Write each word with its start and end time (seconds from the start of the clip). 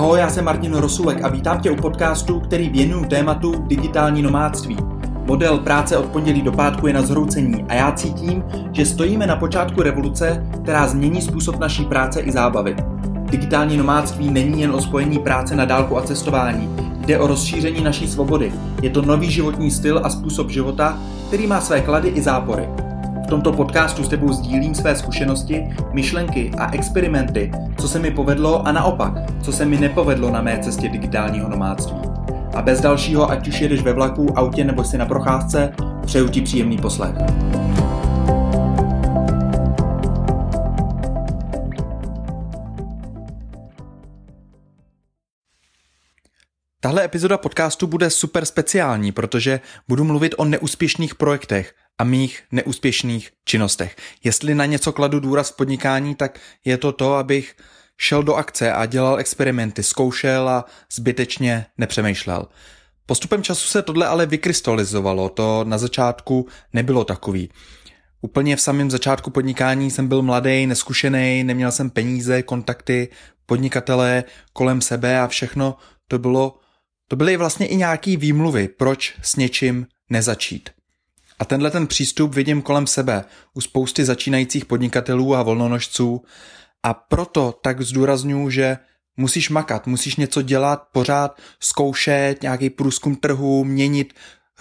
Ahoj, 0.00 0.18
já 0.18 0.30
jsem 0.30 0.44
Martin 0.44 0.74
Rosulek 0.74 1.24
a 1.24 1.28
vítám 1.28 1.60
tě 1.60 1.70
u 1.70 1.76
podcastu, 1.76 2.40
který 2.40 2.68
věnuju 2.68 3.04
tématu 3.04 3.54
digitální 3.66 4.22
nomádství. 4.22 4.76
Model 5.26 5.58
práce 5.58 5.96
od 5.96 6.06
pondělí 6.06 6.42
do 6.42 6.52
pátku 6.52 6.86
je 6.86 6.92
na 6.92 7.02
zhroucení 7.02 7.64
a 7.68 7.74
já 7.74 7.92
cítím, 7.92 8.44
že 8.72 8.86
stojíme 8.86 9.26
na 9.26 9.36
počátku 9.36 9.82
revoluce, 9.82 10.46
která 10.62 10.86
změní 10.86 11.22
způsob 11.22 11.58
naší 11.58 11.84
práce 11.84 12.20
i 12.20 12.32
zábavy. 12.32 12.76
Digitální 13.30 13.76
nomádství 13.76 14.30
není 14.30 14.60
jen 14.60 14.70
o 14.70 14.80
spojení 14.80 15.18
práce 15.18 15.56
na 15.56 15.64
dálku 15.64 15.96
a 15.96 16.02
cestování, 16.02 16.76
jde 17.06 17.18
o 17.18 17.26
rozšíření 17.26 17.84
naší 17.84 18.08
svobody. 18.08 18.52
Je 18.82 18.90
to 18.90 19.02
nový 19.02 19.30
životní 19.30 19.70
styl 19.70 20.00
a 20.04 20.10
způsob 20.10 20.50
života, 20.50 20.98
který 21.28 21.46
má 21.46 21.60
své 21.60 21.80
klady 21.80 22.08
i 22.08 22.22
zápory 22.22 22.68
tomto 23.30 23.52
podcastu 23.52 24.04
s 24.04 24.08
tebou 24.08 24.32
sdílím 24.32 24.74
své 24.74 24.96
zkušenosti, 24.96 25.68
myšlenky 25.92 26.50
a 26.58 26.74
experimenty, 26.74 27.52
co 27.78 27.88
se 27.88 27.98
mi 27.98 28.10
povedlo 28.10 28.68
a 28.68 28.72
naopak, 28.72 29.12
co 29.42 29.52
se 29.52 29.64
mi 29.64 29.76
nepovedlo 29.76 30.30
na 30.30 30.42
mé 30.42 30.58
cestě 30.58 30.88
digitálního 30.88 31.48
nomádství. 31.48 31.98
A 32.54 32.62
bez 32.62 32.80
dalšího, 32.80 33.30
ať 33.30 33.48
už 33.48 33.60
jedeš 33.60 33.82
ve 33.82 33.92
vlaku, 33.92 34.38
autě 34.38 34.64
nebo 34.64 34.84
si 34.84 34.98
na 34.98 35.06
procházce, 35.06 35.72
přeju 36.06 36.28
ti 36.28 36.40
příjemný 36.40 36.78
poslech. 36.78 37.14
Tahle 46.82 47.04
epizoda 47.04 47.38
podcastu 47.38 47.86
bude 47.86 48.10
super 48.10 48.44
speciální, 48.44 49.12
protože 49.12 49.60
budu 49.88 50.04
mluvit 50.04 50.34
o 50.38 50.44
neúspěšných 50.44 51.14
projektech 51.14 51.74
a 51.98 52.04
mých 52.04 52.42
neúspěšných 52.52 53.30
činnostech. 53.44 53.96
Jestli 54.24 54.54
na 54.54 54.66
něco 54.66 54.92
kladu 54.92 55.20
důraz 55.20 55.50
v 55.50 55.56
podnikání, 55.56 56.14
tak 56.14 56.40
je 56.64 56.76
to 56.76 56.92
to, 56.92 57.14
abych 57.14 57.56
šel 57.96 58.22
do 58.22 58.34
akce 58.34 58.72
a 58.72 58.86
dělal 58.86 59.18
experimenty, 59.18 59.82
zkoušel 59.82 60.48
a 60.48 60.64
zbytečně 60.92 61.66
nepřemýšlel. 61.78 62.46
Postupem 63.06 63.42
času 63.42 63.68
se 63.68 63.82
tohle 63.82 64.06
ale 64.06 64.26
vykrystalizovalo, 64.26 65.28
to 65.28 65.64
na 65.64 65.78
začátku 65.78 66.48
nebylo 66.72 67.04
takový. 67.04 67.50
Úplně 68.20 68.56
v 68.56 68.60
samém 68.60 68.90
začátku 68.90 69.30
podnikání 69.30 69.90
jsem 69.90 70.08
byl 70.08 70.22
mladý, 70.22 70.66
neskušený, 70.66 71.44
neměl 71.44 71.72
jsem 71.72 71.90
peníze, 71.90 72.42
kontakty, 72.42 73.08
podnikatele 73.46 74.24
kolem 74.52 74.80
sebe 74.80 75.20
a 75.20 75.26
všechno 75.26 75.76
to 76.08 76.18
bylo, 76.18 76.59
to 77.10 77.16
byly 77.16 77.36
vlastně 77.36 77.66
i 77.66 77.76
nějaký 77.76 78.16
výmluvy, 78.16 78.68
proč 78.68 79.14
s 79.22 79.36
něčím 79.36 79.86
nezačít. 80.10 80.70
A 81.38 81.44
tenhle 81.44 81.70
ten 81.70 81.86
přístup 81.86 82.34
vidím 82.34 82.62
kolem 82.62 82.86
sebe 82.86 83.24
u 83.54 83.60
spousty 83.60 84.04
začínajících 84.04 84.64
podnikatelů 84.64 85.34
a 85.34 85.42
volnonožců 85.42 86.22
a 86.82 86.94
proto 86.94 87.58
tak 87.62 87.80
zdůraznuju, 87.80 88.50
že 88.50 88.78
musíš 89.16 89.50
makat, 89.50 89.86
musíš 89.86 90.16
něco 90.16 90.42
dělat, 90.42 90.82
pořád 90.92 91.40
zkoušet 91.60 92.42
nějaký 92.42 92.70
průzkum 92.70 93.16
trhu, 93.16 93.64
měnit 93.64 94.14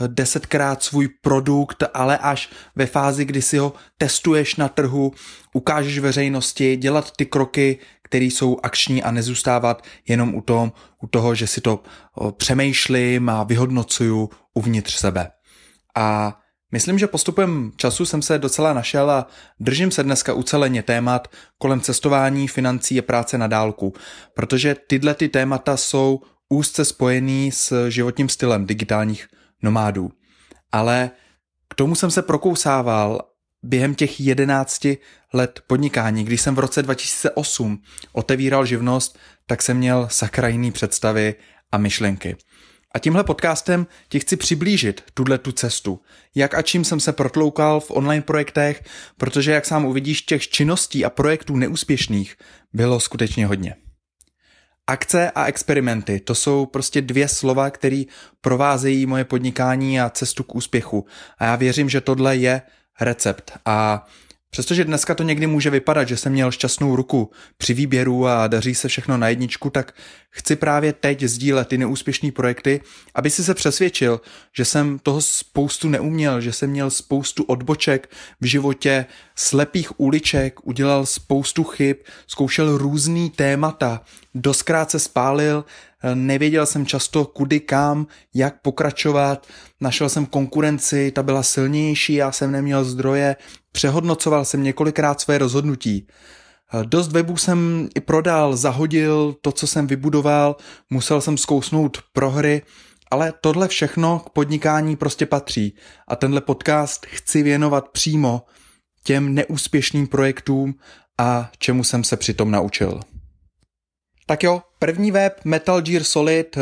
desetkrát 0.08 0.84
svůj 0.84 1.10
produkt, 1.22 1.84
ale 1.94 2.18
až 2.18 2.50
ve 2.76 2.86
fázi, 2.86 3.26
kdy 3.26 3.42
si 3.42 3.58
ho 3.58 3.74
testuješ 3.98 4.56
na 4.56 4.70
trhu, 4.70 5.12
ukážeš 5.54 6.00
veřejnosti, 6.00 6.78
dělat 6.78 7.12
ty 7.12 7.26
kroky, 7.26 7.80
které 8.10 8.26
jsou 8.26 8.58
akční 8.64 9.04
a 9.04 9.12
nezůstávat 9.12 9.84
jenom 10.08 10.36
u, 10.36 10.42
tom, 10.42 10.72
u 11.04 11.08
toho, 11.08 11.36
že 11.36 11.48
si 11.48 11.62
to 11.62 11.84
přemýšlím 12.38 13.30
a 13.30 13.44
vyhodnocuju 13.44 14.30
uvnitř 14.54 14.94
sebe. 14.94 15.32
A 15.96 16.38
Myslím, 16.72 17.00
že 17.00 17.08
postupem 17.08 17.72
času 17.76 18.06
jsem 18.06 18.22
se 18.22 18.40
docela 18.40 18.74
našel 18.74 19.12
a 19.12 19.28
držím 19.60 19.92
se 19.92 20.04
dneska 20.04 20.34
uceleně 20.34 20.84
témat 20.84 21.28
kolem 21.58 21.82
cestování, 21.82 22.48
financí 22.48 23.00
a 23.00 23.02
práce 23.02 23.38
na 23.38 23.48
dálku, 23.48 23.94
protože 24.34 24.76
tyhle 24.88 25.14
ty 25.14 25.30
témata 25.30 25.78
jsou 25.78 26.22
úzce 26.50 26.86
spojený 26.86 27.52
s 27.52 27.90
životním 27.90 28.30
stylem 28.30 28.66
digitálních 28.66 29.28
nomádů. 29.64 30.12
Ale 30.72 31.12
k 31.70 31.76
tomu 31.76 31.96
jsem 31.96 32.12
se 32.12 32.22
prokousával 32.22 33.22
během 33.64 33.96
těch 33.96 34.20
jedenácti 34.20 34.98
let 35.34 35.64
podnikání. 35.68 36.24
Když 36.24 36.42
jsem 36.42 36.56
v 36.56 36.60
roce 36.60 36.84
2008 36.84 37.82
otevíral 38.12 38.66
živnost, 38.66 39.20
tak 39.46 39.62
jsem 39.62 39.78
měl 39.78 40.08
sakrajný 40.12 40.72
představy 40.72 41.36
a 41.72 41.78
myšlenky. 41.78 42.36
A 42.96 43.00
tímhle 43.00 43.24
podcastem 43.24 43.88
ti 44.10 44.20
chci 44.20 44.38
přiblížit 44.38 45.04
tuhle 45.14 45.38
tu 45.38 45.52
cestu. 45.52 46.02
Jak 46.36 46.54
a 46.54 46.62
čím 46.62 46.86
jsem 46.86 47.00
se 47.00 47.14
protloukal 47.14 47.80
v 47.80 47.92
online 47.92 48.22
projektech, 48.22 48.84
protože 49.18 49.52
jak 49.52 49.66
sám 49.66 49.86
uvidíš, 49.86 50.22
těch 50.22 50.48
činností 50.48 51.06
a 51.06 51.10
projektů 51.10 51.56
neúspěšných 51.56 52.36
bylo 52.74 53.00
skutečně 53.00 53.46
hodně. 53.46 53.76
Akce 54.88 55.32
a 55.32 55.46
experimenty, 55.46 56.20
to 56.20 56.36
jsou 56.36 56.66
prostě 56.66 57.02
dvě 57.02 57.28
slova, 57.28 57.70
které 57.70 58.04
provázejí 58.42 59.06
moje 59.06 59.26
podnikání 59.26 60.02
a 60.02 60.10
cestu 60.10 60.44
k 60.44 60.56
úspěchu. 60.56 61.06
A 61.38 61.46
já 61.46 61.56
věřím, 61.56 61.90
že 61.90 62.02
tohle 62.02 62.38
je 62.38 62.62
recept. 63.00 63.58
A 63.64 64.06
Přestože 64.52 64.86
dneska 64.86 65.16
to 65.16 65.24
někdy 65.24 65.48
může 65.48 65.70
vypadat, 65.70 66.08
že 66.08 66.18
jsem 66.18 66.32
měl 66.32 66.52
šťastnou 66.52 66.96
ruku 66.96 67.32
při 67.58 67.74
výběru 67.74 68.28
a 68.28 68.48
daří 68.48 68.76
se 68.76 68.88
všechno 68.88 69.18
na 69.18 69.30
jedničku, 69.30 69.70
tak 69.70 69.96
chci 70.30 70.56
právě 70.56 70.94
teď 70.94 71.24
sdílet 71.24 71.68
ty 71.68 71.78
neúspěšné 71.78 72.32
projekty, 72.32 72.82
aby 73.16 73.30
si 73.30 73.44
se 73.44 73.54
přesvědčil, 73.54 74.22
že 74.54 74.66
jsem 74.66 75.00
toho 75.00 75.22
spoustu 75.22 75.90
neuměl, 75.90 76.42
že 76.42 76.54
jsem 76.54 76.70
měl 76.70 76.90
spoustu 76.90 77.44
odboček 77.44 78.10
v 78.42 78.46
životě, 78.46 79.06
slepých 79.36 80.00
uliček, 80.00 80.68
udělal 80.68 81.06
spoustu 81.06 81.64
chyb, 81.64 81.98
zkoušel 82.28 82.78
různý 82.78 83.30
témata, 83.30 84.02
doskrát 84.36 84.92
se 84.92 85.00
spálil, 85.00 85.66
nevěděl 86.14 86.66
jsem 86.66 86.86
často 86.86 87.26
kudy 87.26 87.60
kam, 87.60 88.08
jak 88.34 88.62
pokračovat, 88.62 89.48
našel 89.82 90.10
jsem 90.10 90.26
konkurenci, 90.26 91.12
ta 91.12 91.24
byla 91.24 91.44
silnější, 91.44 92.14
já 92.14 92.32
jsem 92.32 92.52
neměl 92.52 92.84
zdroje, 92.84 93.36
přehodnocoval 93.72 94.46
jsem 94.46 94.64
několikrát 94.64 95.22
své 95.22 95.38
rozhodnutí. 95.38 96.08
Dost 96.84 97.12
webů 97.12 97.38
jsem 97.38 97.90
i 97.96 98.00
prodal, 98.00 98.56
zahodil 98.56 99.36
to, 99.42 99.52
co 99.52 99.68
jsem 99.68 99.88
vybudoval, 99.88 100.56
musel 100.90 101.22
jsem 101.22 101.38
zkousnout 101.38 101.98
prohry, 102.14 102.62
ale 103.12 103.34
tohle 103.42 103.68
všechno 103.68 104.20
k 104.20 104.30
podnikání 104.30 104.96
prostě 104.96 105.26
patří 105.26 105.76
a 106.08 106.16
tenhle 106.16 106.42
podcast 106.42 107.06
chci 107.06 107.44
věnovat 107.44 107.90
přímo 107.90 108.42
těm 109.04 109.36
neúspěšným 109.36 110.08
projektům 110.08 110.74
a 111.18 111.52
čemu 111.58 111.84
jsem 111.84 112.04
se 112.04 112.18
přitom 112.18 112.52
naučil. 112.52 113.00
Tak 114.30 114.44
jo, 114.44 114.62
první 114.80 115.12
web 115.12 115.40
Metal 115.46 115.82
Gear 115.82 116.04
Solid, 116.04 116.58
eh, 116.58 116.62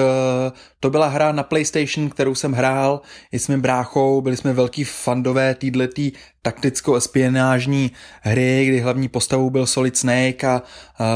to 0.79 0.89
byla 0.89 1.07
hra 1.07 1.31
na 1.31 1.43
PlayStation, 1.43 2.09
kterou 2.09 2.35
jsem 2.35 2.53
hrál 2.53 3.01
i 3.31 3.39
s 3.39 3.47
mým 3.47 3.61
bráchou, 3.61 4.21
byli 4.21 4.37
jsme 4.37 4.53
velký 4.53 4.83
fandové 4.83 5.55
týhletý 5.55 6.11
takticko-espionážní 6.41 7.91
hry, 8.21 8.65
kdy 8.67 8.79
hlavní 8.79 9.07
postavou 9.07 9.49
byl 9.49 9.65
Solid 9.65 9.97
Snake 9.97 10.43
a 10.43 10.61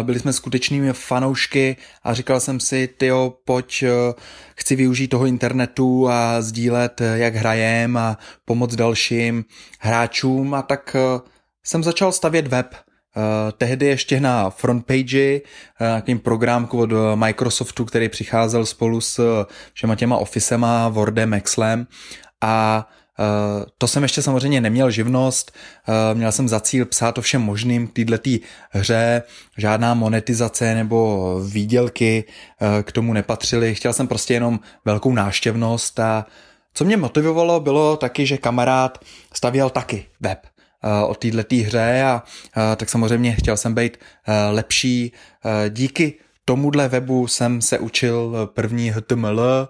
byli 0.03 0.19
jsme 0.19 0.33
skutečnými 0.33 0.93
fanoušky. 0.93 1.77
A 2.03 2.13
říkal 2.13 2.39
jsem 2.39 2.59
si, 2.59 2.87
tyjo, 2.97 3.33
pojď, 3.45 3.83
eh, 3.83 4.13
chci 4.55 4.75
využít 4.75 5.07
toho 5.07 5.25
internetu 5.25 6.09
a 6.09 6.41
sdílet, 6.41 7.01
eh, 7.01 7.17
jak 7.17 7.35
hrajem 7.35 7.97
a 7.97 8.17
pomoct 8.45 8.75
dalším 8.75 9.45
hráčům. 9.79 10.53
A 10.53 10.61
tak 10.61 10.95
jsem 11.63 11.83
začal 11.83 12.11
stavět 12.11 12.47
web– 12.47 12.75
Uh, 13.15 13.51
tehdy 13.57 13.85
ještě 13.85 14.19
na 14.19 14.49
frontpage, 14.49 15.41
uh, 15.41 15.87
nějakým 15.87 16.19
programku 16.19 16.79
od 16.79 16.89
Microsoftu, 17.15 17.85
který 17.85 18.09
přicházel 18.09 18.65
spolu 18.65 19.01
s 19.01 19.45
všema 19.73 19.95
těma 19.95 20.17
Officema, 20.17 20.87
Wordem, 20.87 21.33
Excelem. 21.33 21.87
A 22.41 22.87
Uh, 23.19 23.65
to 23.77 23.87
jsem 23.87 24.03
ještě 24.03 24.21
samozřejmě 24.21 24.61
neměl 24.61 24.91
živnost, 24.91 25.51
uh, 25.87 26.17
měl 26.17 26.31
jsem 26.31 26.49
za 26.49 26.59
cíl 26.59 26.85
psát 26.85 27.17
o 27.17 27.21
všem 27.21 27.41
možným 27.41 27.87
k 27.87 27.93
této 27.93 28.29
hře, 28.69 29.23
žádná 29.57 29.93
monetizace 29.93 30.75
nebo 30.75 31.39
výdělky 31.47 32.23
uh, 32.61 32.81
k 32.81 32.91
tomu 32.91 33.13
nepatřily, 33.13 33.75
chtěl 33.75 33.93
jsem 33.93 34.07
prostě 34.07 34.33
jenom 34.33 34.59
velkou 34.85 35.13
náštěvnost. 35.13 35.99
A 35.99 36.25
co 36.73 36.85
mě 36.85 36.97
motivovalo 36.97 37.59
bylo 37.59 37.97
taky, 37.97 38.25
že 38.25 38.37
kamarád 38.37 38.97
stavěl 39.33 39.69
taky 39.69 40.05
web. 40.19 40.39
Eh, 40.83 41.05
o 41.05 41.15
této 41.15 41.55
hře 41.55 42.03
a 42.03 42.23
eh, 42.57 42.75
tak 42.75 42.89
samozřejmě 42.89 43.35
chtěl 43.35 43.57
jsem 43.57 43.75
být 43.75 43.97
eh, 43.97 44.51
lepší. 44.51 45.11
Díky 45.69 46.13
tomuhle 46.45 46.87
webu 46.87 47.27
jsem 47.27 47.61
se 47.61 47.79
učil 47.79 48.49
první 48.53 48.89
HTML, 48.89 49.69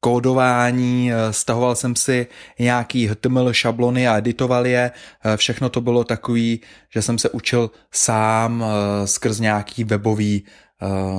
kódování, 0.00 1.10
stahoval 1.30 1.76
jsem 1.76 1.96
si 1.96 2.26
nějaký 2.58 3.06
HTML 3.06 3.52
šablony 3.52 4.08
a 4.08 4.18
editoval 4.18 4.66
je. 4.66 4.90
Všechno 5.36 5.68
to 5.68 5.80
bylo 5.80 6.04
takový, 6.04 6.60
že 6.94 7.02
jsem 7.02 7.18
se 7.18 7.30
učil 7.30 7.70
sám 7.92 8.64
skrz 9.04 9.40
nějaký 9.40 9.84
webový 9.84 10.44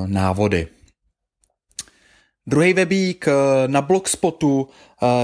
návody. 0.06 0.68
Druhý 2.48 2.74
webík 2.74 3.26
na 3.68 3.82
Blogspotu, 3.82 4.70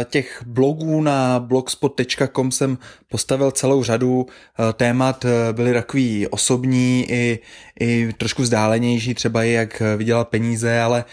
těch 0.06 0.44
blogů 0.46 1.02
na 1.02 1.40
blogspot.com 1.40 2.52
jsem 2.52 2.78
postavil 3.08 3.52
celou 3.52 3.84
řadu. 3.84 4.26
Eh, 4.26 4.74
témat, 4.74 5.26
byly 5.52 5.74
takový 5.74 6.28
osobní 6.28 7.06
i, 7.10 7.40
i 7.80 8.14
trošku 8.18 8.42
vzdálenější, 8.42 9.14
třeba 9.14 9.44
i 9.44 9.52
jak 9.52 9.82
vydělat 9.98 10.28
peníze, 10.28 10.82
ale 10.82 11.06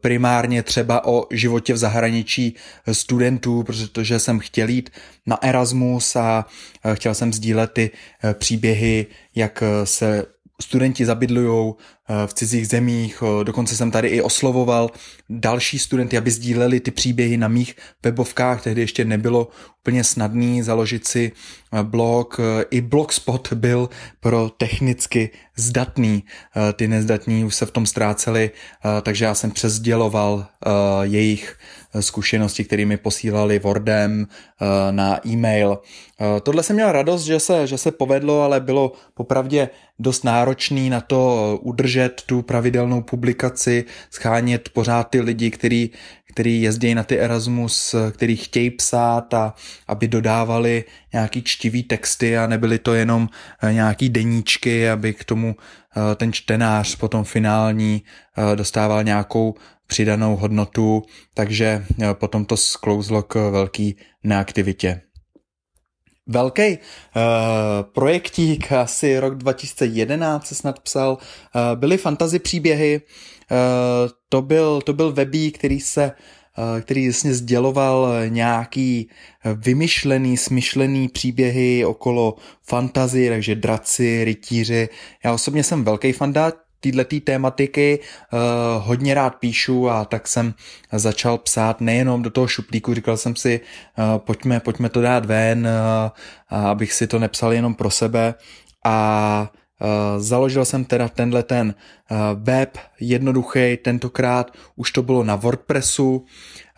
primárně 0.00 0.62
třeba 0.62 1.06
o 1.06 1.26
životě 1.30 1.72
v 1.72 1.76
zahraničí 1.76 2.54
studentů, 2.92 3.62
protože 3.62 4.18
jsem 4.18 4.38
chtěl 4.38 4.68
jít 4.68 4.90
na 5.26 5.42
Erasmus 5.42 6.16
a 6.16 6.46
chtěl 6.94 7.14
jsem 7.14 7.32
sdílet 7.32 7.72
ty 7.72 7.90
příběhy, 8.38 9.06
jak 9.34 9.62
se 9.84 10.26
studenti 10.60 11.06
zabydlují 11.06 11.72
eh, 11.74 12.26
v 12.26 12.34
cizích 12.34 12.68
zemích, 12.68 13.22
eh, 13.22 13.44
dokonce 13.44 13.76
jsem 13.76 13.90
tady 13.90 14.08
i 14.08 14.22
oslovoval 14.22 14.90
další 15.28 15.78
studenty, 15.78 16.18
aby 16.18 16.30
sdíleli 16.30 16.80
ty 16.80 16.90
příběhy 16.90 17.36
na 17.36 17.48
mých 17.48 17.76
webovkách, 18.02 18.62
tehdy 18.62 18.80
ještě 18.80 19.04
nebylo 19.04 19.48
úplně 19.80 20.04
snadný 20.04 20.62
založit 20.62 21.06
si 21.06 21.32
eh, 21.72 21.82
blog, 21.82 22.40
i 22.70 22.80
blogspot 22.80 23.52
byl 23.52 23.88
pro 24.20 24.50
technicky 24.50 25.30
zdatný, 25.56 26.24
ty 26.72 26.88
nezdatní 26.88 27.44
už 27.44 27.54
se 27.54 27.66
v 27.66 27.70
tom 27.70 27.86
ztráceli, 27.86 28.50
takže 29.02 29.24
já 29.24 29.34
jsem 29.34 29.50
přezděloval 29.50 30.46
jejich 31.02 31.58
zkušenosti, 32.00 32.64
které 32.64 32.86
mi 32.86 32.96
posílali 32.96 33.58
Wordem 33.58 34.26
na 34.90 35.26
e-mail. 35.26 35.78
Tohle 36.42 36.62
jsem 36.62 36.76
měl 36.76 36.92
radost, 36.92 37.22
že 37.22 37.40
se, 37.40 37.66
že 37.66 37.78
se 37.78 37.90
povedlo, 37.90 38.42
ale 38.42 38.60
bylo 38.60 38.92
popravdě 39.14 39.68
dost 39.98 40.24
náročný 40.24 40.90
na 40.90 41.00
to 41.00 41.58
udržet 41.62 42.22
tu 42.26 42.42
pravidelnou 42.42 43.02
publikaci, 43.02 43.84
schánět 44.10 44.68
pořád 44.68 45.04
ty 45.04 45.20
lidi, 45.20 45.50
který, 45.50 45.90
který 46.32 46.62
jezdí 46.62 46.94
na 46.94 47.02
ty 47.02 47.18
Erasmus, 47.18 47.94
který 48.12 48.36
chtějí 48.36 48.70
psát 48.70 49.34
a 49.34 49.54
aby 49.88 50.08
dodávali 50.08 50.84
nějaký 51.12 51.42
čtivý 51.42 51.82
texty 51.82 52.38
a 52.38 52.46
nebyly 52.46 52.78
to 52.78 52.94
jenom 52.94 53.28
eh, 53.62 53.72
nějaký 53.72 54.08
deníčky, 54.08 54.90
aby 54.90 55.14
k 55.14 55.24
tomu 55.24 55.56
eh, 55.56 56.14
ten 56.14 56.32
čtenář 56.32 56.96
potom 56.96 57.24
finální 57.24 58.02
eh, 58.02 58.56
dostával 58.56 59.04
nějakou 59.04 59.54
přidanou 59.90 60.36
hodnotu, 60.36 61.02
takže 61.34 61.84
potom 62.12 62.44
to 62.44 62.56
sklouzlo 62.56 63.22
k 63.22 63.50
velký 63.50 63.96
neaktivitě. 64.24 65.00
Velký 66.26 66.62
uh, 66.62 66.78
projektík, 67.92 68.72
asi 68.72 69.18
rok 69.18 69.34
2011 69.34 70.46
se 70.46 70.54
snad 70.54 70.80
psal, 70.80 71.18
uh, 71.18 71.80
byly 71.80 71.96
fantasy 71.98 72.38
příběhy, 72.38 73.00
uh, 73.00 73.56
to, 74.28 74.42
byl, 74.42 74.80
to 74.80 74.92
byl 74.92 75.12
webí, 75.12 75.50
který 75.50 75.80
se 75.80 76.12
který 76.80 77.04
jasně 77.04 77.34
sděloval 77.34 78.28
nějaký 78.28 79.08
vymyšlený, 79.44 80.36
smyšlený 80.36 81.08
příběhy 81.08 81.84
okolo 81.84 82.36
fantazy, 82.62 83.28
takže 83.28 83.54
draci, 83.54 84.24
rytíři. 84.24 84.88
Já 85.24 85.32
osobně 85.32 85.62
jsem 85.64 85.84
velký 85.84 86.12
fanda 86.12 86.52
této 86.80 87.20
tématiky 87.24 87.98
uh, 87.98 88.38
hodně 88.86 89.14
rád 89.14 89.34
píšu 89.34 89.90
a 89.90 90.04
tak 90.04 90.28
jsem 90.28 90.54
začal 90.92 91.38
psát 91.38 91.80
nejenom 91.80 92.22
do 92.22 92.30
toho 92.30 92.46
šuplíku, 92.46 92.94
říkal 92.94 93.16
jsem 93.16 93.36
si, 93.36 93.60
uh, 93.98 94.18
pojďme, 94.18 94.60
pojďme 94.60 94.88
to 94.88 95.00
dát 95.00 95.26
ven, 95.26 95.68
uh, 95.68 96.68
abych 96.70 96.92
si 96.92 97.06
to 97.06 97.18
nepsal 97.18 97.52
jenom 97.52 97.74
pro 97.74 97.90
sebe. 97.90 98.34
A 98.84 99.50
založil 100.18 100.64
jsem 100.64 100.84
teda 100.84 101.08
tenhle 101.08 101.42
ten 101.42 101.74
web 102.34 102.78
jednoduchý, 103.00 103.76
tentokrát 103.76 104.50
už 104.76 104.90
to 104.90 105.02
bylo 105.02 105.24
na 105.24 105.36
WordPressu, 105.36 106.24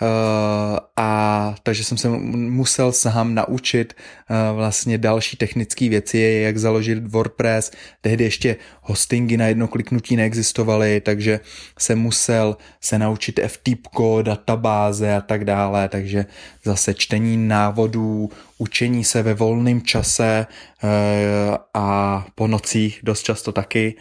Uh, 0.03 0.79
a 0.97 1.55
takže 1.63 1.85
jsem 1.85 1.99
se 1.99 2.09
musel 2.09 2.93
sám 2.93 3.35
naučit 3.35 3.95
uh, 4.31 4.57
vlastně 4.57 4.99
další 4.99 5.37
technické 5.37 5.89
věci, 5.89 6.19
jak 6.45 6.59
založit 6.59 7.07
WordPress. 7.07 7.71
Tehdy 8.01 8.25
ještě 8.25 8.57
hostingy 8.81 9.37
na 9.37 9.47
jedno 9.47 9.69
kliknutí 9.69 10.17
neexistovaly, 10.17 11.01
takže 11.01 11.41
jsem 11.79 11.99
musel 11.99 12.57
se 12.81 12.99
naučit 12.99 13.41
FTP, 13.47 14.23
databáze 14.23 15.15
a 15.15 15.21
tak 15.21 15.45
dále, 15.45 15.89
takže 15.89 16.27
zase 16.65 16.95
čtení 16.95 17.37
návodů, 17.49 18.31
učení 18.63 19.05
se 19.05 19.23
ve 19.23 19.35
volném 19.35 19.83
čase 19.83 20.47
uh, 20.47 21.57
a 21.75 22.27
po 22.35 22.47
nocích 22.47 23.01
dost 23.03 23.23
často 23.23 23.53
taky. 23.53 23.95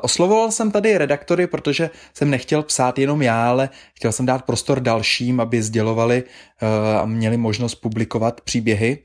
Oslovoval 0.00 0.50
jsem 0.50 0.70
tady 0.70 0.98
redaktory, 0.98 1.46
protože 1.46 1.90
jsem 2.14 2.30
nechtěl 2.30 2.62
psát 2.62 2.98
jenom 2.98 3.22
já, 3.22 3.48
ale 3.48 3.68
chtěl 3.94 4.12
jsem 4.12 4.26
dát 4.26 4.44
prostor 4.44 4.80
dalším, 4.80 5.40
aby 5.40 5.62
sdělovali 5.62 6.24
eh, 6.24 6.98
a 6.98 7.06
měli 7.06 7.36
možnost 7.36 7.74
publikovat 7.74 8.40
příběhy. 8.40 8.98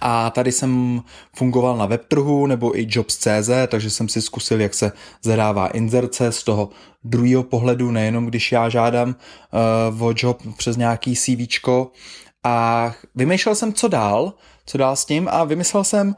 A 0.00 0.30
tady 0.30 0.52
jsem 0.52 1.02
fungoval 1.36 1.76
na 1.76 1.86
webtrhu 1.86 2.46
nebo 2.46 2.78
i 2.78 2.86
jobs.cz, 2.88 3.50
takže 3.66 3.90
jsem 3.90 4.08
si 4.08 4.22
zkusil, 4.22 4.60
jak 4.60 4.74
se 4.74 4.92
zadává 5.22 5.68
inzerce 5.68 6.32
z 6.32 6.42
toho 6.44 6.68
druhého 7.04 7.42
pohledu, 7.42 7.90
nejenom 7.90 8.26
když 8.26 8.52
já 8.52 8.68
žádám 8.68 9.14
uh, 9.92 10.06
o 10.06 10.12
job 10.16 10.42
přes 10.56 10.76
nějaký 10.76 11.16
CV. 11.16 11.60
A 12.44 12.94
vymýšlel 13.14 13.54
jsem, 13.54 13.72
co 13.72 13.88
dál, 13.88 14.32
co 14.66 14.78
dál 14.78 14.96
s 14.96 15.04
tím 15.04 15.28
a 15.30 15.44
vymyslel 15.44 15.84
jsem, 15.84 16.16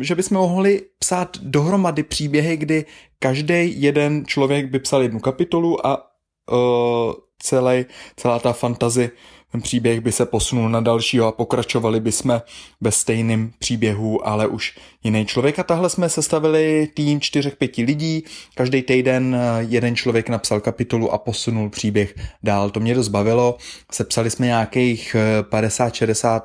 že 0.00 0.14
bychom 0.14 0.38
mohli 0.38 0.82
psát 0.98 1.36
dohromady 1.42 2.02
příběhy, 2.02 2.56
kdy 2.56 2.84
každý 3.18 3.82
jeden 3.82 4.26
člověk 4.26 4.70
by 4.70 4.78
psal 4.78 5.02
jednu 5.02 5.20
kapitolu 5.20 5.86
a 5.86 6.10
uh, 6.52 7.12
celý, 7.38 7.84
celá 8.16 8.38
ta 8.38 8.52
fantazy, 8.52 9.10
ten 9.52 9.60
příběh 9.60 10.00
by 10.00 10.12
se 10.12 10.26
posunul 10.26 10.68
na 10.68 10.80
dalšího 10.80 11.26
a 11.26 11.32
pokračovali 11.32 12.00
bychom 12.00 12.42
ve 12.80 12.92
stejném 12.92 13.52
příběhu, 13.58 14.28
ale 14.28 14.46
už 14.46 14.78
jiný 15.04 15.26
člověk. 15.26 15.58
A 15.58 15.62
tahle 15.62 15.90
jsme 15.90 16.08
sestavili 16.08 16.88
tým 16.94 17.20
čtyřech, 17.20 17.56
pěti 17.56 17.82
lidí. 17.82 18.24
Každý 18.54 18.82
týden 18.82 19.34
eh, 19.34 19.62
jeden 19.68 19.96
člověk 19.96 20.28
napsal 20.28 20.60
kapitolu 20.60 21.12
a 21.12 21.18
posunul 21.18 21.70
příběh 21.70 22.14
dál. 22.42 22.70
To 22.70 22.80
mě 22.80 22.94
dost 22.94 23.08
bavilo. 23.08 23.56
Sepsali 23.92 24.30
jsme 24.30 24.46
nějakých 24.46 25.16
50-60 25.42 26.40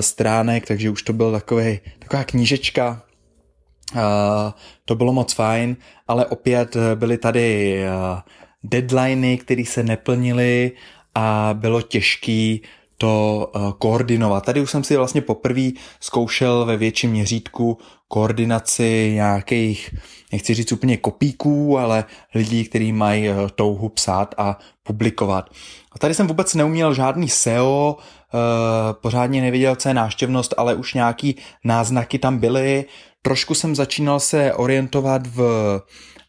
stránek, 0.00 0.66
takže 0.66 0.90
už 0.90 1.02
to 1.02 1.12
byl 1.12 1.32
takový, 1.32 1.80
taková 1.98 2.24
knížečka, 2.24 3.02
Uh, 3.94 4.52
to 4.84 4.94
bylo 4.94 5.12
moc 5.12 5.32
fajn, 5.32 5.76
ale 6.08 6.26
opět 6.26 6.76
byly 6.94 7.18
tady 7.18 7.78
uh, 7.84 8.20
deadliny, 8.64 9.38
které 9.38 9.64
se 9.64 9.82
neplnily 9.82 10.72
a 11.16 11.50
bylo 11.52 11.82
těžký 11.82 12.62
to 12.98 13.50
uh, 13.54 13.72
koordinovat. 13.72 14.44
Tady 14.44 14.60
už 14.60 14.70
jsem 14.70 14.84
si 14.84 14.96
vlastně 14.96 15.20
poprvé 15.20 15.70
zkoušel 16.00 16.64
ve 16.64 16.76
větším 16.76 17.10
měřítku 17.10 17.78
koordinaci 18.08 19.10
nějakých, 19.14 19.94
nechci 20.32 20.54
říct 20.54 20.72
úplně 20.72 20.96
kopíků, 20.96 21.78
ale 21.78 22.04
lidí, 22.34 22.64
kteří 22.64 22.92
mají 22.92 23.30
uh, 23.30 23.36
touhu 23.54 23.88
psát 23.88 24.34
a 24.38 24.58
publikovat. 24.82 25.50
A 25.92 25.98
tady 25.98 26.14
jsem 26.14 26.26
vůbec 26.26 26.54
neuměl 26.54 26.94
žádný 26.94 27.28
SEO, 27.28 27.96
uh, 27.96 28.40
pořádně 28.92 29.42
nevěděl, 29.42 29.76
co 29.76 29.88
je 29.88 29.94
náštěvnost, 29.94 30.54
ale 30.56 30.74
už 30.74 30.94
nějaký 30.94 31.36
náznaky 31.64 32.18
tam 32.18 32.38
byly. 32.38 32.84
Trošku 33.22 33.54
jsem 33.54 33.74
začínal 33.74 34.20
se 34.20 34.54
orientovat 34.54 35.26
v 35.26 35.40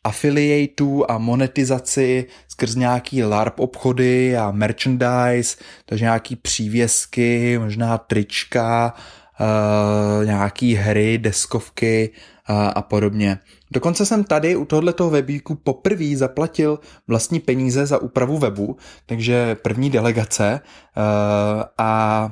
affiliateů 0.08 1.12
a 1.12 1.18
monetizaci 1.18 2.26
skrz 2.48 2.76
nějaký 2.76 3.24
LARP 3.24 3.60
obchody 3.60 4.38
a 4.38 4.52
merchandise, 4.52 5.58
takže 5.86 6.06
nějaký 6.06 6.36
přívěsky, 6.36 7.58
možná 7.60 7.98
trička, 7.98 8.94
uh, 9.40 10.26
nějaký 10.26 10.76
hry, 10.76 11.18
deskovky 11.18 12.10
uh, 12.50 12.56
a 12.76 12.82
podobně. 12.82 13.40
Dokonce 13.72 14.06
jsem 14.06 14.24
tady 14.24 14.56
u 14.56 14.66
tohoto 14.66 15.10
webíku 15.10 15.56
poprvé 15.56 16.16
zaplatil 16.16 16.80
vlastní 17.08 17.40
peníze 17.40 17.86
za 17.86 17.98
úpravu 17.98 18.38
webu, 18.38 18.78
takže 19.06 19.56
první 19.56 19.90
delegace 19.90 20.60
uh, 20.60 21.64
a 21.78 22.32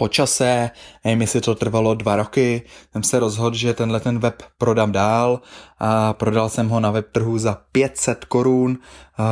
po 0.00 0.08
čase, 0.08 0.70
nevím, 1.04 1.20
jestli 1.20 1.40
to 1.40 1.54
trvalo 1.54 1.94
dva 1.94 2.16
roky, 2.16 2.62
jsem 2.92 3.02
se 3.02 3.18
rozhodl, 3.18 3.56
že 3.56 3.74
tenhle 3.74 4.00
ten 4.00 4.18
web 4.18 4.42
prodám 4.58 4.92
dál 4.92 5.40
a 5.78 6.12
prodal 6.12 6.48
jsem 6.48 6.68
ho 6.68 6.80
na 6.80 6.90
web 6.90 7.06
trhu 7.12 7.38
za 7.38 7.58
500 7.72 8.24
korun, 8.24 8.78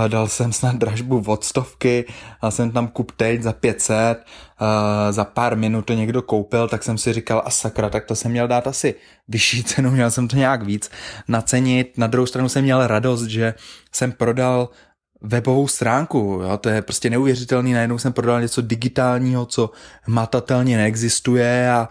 dal 0.09 0.29
jsem 0.29 0.53
snad 0.53 0.77
dražbu 0.77 1.25
od 1.27 1.45
stovky, 1.45 2.05
a 2.41 2.51
jsem 2.51 2.71
tam 2.71 2.89
kup 2.89 3.13
teď 3.13 3.43
za 3.43 3.53
500, 3.53 4.25
za 5.11 5.25
pár 5.25 5.57
minut 5.57 5.85
to 5.85 5.93
někdo 5.93 6.23
koupil, 6.23 6.69
tak 6.69 6.83
jsem 6.83 6.99
si 6.99 7.13
říkal, 7.13 7.43
a 7.45 7.51
sakra, 7.51 7.91
tak 7.91 8.05
to 8.05 8.17
jsem 8.17 8.31
měl 8.31 8.49
dát 8.49 8.67
asi 8.67 8.95
vyšší 9.29 9.65
cenu, 9.73 9.91
měl 9.91 10.11
jsem 10.11 10.29
to 10.29 10.37
nějak 10.37 10.63
víc 10.63 10.91
nacenit. 11.29 11.99
Na 11.99 12.07
druhou 12.07 12.27
stranu 12.27 12.49
jsem 12.49 12.65
měl 12.65 12.87
radost, 12.87 13.25
že 13.25 13.55
jsem 13.93 14.13
prodal 14.13 14.69
webovou 15.21 15.69
stránku. 15.69 16.41
Jo? 16.43 16.57
To 16.57 16.69
je 16.69 16.83
prostě 16.83 17.11
neuvěřitelný. 17.11 17.73
Najednou 17.73 17.99
jsem 17.99 18.13
prodal 18.13 18.41
něco 18.41 18.63
digitálního, 18.63 19.47
co 19.47 19.71
matatelně 20.07 20.77
neexistuje 20.77 21.71
a 21.71 21.89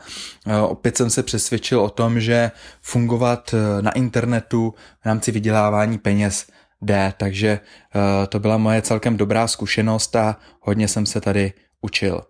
opět 0.61 0.97
jsem 0.97 1.09
se 1.09 1.23
přesvědčil 1.23 1.81
o 1.81 1.89
tom, 1.89 2.19
že 2.19 2.51
fungovat 2.81 3.53
e, 3.53 3.81
na 3.81 3.91
internetu 3.91 4.73
v 5.01 5.05
rámci 5.05 5.31
vydělávání 5.31 5.97
peněz 5.97 6.47
jde, 6.81 7.13
takže 7.17 7.59
to 8.29 8.39
byla 8.39 8.57
moje 8.57 8.81
celkem 8.81 9.17
dobrá 9.17 9.47
zkušenost 9.47 10.15
a 10.15 10.37
hodně 10.61 10.87
jsem 10.87 11.05
se 11.05 11.21
tady 11.21 11.53
učil. 11.81 12.21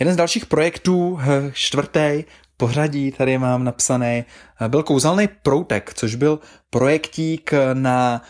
Jeden 0.00 0.14
z 0.14 0.16
dalších 0.16 0.46
projektů, 0.46 1.20
čtvrtý, 1.52 2.24
pořadí 2.62 3.12
tady 3.12 3.38
mám 3.38 3.64
napsaný, 3.64 4.24
byl 4.68 4.82
kouzelný 4.82 5.28
proutek, 5.42 5.92
což 5.94 6.14
byl 6.14 6.38
projektík 6.70 7.50
na 7.72 8.22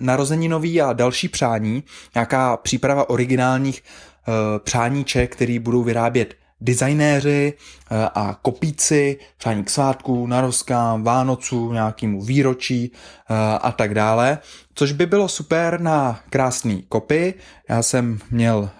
narozeninový 0.00 0.80
a 0.82 0.92
další 0.92 1.28
přání, 1.28 1.84
nějaká 2.14 2.56
příprava 2.56 3.10
originálních 3.10 3.82
uh, 3.82 4.34
přáníček, 4.58 5.32
který 5.32 5.58
budou 5.58 5.82
vyrábět 5.82 6.34
designéři 6.60 7.52
uh, 7.52 7.98
a 8.14 8.38
kopíci, 8.42 9.18
přání 9.38 9.64
k 9.64 9.70
svátku, 9.70 10.26
narozkám, 10.26 11.02
Vánocu, 11.02 11.72
nějakému 11.72 12.22
výročí 12.22 12.92
a 13.60 13.72
tak 13.72 13.94
dále, 13.94 14.38
což 14.74 14.92
by 14.92 15.06
bylo 15.06 15.28
super 15.28 15.80
na 15.80 16.20
krásný 16.30 16.84
kopy. 16.88 17.34
Já 17.68 17.82
jsem 17.82 18.18
měl 18.30 18.70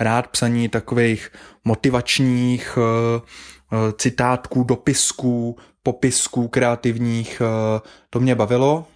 rád 0.00 0.26
psaní 0.26 0.68
takových 0.68 1.30
motivačních 1.64 2.78
Eh, 2.78 3.20
citátků, 3.96 4.64
dopisků, 4.64 5.56
popisků 5.82 6.48
kreativních, 6.48 7.42
eh, 7.44 7.80
to 8.10 8.20
mě 8.20 8.34
bavilo. 8.34 8.86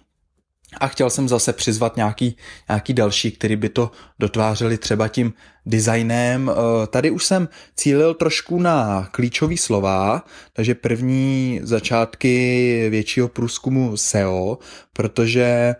A 0.77 0.87
chtěl 0.87 1.09
jsem 1.09 1.29
zase 1.29 1.53
přizvat 1.53 1.95
nějaký, 1.95 2.37
nějaký 2.69 2.93
další, 2.93 3.31
který 3.31 3.55
by 3.55 3.69
to 3.69 3.91
dotvářeli 4.19 4.77
třeba 4.77 5.07
tím 5.07 5.33
designem. 5.65 6.51
Eh, 6.51 6.87
tady 6.87 7.11
už 7.11 7.25
jsem 7.25 7.49
cílil 7.75 8.13
trošku 8.13 8.59
na 8.59 9.07
klíčové 9.11 9.57
slova, 9.57 10.25
takže 10.53 10.75
první 10.75 11.59
začátky 11.63 12.87
většího 12.89 13.27
průzkumu 13.27 13.97
SEO, 13.97 14.57
protože 14.93 15.75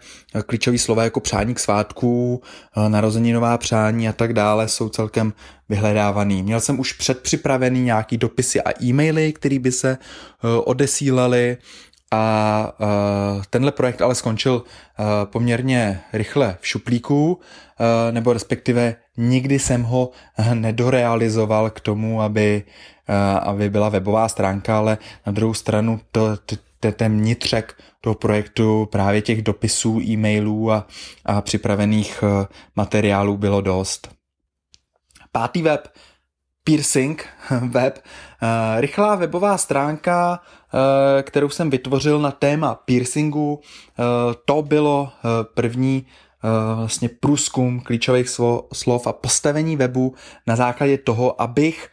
klíčové 0.45 0.77
slova 0.77 1.03
jako 1.03 1.19
přání 1.19 1.53
k 1.53 1.59
svátku, 1.59 2.41
narozeninová 2.87 3.57
přání 3.57 4.09
a 4.09 4.13
tak 4.13 4.33
dále 4.33 4.67
jsou 4.67 4.89
celkem 4.89 5.33
vyhledávaný. 5.69 6.43
Měl 6.43 6.59
jsem 6.59 6.79
už 6.79 6.93
předpřipravený 6.93 7.81
nějaký 7.81 8.17
dopisy 8.17 8.61
a 8.61 8.83
e-maily, 8.83 9.33
které 9.33 9.59
by 9.59 9.71
se 9.71 9.97
odesílaly 10.63 11.57
a 12.13 12.73
tenhle 13.49 13.71
projekt 13.71 14.01
ale 14.01 14.15
skončil 14.15 14.63
poměrně 15.25 16.01
rychle 16.13 16.57
v 16.61 16.67
šuplíku, 16.67 17.39
nebo 18.11 18.33
respektive 18.33 18.95
nikdy 19.17 19.59
jsem 19.59 19.83
ho 19.83 20.09
nedorealizoval 20.53 21.69
k 21.69 21.79
tomu, 21.79 22.21
aby, 22.21 22.63
aby 23.41 23.69
byla 23.69 23.89
webová 23.89 24.29
stránka, 24.29 24.77
ale 24.77 24.97
na 25.25 25.31
druhou 25.31 25.53
stranu 25.53 25.99
to, 26.11 26.37
ten 26.91 27.17
vnitřek 27.17 27.77
toho 28.01 28.15
projektu 28.15 28.87
právě 28.91 29.21
těch 29.21 29.41
dopisů, 29.41 30.01
e-mailů 30.01 30.71
a, 30.71 30.87
a 31.25 31.41
připravených 31.41 32.23
materiálů 32.75 33.37
bylo 33.37 33.61
dost. 33.61 34.09
Pátý 35.31 35.61
web, 35.61 35.87
piercing 36.63 37.25
web, 37.69 38.03
rychlá 38.77 39.15
webová 39.15 39.57
stránka, 39.57 40.39
kterou 41.21 41.49
jsem 41.49 41.69
vytvořil 41.69 42.19
na 42.19 42.31
téma 42.31 42.75
piercingu. 42.75 43.59
Eh, 43.61 44.03
to 44.45 44.61
bylo 44.61 45.09
eh, 45.09 45.27
první 45.53 46.05
vlastně 46.75 47.09
průzkum 47.09 47.79
klíčových 47.79 48.29
slov 48.73 49.07
a 49.07 49.13
postavení 49.13 49.75
webu 49.75 50.15
na 50.47 50.55
základě 50.55 50.97
toho, 50.97 51.41
abych 51.41 51.89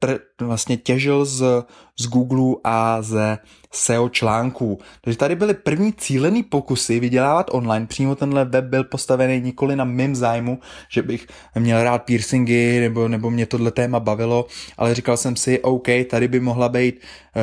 tr- 0.00 0.18
vlastně 0.40 0.76
těžil 0.76 1.24
z, 1.24 1.64
z 2.00 2.06
Google 2.06 2.56
a 2.64 3.02
ze 3.02 3.38
SEO 3.72 4.08
článků. 4.08 4.78
Takže 5.00 5.18
tady 5.18 5.34
byly 5.36 5.54
první 5.54 5.92
cílený 5.92 6.42
pokusy 6.42 7.00
vydělávat 7.00 7.46
online. 7.50 7.86
Přímo 7.86 8.14
tenhle 8.14 8.44
web 8.44 8.64
byl 8.64 8.84
postavený 8.84 9.40
nikoli 9.40 9.76
na 9.76 9.84
mým 9.84 10.16
zájmu, 10.16 10.58
že 10.92 11.02
bych 11.02 11.26
měl 11.58 11.82
rád 11.82 11.98
piercingy 11.98 12.80
nebo, 12.80 13.08
nebo 13.08 13.30
mě 13.30 13.46
tohle 13.46 13.70
téma 13.70 14.00
bavilo, 14.00 14.46
ale 14.78 14.94
říkal 14.94 15.16
jsem 15.16 15.36
si, 15.36 15.60
OK, 15.60 15.88
tady 16.10 16.28
by 16.28 16.40
mohla 16.40 16.68
být 16.68 17.00
eh, 17.36 17.42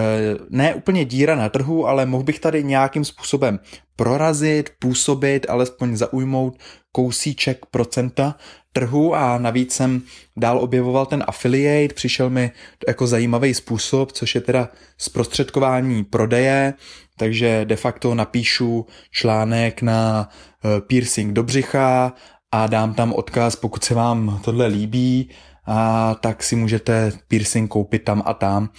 ne 0.49 0.75
úplně 0.75 1.05
díra 1.05 1.35
na 1.35 1.49
trhu, 1.49 1.87
ale 1.87 2.05
mohl 2.05 2.23
bych 2.23 2.39
tady 2.39 2.63
nějakým 2.63 3.05
způsobem 3.05 3.59
prorazit, 3.95 4.69
působit, 4.79 5.45
alespoň 5.49 5.95
zaujmout 5.95 6.57
kousíček 6.91 7.65
procenta 7.65 8.35
trhu 8.79 9.15
a 9.15 9.37
navíc 9.37 9.73
jsem 9.73 10.01
dál 10.37 10.59
objevoval 10.59 11.05
ten 11.05 11.23
affiliate, 11.27 11.93
přišel 11.93 12.29
mi 12.29 12.51
jako 12.87 13.07
zajímavý 13.07 13.53
způsob, 13.53 14.11
což 14.11 14.35
je 14.35 14.41
teda 14.41 14.69
zprostředkování 14.97 16.03
prodeje, 16.03 16.73
takže 17.17 17.65
de 17.65 17.75
facto 17.75 18.15
napíšu 18.15 18.85
článek 19.11 19.81
na 19.81 20.29
eh, 20.29 20.81
piercing 20.81 21.33
do 21.33 21.43
břicha 21.43 22.13
a 22.51 22.67
dám 22.67 22.93
tam 22.93 23.13
odkaz, 23.13 23.55
pokud 23.55 23.83
se 23.83 23.93
vám 23.93 24.41
tohle 24.43 24.67
líbí, 24.67 25.29
a 25.71 26.15
tak 26.15 26.43
si 26.43 26.55
můžete 26.55 27.11
piercing 27.27 27.69
koupit 27.69 28.03
tam 28.03 28.23
a 28.25 28.33
tam. 28.33 28.69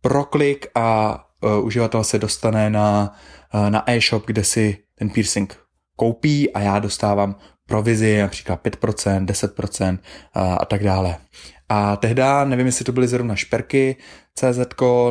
Proklik 0.00 0.66
a 0.74 1.18
uh, 1.40 1.64
uživatel 1.64 2.04
se 2.04 2.18
dostane 2.18 2.70
na, 2.70 3.14
uh, 3.54 3.70
na 3.70 3.90
e-shop, 3.90 4.26
kde 4.26 4.44
si 4.44 4.78
ten 4.98 5.10
piercing 5.10 5.56
koupí 5.96 6.52
a 6.52 6.60
já 6.60 6.78
dostávám 6.78 7.34
provizi, 7.66 8.20
například 8.20 8.64
5%, 8.64 9.26
10% 9.26 9.98
a, 10.34 10.64
tak 10.64 10.84
dále. 10.84 11.16
A 11.68 11.96
tehda, 11.96 12.44
nevím, 12.44 12.66
jestli 12.66 12.84
to 12.84 12.92
byly 12.92 13.08
zrovna 13.08 13.36
šperky, 13.36 13.96
CZ 14.34 14.58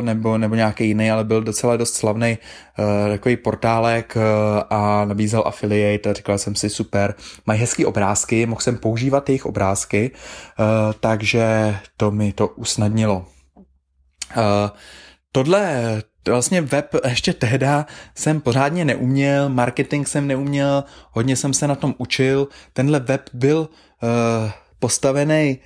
nebo, 0.00 0.38
nebo 0.38 0.54
nějaký 0.54 0.86
jiný, 0.88 1.10
ale 1.10 1.24
byl 1.24 1.42
docela 1.42 1.76
dost 1.76 1.94
slavný 1.94 2.38
uh, 2.78 3.12
takový 3.12 3.36
portálek 3.36 4.16
uh, 4.16 4.22
a 4.70 5.04
nabízel 5.04 5.42
affiliate 5.46 6.10
a 6.10 6.12
říkal 6.12 6.38
jsem 6.38 6.54
si 6.54 6.70
super, 6.70 7.14
mají 7.46 7.60
hezký 7.60 7.86
obrázky, 7.86 8.46
mohl 8.46 8.60
jsem 8.60 8.78
používat 8.78 9.28
jejich 9.28 9.46
obrázky, 9.46 10.10
uh, 10.10 10.64
takže 11.00 11.76
to 11.96 12.10
mi 12.10 12.32
to 12.32 12.48
usnadnilo. 12.48 13.26
Uh, 14.36 14.70
tohle 15.32 16.02
vlastně 16.28 16.60
web 16.60 16.94
ještě 17.08 17.32
tehda 17.32 17.86
jsem 18.14 18.40
pořádně 18.40 18.84
neuměl, 18.84 19.48
marketing 19.48 20.08
jsem 20.08 20.26
neuměl, 20.26 20.84
hodně 21.10 21.36
jsem 21.36 21.54
se 21.54 21.68
na 21.68 21.74
tom 21.74 21.94
učil. 21.98 22.48
Tenhle 22.72 23.00
web 23.00 23.22
byl 23.32 23.68
uh, 24.02 24.50
postavený 24.78 25.58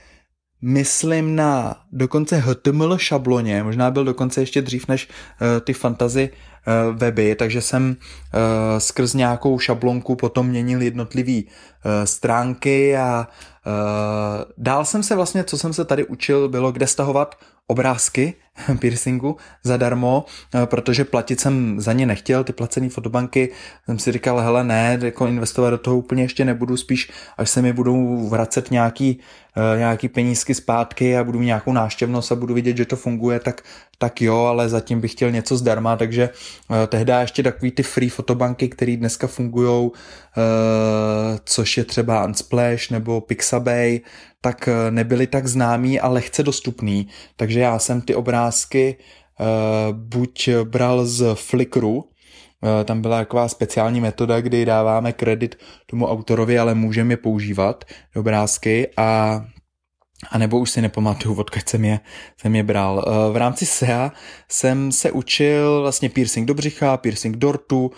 myslím 0.63 1.37
na 1.37 1.77
dokonce 1.93 2.37
HTML 2.37 2.99
šabloně, 2.99 3.63
možná 3.63 3.91
byl 3.91 4.05
dokonce 4.05 4.41
ještě 4.41 4.63
dřív 4.63 4.89
než 4.89 5.09
uh, 5.09 5.61
ty 5.61 5.73
fantazy 5.73 6.31
uh, 6.31 6.97
weby, 6.97 7.35
takže 7.35 7.61
jsem 7.61 7.97
uh, 7.97 8.79
skrz 8.79 9.15
nějakou 9.15 9.59
šablonku 9.59 10.17
potom 10.17 10.47
měnil 10.47 10.83
jednotlivý 10.83 11.45
uh, 11.45 11.51
stránky 12.05 12.97
a 12.97 13.29
uh, 13.67 13.73
dál 14.59 14.85
jsem 14.85 15.03
se 15.03 15.17
vlastně, 15.17 15.45
co 15.45 15.59
jsem 15.59 15.73
se 15.73 15.85
tady 15.85 16.05
učil, 16.05 16.49
bylo 16.49 16.73
kde 16.73 16.87
stahovat 16.87 17.35
obrázky 17.67 18.35
piercingu 18.79 19.37
zadarmo, 19.63 20.25
eh, 20.55 20.67
protože 20.67 21.05
platit 21.05 21.41
jsem 21.41 21.81
za 21.81 21.93
ně 21.93 22.07
nechtěl, 22.07 22.45
ty 22.45 22.53
placené 22.53 22.89
fotobanky, 22.89 23.53
jsem 23.87 23.99
si 23.99 24.13
říkal, 24.13 24.41
hele 24.41 24.65
ne, 24.65 24.99
jako 25.03 25.27
investovat 25.27 25.71
do 25.71 25.79
toho 25.79 25.99
úplně 25.99 26.23
ještě 26.23 26.45
nebudu, 26.45 26.77
spíš 26.77 27.11
až 27.39 27.51
se 27.51 27.63
mi 27.63 27.73
budou 27.73 28.29
vracet 28.29 28.71
nějaký, 28.71 29.19
uh, 29.57 29.79
nějaký 29.79 30.09
penízky 30.09 30.55
zpátky 30.55 31.17
a 31.17 31.25
budu 31.25 31.39
mít 31.39 31.47
nějakou 31.47 31.73
náštěvnost 31.73 32.33
a 32.33 32.35
budu 32.35 32.55
vidět, 32.55 32.77
že 32.77 32.85
to 32.85 32.97
funguje, 32.97 33.41
tak, 33.41 33.63
tak 33.99 34.23
jo, 34.23 34.37
ale 34.37 34.69
zatím 34.69 35.01
bych 35.01 35.13
chtěl 35.13 35.31
něco 35.31 35.57
zdarma, 35.57 35.97
takže 35.97 36.29
uh, 36.69 36.77
tehdy 36.87 37.13
ještě 37.21 37.43
takový 37.43 37.71
ty 37.71 37.83
free 37.83 38.09
fotobanky, 38.09 38.69
které 38.69 38.97
dneska 38.97 39.27
fungují, 39.27 39.91
což 41.45 41.77
je 41.77 41.85
třeba 41.85 42.25
Unsplash 42.25 42.91
nebo 42.91 43.21
Pixabay, 43.21 44.01
tak 44.47 44.69
eh, 44.69 44.91
nebyly 44.91 45.27
tak 45.27 45.47
známý 45.47 46.01
a 46.01 46.09
lehce 46.09 46.43
dostupný, 46.43 47.09
takže 47.37 47.61
já 47.61 47.79
jsem 47.79 48.01
ty 48.01 48.15
obrázky 48.15 48.46
uh, 49.41 49.47
buď 49.97 50.49
bral 50.65 51.07
z 51.07 51.35
Flickru, 51.35 51.97
uh, 51.97 52.05
tam 52.85 53.03
byla 53.03 53.19
taková 53.19 53.49
speciální 53.49 54.01
metoda, 54.01 54.41
kdy 54.41 54.65
dáváme 54.65 55.13
kredit 55.13 55.59
tomu 55.87 56.07
autorovi, 56.07 56.59
ale 56.59 56.75
můžeme 56.75 57.13
je 57.13 57.17
používat, 57.17 57.85
obrázky 58.17 58.89
a 58.97 59.41
a 60.31 60.39
nebo 60.39 60.59
už 60.59 60.71
si 60.71 60.83
nepamatuju, 60.83 61.35
odkud 61.35 61.69
jsem 61.69 61.85
je, 61.85 62.01
jsem 62.41 62.57
je 62.57 62.63
bral. 62.63 63.05
V 63.33 63.37
rámci 63.37 63.67
SEA 63.67 64.13
jsem 64.49 64.93
se 64.93 65.11
učil 65.11 65.81
vlastně 65.81 66.09
piercing 66.09 66.49
do 66.49 66.55
břicha, 66.55 66.97
piercing 66.97 67.37
do 67.37 67.53
rtu 67.53 67.91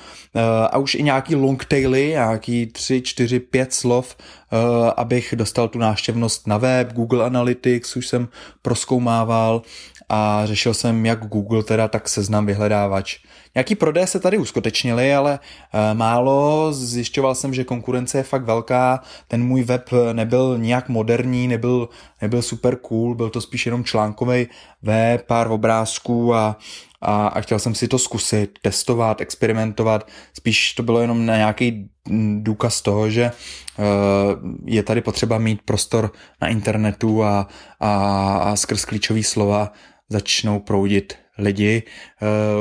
a 0.70 0.78
už 0.78 0.94
i 0.94 1.02
nějaký 1.02 1.34
long 1.34 1.64
taily, 1.64 2.06
nějaký 2.08 2.66
3, 2.66 3.02
4, 3.02 3.40
5 3.40 3.72
slov 3.72 4.16
Eh, 4.52 4.92
abych 4.96 5.34
dostal 5.36 5.68
tu 5.68 5.78
náštěvnost 5.78 6.46
na 6.46 6.56
web, 6.56 6.92
Google 6.92 7.24
Analytics 7.24 7.96
už 7.96 8.06
jsem 8.06 8.28
proskoumával 8.62 9.62
a 10.08 10.46
řešil 10.46 10.74
jsem 10.74 11.06
jak 11.06 11.26
Google 11.26 11.62
teda, 11.62 11.88
tak 11.88 12.08
seznam 12.08 12.46
vyhledávač. 12.46 13.18
Nějaký 13.54 13.74
prodeje 13.74 14.06
se 14.06 14.20
tady 14.20 14.38
uskutečnily, 14.38 15.14
ale 15.14 15.38
eh, 15.72 15.94
málo. 15.94 16.72
Zjišťoval 16.72 17.34
jsem, 17.34 17.54
že 17.54 17.64
konkurence 17.64 18.18
je 18.18 18.22
fakt 18.22 18.44
velká. 18.44 19.02
Ten 19.28 19.44
můj 19.44 19.62
web 19.62 19.90
nebyl 20.12 20.58
nějak 20.58 20.88
moderní, 20.88 21.48
nebyl, 21.48 21.88
nebyl 22.22 22.42
super 22.42 22.76
cool, 22.76 23.14
byl 23.14 23.30
to 23.30 23.40
spíš 23.40 23.66
jenom 23.66 23.84
článkový 23.84 24.46
web, 24.82 25.26
pár 25.26 25.50
obrázků 25.50 26.34
a 26.34 26.56
a, 27.00 27.26
a 27.26 27.40
chtěl 27.40 27.58
jsem 27.58 27.74
si 27.74 27.88
to 27.88 27.98
zkusit, 27.98 28.58
testovat, 28.62 29.20
experimentovat. 29.20 30.08
Spíš 30.34 30.74
to 30.74 30.82
bylo 30.82 31.00
jenom 31.00 31.26
na 31.26 31.36
nějaký 31.36 31.90
důkaz 32.38 32.82
toho, 32.82 33.10
že 33.10 33.30
uh, 33.78 33.84
je 34.64 34.82
tady 34.82 35.00
potřeba 35.00 35.38
mít 35.38 35.62
prostor 35.62 36.12
na 36.42 36.48
internetu 36.48 37.24
a, 37.24 37.48
a, 37.80 37.94
a 38.36 38.56
skrz 38.56 38.84
klíčové 38.84 39.22
slova 39.22 39.72
začnou 40.08 40.60
proudit 40.60 41.14
lidi. 41.38 41.82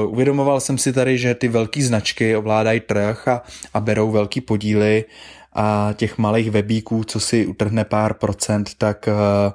Uh, 0.06 0.12
uvědomoval 0.14 0.60
jsem 0.60 0.78
si 0.78 0.94
tady, 0.94 1.18
že 1.18 1.36
ty 1.36 1.48
velké 1.48 1.84
značky 1.84 2.36
ovládají 2.36 2.80
trh 2.80 3.28
a, 3.28 3.42
a 3.74 3.80
berou 3.80 4.12
velký 4.12 4.42
podíly 4.42 5.06
a 5.54 5.94
těch 5.96 6.18
malých 6.18 6.52
webíků, 6.52 7.04
co 7.04 7.20
si 7.20 7.46
utrhne 7.46 7.86
pár 7.86 8.14
procent, 8.14 8.70
tak 8.78 9.10
uh, 9.12 9.54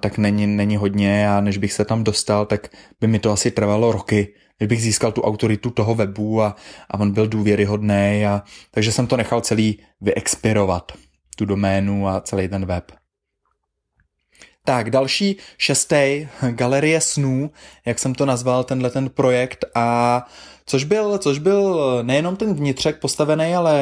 tak 0.00 0.18
není, 0.18 0.46
není 0.46 0.76
hodně 0.76 1.30
a 1.30 1.40
než 1.40 1.58
bych 1.58 1.72
se 1.72 1.84
tam 1.84 2.04
dostal, 2.04 2.46
tak 2.46 2.68
by 3.00 3.06
mi 3.06 3.18
to 3.18 3.32
asi 3.32 3.50
trvalo 3.50 3.92
roky, 3.92 4.34
než 4.60 4.68
bych 4.68 4.82
získal 4.82 5.12
tu 5.12 5.22
autoritu 5.22 5.70
toho 5.70 5.94
webu 5.94 6.42
a, 6.42 6.56
a 6.90 7.00
on 7.00 7.10
byl 7.10 7.28
důvěryhodný 7.28 8.26
a 8.28 8.42
takže 8.70 8.92
jsem 8.92 9.06
to 9.06 9.16
nechal 9.16 9.40
celý 9.40 9.78
vyexpirovat, 10.00 10.92
tu 11.36 11.44
doménu 11.44 12.08
a 12.08 12.20
celý 12.20 12.48
ten 12.48 12.66
web. 12.66 12.99
Tak, 14.64 14.90
další 14.90 15.36
šestý, 15.58 16.28
Galerie 16.50 17.00
snů, 17.00 17.50
jak 17.86 17.98
jsem 17.98 18.14
to 18.14 18.26
nazval, 18.26 18.64
tenhle 18.64 18.90
ten 18.90 19.10
projekt. 19.10 19.64
A 19.74 20.26
což 20.66 20.84
byl, 20.84 21.18
což 21.18 21.38
byl 21.38 21.98
nejenom 22.02 22.36
ten 22.36 22.54
vnitřek 22.54 23.00
postavený, 23.00 23.54
ale 23.54 23.80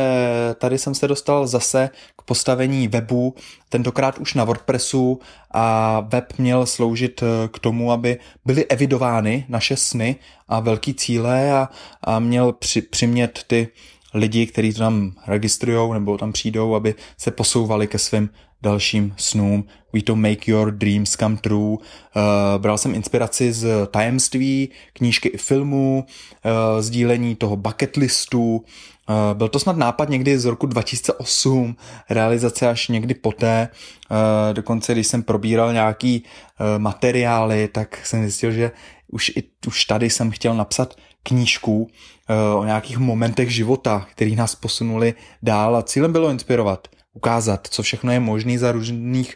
tady 0.58 0.78
jsem 0.78 0.94
se 0.94 1.08
dostal 1.08 1.46
zase 1.46 1.90
k 2.16 2.22
postavení 2.22 2.88
webu, 2.88 3.34
tentokrát 3.68 4.18
už 4.18 4.34
na 4.34 4.44
WordPressu. 4.44 5.20
A 5.50 6.00
web 6.00 6.32
měl 6.38 6.66
sloužit 6.66 7.22
k 7.52 7.58
tomu, 7.58 7.92
aby 7.92 8.18
byly 8.44 8.66
evidovány 8.66 9.46
naše 9.48 9.76
sny 9.76 10.16
a 10.48 10.60
velký 10.60 10.94
cíle. 10.94 11.52
A, 11.52 11.68
a 12.02 12.18
měl 12.18 12.52
při, 12.52 12.82
přimět 12.82 13.44
ty 13.46 13.68
lidi, 14.14 14.46
kteří 14.46 14.72
to 14.72 14.78
tam 14.78 15.12
registrují 15.26 15.92
nebo 15.92 16.18
tam 16.18 16.32
přijdou, 16.32 16.74
aby 16.74 16.94
se 17.16 17.30
posouvali 17.30 17.86
ke 17.86 17.98
svým 17.98 18.30
dalším 18.62 19.14
snům. 19.16 19.64
We 19.92 20.02
to 20.02 20.16
make 20.16 20.50
your 20.50 20.70
dreams 20.70 21.10
come 21.10 21.36
true. 21.36 21.72
Uh, 21.72 21.78
bral 22.58 22.78
jsem 22.78 22.94
inspiraci 22.94 23.52
z 23.52 23.86
tajemství, 23.90 24.68
knížky 24.92 25.28
i 25.28 25.38
filmů, 25.38 26.06
uh, 26.06 26.82
sdílení 26.82 27.36
toho 27.36 27.56
bucket 27.56 27.96
listu. 27.96 28.56
Uh, 28.56 29.34
byl 29.34 29.48
to 29.48 29.58
snad 29.58 29.76
nápad 29.76 30.08
někdy 30.08 30.38
z 30.38 30.44
roku 30.44 30.66
2008, 30.66 31.76
realizace 32.10 32.68
až 32.68 32.88
někdy 32.88 33.14
poté. 33.14 33.68
Uh, 34.10 34.16
dokonce, 34.54 34.92
když 34.92 35.06
jsem 35.06 35.22
probíral 35.22 35.72
nějaký 35.72 36.22
uh, 36.22 36.78
materiály, 36.78 37.68
tak 37.68 38.06
jsem 38.06 38.22
zjistil, 38.22 38.52
že 38.52 38.70
už, 39.08 39.28
i, 39.28 39.42
už 39.66 39.84
tady 39.84 40.10
jsem 40.10 40.30
chtěl 40.30 40.54
napsat 40.54 40.94
knížku 41.22 41.90
o 42.56 42.64
nějakých 42.64 42.98
momentech 42.98 43.54
života, 43.54 44.06
který 44.10 44.36
nás 44.36 44.54
posunuli 44.54 45.14
dál 45.42 45.76
a 45.76 45.82
cílem 45.82 46.12
bylo 46.12 46.30
inspirovat 46.30 46.88
ukázat, 47.18 47.66
co 47.66 47.82
všechno 47.82 48.12
je 48.12 48.20
možné 48.20 48.58
za 48.58 48.72
různých 48.72 49.34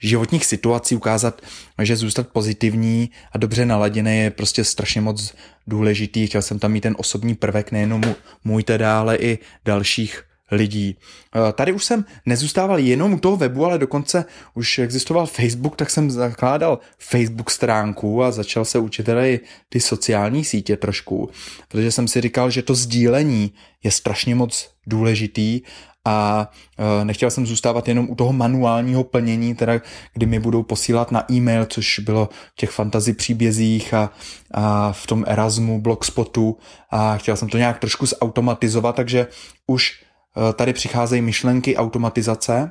životních 0.00 0.46
situací, 0.46 0.96
ukázat, 0.96 1.42
že 1.82 1.96
zůstat 1.96 2.28
pozitivní 2.32 3.10
a 3.32 3.38
dobře 3.38 3.66
naladěný 3.66 4.18
je 4.18 4.30
prostě 4.30 4.64
strašně 4.64 5.00
moc 5.00 5.34
důležitý. 5.66 6.26
Chtěl 6.26 6.42
jsem 6.42 6.58
tam 6.58 6.72
mít 6.72 6.80
ten 6.80 6.96
osobní 6.96 7.34
prvek, 7.34 7.72
nejenom 7.72 8.00
můj 8.44 8.62
teda, 8.64 9.00
ale 9.00 9.16
i 9.16 9.38
dalších 9.64 10.24
lidí. 10.50 10.96
Eh, 10.96 11.52
tady 11.52 11.72
už 11.72 11.84
jsem 11.84 12.04
nezůstával 12.26 12.78
jenom 12.78 13.12
u 13.12 13.18
toho 13.18 13.36
webu, 13.36 13.64
ale 13.64 13.78
dokonce 13.78 14.24
už 14.54 14.78
existoval 14.78 15.26
Facebook, 15.26 15.76
tak 15.76 15.90
jsem 15.90 16.10
zakládal 16.10 16.78
Facebook 16.98 17.50
stránku 17.50 18.24
a 18.24 18.32
začal 18.32 18.64
se 18.64 18.78
učit 18.78 19.06
tady 19.06 19.40
ty 19.68 19.80
sociální 19.80 20.44
sítě 20.44 20.76
trošku, 20.76 21.30
protože 21.68 21.92
jsem 21.92 22.08
si 22.08 22.20
říkal, 22.20 22.50
že 22.50 22.62
to 22.62 22.74
sdílení 22.74 23.52
je 23.84 23.90
strašně 23.90 24.34
moc 24.34 24.70
důležitý 24.86 25.60
a 26.06 26.50
e, 26.78 27.04
nechtěl 27.04 27.30
jsem 27.30 27.46
zůstávat 27.46 27.88
jenom 27.88 28.10
u 28.10 28.14
toho 28.14 28.32
manuálního 28.32 29.04
plnění, 29.04 29.54
teda 29.54 29.80
kdy 30.14 30.26
mi 30.26 30.38
budou 30.38 30.62
posílat 30.62 31.10
na 31.10 31.32
e-mail, 31.32 31.66
což 31.66 31.98
bylo 31.98 32.28
v 32.32 32.56
těch 32.56 32.70
fantasy 32.70 33.12
příbězích 33.12 33.94
a, 33.94 34.10
a 34.54 34.92
v 34.92 35.06
tom 35.06 35.24
Erasmu, 35.26 35.80
Blogspotu. 35.80 36.58
A 36.90 37.16
chtěl 37.16 37.36
jsem 37.36 37.48
to 37.48 37.58
nějak 37.58 37.78
trošku 37.78 38.06
zautomatizovat, 38.06 38.96
takže 38.96 39.26
už 39.66 39.90
e, 39.90 40.52
tady 40.52 40.72
přicházejí 40.72 41.22
myšlenky 41.22 41.76
automatizace. 41.76 42.70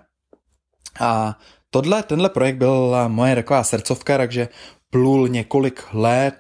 A 0.99 1.37
tohle, 1.69 2.03
tenhle 2.03 2.29
projekt 2.29 2.55
byl 2.55 2.95
moje 3.07 3.35
taková 3.35 3.63
srdcovka, 3.63 4.17
takže 4.17 4.47
plul 4.89 5.27
několik 5.27 5.83
let, 5.93 6.33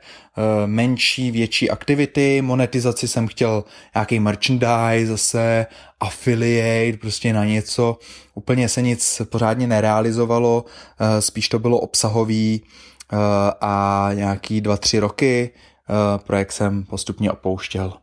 menší, 0.65 1.31
větší 1.31 1.69
aktivity, 1.69 2.41
monetizaci 2.41 3.07
jsem 3.07 3.27
chtěl 3.27 3.63
nějaký 3.95 4.19
merchandise 4.19 5.05
zase, 5.05 5.65
affiliate, 5.99 6.97
prostě 6.97 7.33
na 7.33 7.45
něco, 7.45 7.97
úplně 8.35 8.69
se 8.69 8.81
nic 8.81 9.21
pořádně 9.29 9.67
nerealizovalo, 9.67 10.65
eh, 10.99 11.21
spíš 11.21 11.49
to 11.49 11.59
bylo 11.59 11.79
obsahový 11.79 12.61
eh, 12.63 13.17
a 13.61 14.09
nějaký 14.13 14.61
dva, 14.61 14.77
tři 14.77 14.99
roky 14.99 15.49
projekt 16.25 16.51
jsem 16.51 16.83
postupně 16.83 17.31
opouštěl. 17.31 17.93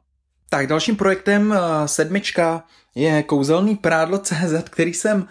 Tak 0.48 0.66
dalším 0.66 0.96
projektem 0.96 1.54
sedmička 1.86 2.64
je 2.96 3.22
kouzelný 3.22 3.76
prádlo 3.76 4.18
CZ, 4.18 4.68
který 4.70 4.94
jsem 4.94 5.20
uh, 5.20 5.26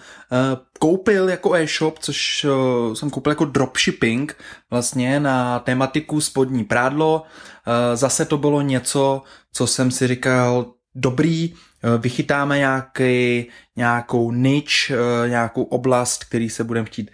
koupil 0.79 1.29
jako 1.29 1.55
e-shop, 1.55 1.99
což 1.99 2.45
uh, 2.45 2.93
jsem 2.93 3.09
koupil 3.09 3.31
jako 3.31 3.45
dropshipping 3.45 4.37
vlastně 4.69 5.19
na 5.19 5.59
tematiku 5.59 6.21
spodní 6.21 6.63
prádlo. 6.63 7.21
Uh, 7.21 7.95
zase 7.95 8.25
to 8.25 8.37
bylo 8.37 8.61
něco, 8.61 9.21
co 9.53 9.67
jsem 9.67 9.91
si 9.91 10.07
říkal, 10.07 10.73
dobrý, 10.95 11.53
uh, 11.53 12.01
vychytáme 12.01 12.57
nějaký, 12.57 13.45
nějakou 13.75 14.31
nič, 14.31 14.91
uh, 14.91 15.29
nějakou 15.29 15.63
oblast, 15.63 16.23
který 16.23 16.49
se 16.49 16.63
budeme 16.63 16.85
chtít 16.85 17.11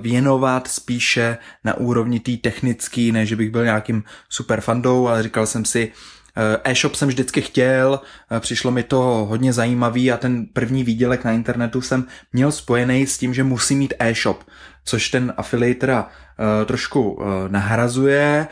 věnovat 0.00 0.68
spíše 0.68 1.38
na 1.64 1.74
úrovni 1.74 2.20
té 2.20 2.36
technický, 2.36 3.12
ne 3.12 3.26
že 3.26 3.36
bych 3.36 3.50
byl 3.50 3.64
nějakým 3.64 4.04
super 4.28 4.60
fandou, 4.60 5.08
ale 5.08 5.22
říkal 5.22 5.46
jsem 5.46 5.64
si, 5.64 5.92
Eh, 5.92 6.15
e-shop 6.64 6.94
jsem 6.94 7.08
vždycky 7.08 7.42
chtěl, 7.42 8.00
eh, 8.30 8.40
přišlo 8.40 8.70
mi 8.70 8.82
to 8.82 9.26
hodně 9.28 9.52
zajímavý 9.52 10.12
a 10.12 10.16
ten 10.16 10.46
první 10.46 10.84
výdělek 10.84 11.24
na 11.24 11.32
internetu 11.32 11.80
jsem 11.80 12.04
měl 12.32 12.52
spojený 12.52 13.06
s 13.06 13.18
tím, 13.18 13.34
že 13.34 13.44
musí 13.44 13.76
mít 13.76 13.94
e-shop, 13.98 14.44
což 14.84 15.10
ten 15.10 15.34
affiliate 15.36 15.94
uh, 15.94 16.04
trošku 16.64 17.22
nahrazuje. 17.48 18.46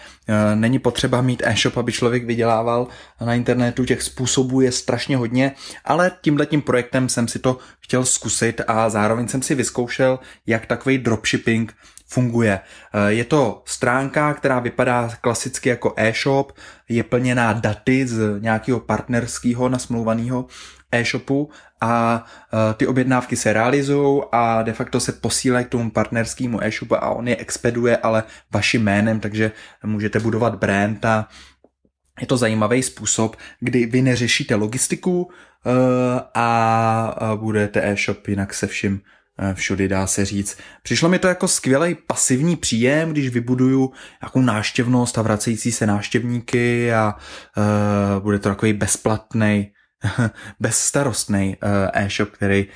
Není 0.55 0.79
potřeba 0.79 1.23
mít 1.23 1.43
e-shop, 1.45 1.77
aby 1.77 1.93
člověk 1.93 2.25
vydělával 2.25 2.89
na 3.27 3.35
internetu, 3.35 3.85
těch 3.85 4.03
způsobů 4.03 4.61
je 4.61 4.73
strašně 4.73 5.17
hodně, 5.17 5.53
ale 5.85 6.13
tímhletím 6.21 6.63
projektem 6.63 7.09
jsem 7.09 7.29
si 7.29 7.39
to 7.39 7.59
chtěl 7.81 8.05
zkusit 8.05 8.61
a 8.67 8.91
zároveň 8.91 9.29
jsem 9.29 9.43
si 9.43 9.55
vyzkoušel, 9.55 10.19
jak 10.47 10.67
takový 10.67 10.99
dropshipping 10.99 11.75
funguje. 12.07 12.61
Eh, 12.61 13.13
je 13.13 13.25
to 13.25 13.63
stránka, 13.67 14.35
která 14.35 14.59
vypadá 14.59 15.11
klasicky 15.21 15.69
jako 15.69 15.95
e-shop, 15.97 16.53
je 16.89 17.03
plněná 17.03 17.53
daty 17.53 18.07
z 18.07 18.41
nějakého 18.41 18.81
partnerského 18.81 19.69
nasmlouvaného 19.69 20.47
e-shopu 20.93 21.51
a 21.81 22.25
eh, 22.53 22.75
ty 22.75 22.87
objednávky 22.87 23.37
se 23.37 23.53
realizují 23.53 24.23
a 24.33 24.63
de 24.63 24.73
facto 24.73 25.01
se 25.01 25.13
posílají 25.13 25.67
k 25.67 25.69
tomu 25.69 25.91
partnerskému 25.91 26.65
e-shopu 26.65 26.95
a 26.95 27.11
on 27.11 27.29
je 27.29 27.37
expeduje, 27.37 27.97
ale 27.97 28.23
vaším 28.53 28.83
jménem, 28.83 29.21
takže 29.21 29.53
můžete 29.85 30.21
budovat 30.21 30.55
brand 30.55 31.05
a 31.05 31.29
je 32.21 32.27
to 32.27 32.37
zajímavý 32.37 32.83
způsob, 32.83 33.37
kdy 33.61 33.87
vy 33.87 34.03
neřešíte 34.03 34.55
logistiku 34.55 35.31
eh, 35.31 36.21
a 36.35 37.33
budete 37.37 37.83
e-shop 37.83 38.29
jinak 38.29 38.55
se 38.55 38.67
vším 38.67 39.01
všudy, 39.55 39.89
dá 39.89 40.07
se 40.07 40.25
říct. 40.25 40.59
Přišlo 40.83 41.09
mi 41.09 41.19
to 41.19 41.29
jako 41.29 41.49
skvělý 41.49 41.95
pasivní 42.07 42.57
příjem, 42.57 43.11
když 43.11 43.29
vybuduju 43.29 43.93
nějakou 44.23 44.41
náštěvnost 44.41 45.19
a 45.19 45.23
vracející 45.23 45.73
se 45.73 45.87
náštěvníky 45.87 46.93
a 46.93 47.15
uh, 47.57 48.23
bude 48.23 48.39
to 48.39 48.49
takový 48.49 48.73
bezplatný, 48.73 49.73
bezstarostný 50.61 51.57
uh, 51.63 51.69
e-shop, 51.93 52.31
který 52.31 52.67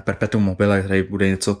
Perpetuum 0.00 0.44
mobile, 0.44 0.82
který 0.82 1.02
bude 1.02 1.28
něco 1.28 1.58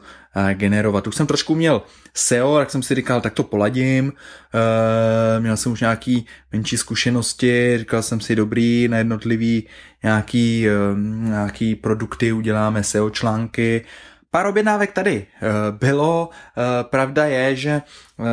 generovat. 0.52 1.06
Už 1.06 1.14
jsem 1.14 1.26
trošku 1.26 1.54
měl 1.54 1.82
SEO, 2.14 2.56
tak 2.56 2.70
jsem 2.70 2.82
si 2.82 2.94
říkal, 2.94 3.20
tak 3.20 3.32
to 3.32 3.42
poladím. 3.42 4.12
Měl 5.38 5.56
jsem 5.56 5.72
už 5.72 5.80
nějaký 5.80 6.26
menší 6.52 6.76
zkušenosti, 6.76 7.78
říkal 7.78 8.02
jsem 8.02 8.20
si, 8.20 8.36
dobrý, 8.36 8.88
na 8.88 8.98
jednotlivý 8.98 9.68
nějaký, 10.02 10.66
nějaký 11.18 11.74
produkty 11.74 12.32
uděláme 12.32 12.82
SEO 12.82 13.10
články, 13.10 13.84
pár 14.36 14.46
objednávek 14.46 14.92
tady 14.92 15.26
bylo. 15.70 16.30
Pravda 16.82 17.24
je, 17.24 17.56
že 17.56 17.82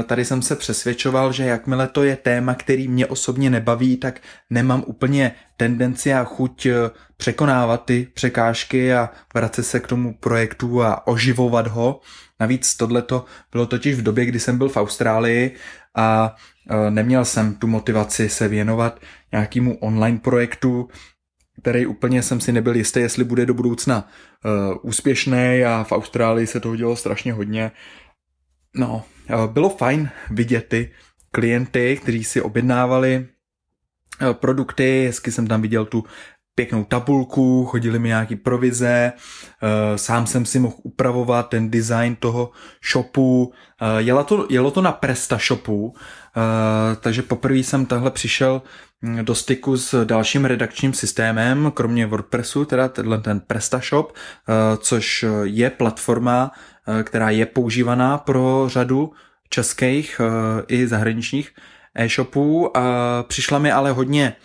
tady 0.05 0.25
jsem 0.25 0.41
se 0.41 0.55
přesvědčoval, 0.55 1.31
že 1.31 1.45
jakmile 1.45 1.87
to 1.87 2.03
je 2.03 2.15
téma, 2.15 2.55
který 2.55 2.87
mě 2.87 3.07
osobně 3.07 3.49
nebaví, 3.49 3.97
tak 3.97 4.19
nemám 4.49 4.83
úplně 4.87 5.31
tendenci 5.57 6.13
a 6.13 6.23
chuť 6.23 6.67
překonávat 7.17 7.85
ty 7.85 8.07
překážky 8.13 8.93
a 8.93 9.09
vracet 9.33 9.63
se 9.63 9.79
k 9.79 9.87
tomu 9.87 10.13
projektu 10.19 10.83
a 10.83 11.07
oživovat 11.07 11.67
ho. 11.67 12.01
Navíc 12.39 12.75
tohleto 12.75 13.25
bylo 13.51 13.65
totiž 13.65 13.95
v 13.95 14.03
době, 14.03 14.25
kdy 14.25 14.39
jsem 14.39 14.57
byl 14.57 14.69
v 14.69 14.77
Austrálii 14.77 15.55
a 15.95 16.35
neměl 16.89 17.25
jsem 17.25 17.55
tu 17.55 17.67
motivaci 17.67 18.29
se 18.29 18.47
věnovat 18.47 18.99
nějakému 19.31 19.77
online 19.77 20.17
projektu, 20.17 20.89
který 21.61 21.85
úplně 21.85 22.21
jsem 22.21 22.41
si 22.41 22.51
nebyl 22.51 22.75
jistý, 22.75 22.99
jestli 22.99 23.23
bude 23.23 23.45
do 23.45 23.53
budoucna 23.53 24.07
uh, 24.45 24.77
úspěšný 24.81 25.63
a 25.67 25.83
v 25.83 25.91
Austrálii 25.91 26.47
se 26.47 26.59
toho 26.59 26.75
dělo 26.75 26.95
strašně 26.95 27.33
hodně. 27.33 27.71
No, 28.75 29.03
uh, 29.29 29.51
bylo 29.51 29.69
fajn 29.69 30.09
vidět 30.29 30.65
ty 30.67 30.91
klienty, 31.31 31.99
kteří 32.01 32.23
si 32.23 32.41
objednávali 32.41 33.27
uh, 34.21 34.33
produkty, 34.33 35.05
hezky 35.05 35.31
jsem 35.31 35.47
tam 35.47 35.61
viděl 35.61 35.85
tu 35.85 36.03
pěknou 36.55 36.83
tabulku, 36.83 37.65
chodili 37.65 37.99
mi 37.99 38.07
nějaký 38.07 38.35
provize, 38.35 39.13
sám 39.95 40.27
jsem 40.27 40.45
si 40.45 40.59
mohl 40.59 40.75
upravovat 40.83 41.49
ten 41.49 41.71
design 41.71 42.15
toho 42.15 42.51
shopu, 42.91 43.53
jelo 43.97 44.23
to, 44.23 44.47
jelo 44.49 44.71
to 44.71 44.81
na 44.81 44.91
Presta 44.91 45.37
shopu, 45.37 45.95
takže 46.99 47.21
poprvé 47.21 47.57
jsem 47.57 47.85
tahle 47.85 48.11
přišel 48.11 48.61
hm, 49.01 49.25
do 49.25 49.35
styku 49.35 49.77
s 49.77 50.05
dalším 50.05 50.45
redakčním 50.45 50.93
systémem, 50.93 51.71
kromě 51.75 52.05
WordPressu, 52.05 52.65
teda 52.65 52.87
tenhle 52.87 53.17
ten 53.17 53.39
PrestaShop, 53.39 54.15
což 54.77 55.25
je 55.43 55.69
platforma, 55.69 56.51
která 57.03 57.29
je 57.29 57.45
používaná 57.45 58.17
pro 58.17 58.65
řadu 58.67 59.11
českých 59.49 60.21
i 60.67 60.87
zahraničních 60.87 61.51
e-shopů. 61.95 62.71
Přišla 63.27 63.59
mi 63.59 63.71
ale 63.71 63.91
hodně 63.91 64.35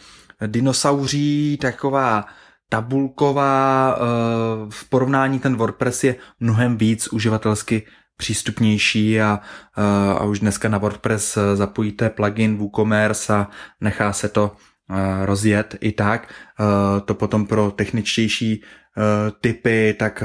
dinosauří, 0.47 1.59
taková 1.61 2.25
tabulková, 2.69 3.97
eh, 3.97 4.01
v 4.71 4.89
porovnání 4.89 5.39
ten 5.39 5.57
WordPress 5.57 6.05
je 6.05 6.17
mnohem 6.41 6.77
víc 6.77 7.09
uživatelsky 7.13 7.87
přístupnější 8.19 9.21
a, 9.21 9.41
a 10.19 10.25
už 10.25 10.41
dneska 10.41 10.69
na 10.69 10.79
WordPress 10.79 11.39
zapojíte 11.55 12.11
plugin 12.11 12.57
WooCommerce 12.57 13.35
a 13.35 13.49
nechá 13.81 14.13
se 14.13 14.29
to 14.29 14.53
eh, 14.91 15.27
rozjet 15.27 15.77
i 15.81 15.93
tak. 15.93 16.35
To 17.05 17.15
potom 17.15 17.47
pro 17.47 17.71
techničtější 17.71 18.63
typy, 19.41 19.97
tak 19.99 20.23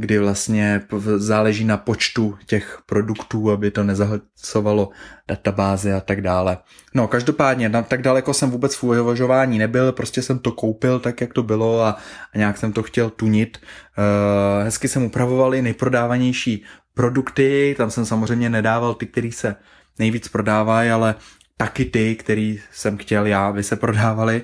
kdy 0.00 0.18
vlastně 0.18 0.82
záleží 1.16 1.64
na 1.64 1.76
počtu 1.76 2.38
těch 2.46 2.78
produktů, 2.86 3.50
aby 3.50 3.70
to 3.70 3.84
nezahlcovalo 3.84 4.90
databáze 5.28 5.94
a 5.94 6.00
tak 6.00 6.20
dále. 6.20 6.58
No, 6.94 7.08
každopádně, 7.08 7.70
tak 7.88 8.02
daleko 8.02 8.34
jsem 8.34 8.50
vůbec 8.50 8.74
v 8.74 8.84
uvažování 8.84 9.58
nebyl, 9.58 9.92
prostě 9.92 10.22
jsem 10.22 10.38
to 10.38 10.52
koupil 10.52 11.00
tak, 11.00 11.20
jak 11.20 11.32
to 11.32 11.42
bylo 11.42 11.82
a, 11.82 11.96
a 12.34 12.38
nějak 12.38 12.58
jsem 12.58 12.72
to 12.72 12.82
chtěl 12.82 13.10
tunit. 13.10 13.58
Uh, 13.58 14.64
hezky 14.64 14.88
jsem 14.88 15.04
upravoval 15.04 15.54
i 15.54 15.62
nejprodávanější 15.62 16.64
produkty, 16.98 17.74
tam 17.78 17.90
jsem 17.90 18.06
samozřejmě 18.06 18.50
nedával 18.50 18.94
ty, 18.94 19.06
který 19.06 19.32
se 19.32 19.56
nejvíc 19.98 20.28
prodávají, 20.28 20.90
ale 20.90 21.14
taky 21.56 21.84
ty, 21.84 22.16
který 22.16 22.60
jsem 22.72 22.98
chtěl 22.98 23.26
já, 23.26 23.48
aby 23.48 23.62
se 23.62 23.76
prodávali. 23.76 24.42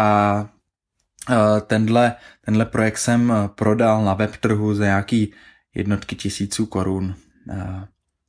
A 0.00 0.46
tenhle, 1.66 2.14
tenhle 2.44 2.64
projekt 2.64 2.98
jsem 2.98 3.32
prodal 3.54 4.04
na 4.04 4.14
web 4.14 4.36
trhu 4.36 4.74
za 4.74 4.84
nějaký 4.84 5.34
jednotky 5.74 6.16
tisíců 6.16 6.66
korun. 6.66 7.14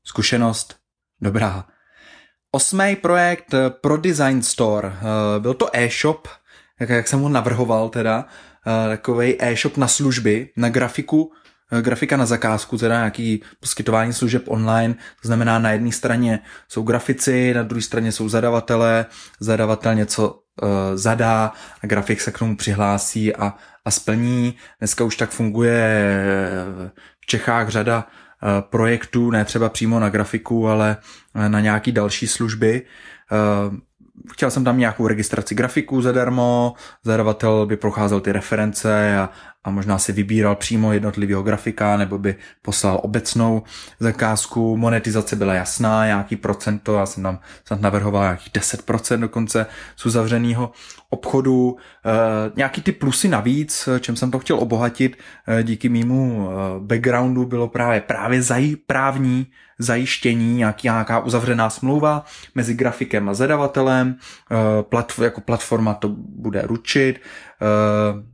Zkušenost 0.04 0.76
dobrá. 1.22 1.66
Osmý 2.52 2.96
projekt 2.96 3.56
pro 3.82 3.98
Design 3.98 4.42
Store. 4.42 4.94
Byl 5.40 5.54
to 5.54 5.70
e-shop, 5.74 6.28
jak 6.80 7.08
jsem 7.08 7.20
ho 7.20 7.30
navrhoval 7.30 7.90
teda, 7.90 8.26
takový 8.88 9.36
e-shop 9.40 9.78
na 9.78 9.88
služby, 9.88 10.50
na 10.58 10.70
grafiku, 10.70 11.32
grafika 11.82 12.18
na 12.18 12.26
zakázku, 12.26 12.78
teda 12.78 12.96
nějaký 12.98 13.44
poskytování 13.60 14.14
služeb 14.14 14.44
online, 14.48 14.94
to 14.94 15.28
znamená 15.28 15.60
na 15.60 15.72
jedné 15.72 15.92
straně 15.92 16.40
jsou 16.68 16.84
grafici, 16.84 17.54
na 17.54 17.64
druhé 17.64 17.82
straně 17.82 18.12
jsou 18.12 18.30
zadavatelé, 18.30 19.06
zadavatel 19.40 19.96
něco 19.96 20.30
uh, 20.32 20.70
zadá 20.96 21.52
a 21.84 21.88
grafik 21.88 22.22
se 22.22 22.32
k 22.32 22.40
tomu 22.40 22.58
přihlásí 22.58 23.36
a, 23.36 23.54
a 23.86 23.92
splní. 23.92 24.56
Dneska 24.80 25.04
už 25.04 25.16
tak 25.16 25.30
funguje 25.30 26.10
v 27.22 27.26
Čechách 27.26 27.70
řada 27.70 28.08
projektů, 28.70 29.32
ne 29.32 29.46
třeba 29.46 29.70
přímo 29.70 30.00
na 30.00 30.10
grafiku, 30.10 30.68
ale 30.68 30.98
na 31.48 31.60
nějaký 31.60 31.92
další 31.92 32.28
služby. 32.28 32.82
Chtěl 34.32 34.52
jsem 34.52 34.64
tam 34.64 34.78
nějakou 34.78 35.08
registraci 35.08 35.56
grafiků 35.56 36.02
zadarmo, 36.02 36.74
zadavatel 37.04 37.66
by 37.66 37.78
procházel 37.78 38.20
ty 38.20 38.32
reference 38.32 39.18
a, 39.18 39.30
a 39.64 39.70
možná 39.72 39.98
si 39.98 40.12
vybíral 40.12 40.56
přímo 40.56 40.94
jednotlivého 40.94 41.44
grafika 41.44 41.98
nebo 41.98 42.18
by 42.18 42.36
poslal 42.62 43.00
obecnou 43.04 43.64
zakázku. 44.00 44.78
Monetizace 44.78 45.36
byla 45.36 45.54
jasná, 45.54 46.06
nějaký 46.06 46.36
procento, 46.36 46.96
já 46.96 47.06
jsem 47.06 47.24
tam 47.24 47.40
snad 47.66 47.82
navrhoval 47.82 48.24
nějakých 48.24 48.54
10% 48.54 49.20
dokonce 49.20 49.66
z 49.96 50.06
uzavřeného 50.06 50.72
obchodu. 51.10 51.78
E, 52.06 52.52
nějaký 52.56 52.82
ty 52.82 52.92
plusy 52.92 53.28
navíc, 53.28 53.90
čem 54.00 54.16
jsem 54.16 54.32
to 54.32 54.40
chtěl 54.40 54.60
obohatit 54.60 55.18
e, 55.48 55.64
díky 55.64 55.90
mýmu 55.90 56.50
e, 56.50 56.54
backgroundu 56.80 57.46
bylo 57.46 57.68
právě 57.68 58.02
právě 58.02 58.42
zaj, 58.42 58.76
právní 58.88 59.48
zajištění, 59.80 60.56
nějaký, 60.56 60.88
nějaká 60.88 61.20
uzavřená 61.20 61.70
smlouva 61.70 62.26
mezi 62.56 62.74
grafikem 62.74 63.30
a 63.30 63.34
zadavatelem, 63.34 64.16
e, 64.52 64.84
plat, 64.84 65.20
jako 65.24 65.42
platforma 65.42 65.94
to 65.94 66.10
bude 66.18 66.62
ručit, 66.62 67.16
e, 67.62 68.33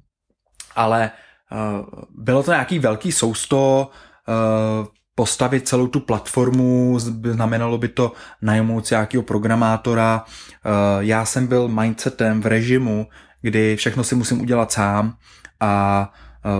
ale 0.79 1.11
uh, 1.51 1.85
bylo 2.15 2.43
to 2.43 2.51
nějaký 2.51 2.79
velký 2.79 3.11
sousto, 3.11 3.89
uh, 4.27 4.87
postavit 5.15 5.67
celou 5.67 5.87
tu 5.87 5.99
platformu, 5.99 6.99
znamenalo 7.31 7.77
by 7.77 7.87
to 7.87 8.11
najmout 8.41 8.91
nějakého 8.91 9.23
programátora. 9.23 10.23
Uh, 10.23 10.71
já 10.99 11.25
jsem 11.25 11.47
byl 11.47 11.67
mindsetem 11.67 12.41
v 12.41 12.45
režimu, 12.45 13.07
kdy 13.41 13.75
všechno 13.75 14.03
si 14.03 14.15
musím 14.15 14.41
udělat 14.41 14.71
sám 14.71 15.13
a 15.59 16.13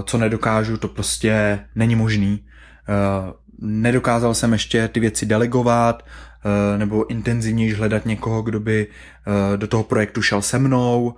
co 0.05 0.17
nedokážu, 0.17 0.77
to 0.77 0.87
prostě 0.87 1.59
není 1.75 1.95
možný. 1.95 2.45
Nedokázal 3.59 4.33
jsem 4.33 4.53
ještě 4.53 4.87
ty 4.87 4.99
věci 4.99 5.25
delegovat, 5.25 6.03
nebo 6.77 7.11
intenzivněji 7.11 7.73
hledat 7.73 8.05
někoho, 8.05 8.41
kdo 8.41 8.59
by 8.59 8.87
do 9.55 9.67
toho 9.67 9.83
projektu 9.83 10.21
šel 10.21 10.41
se 10.41 10.59
mnou, 10.59 11.15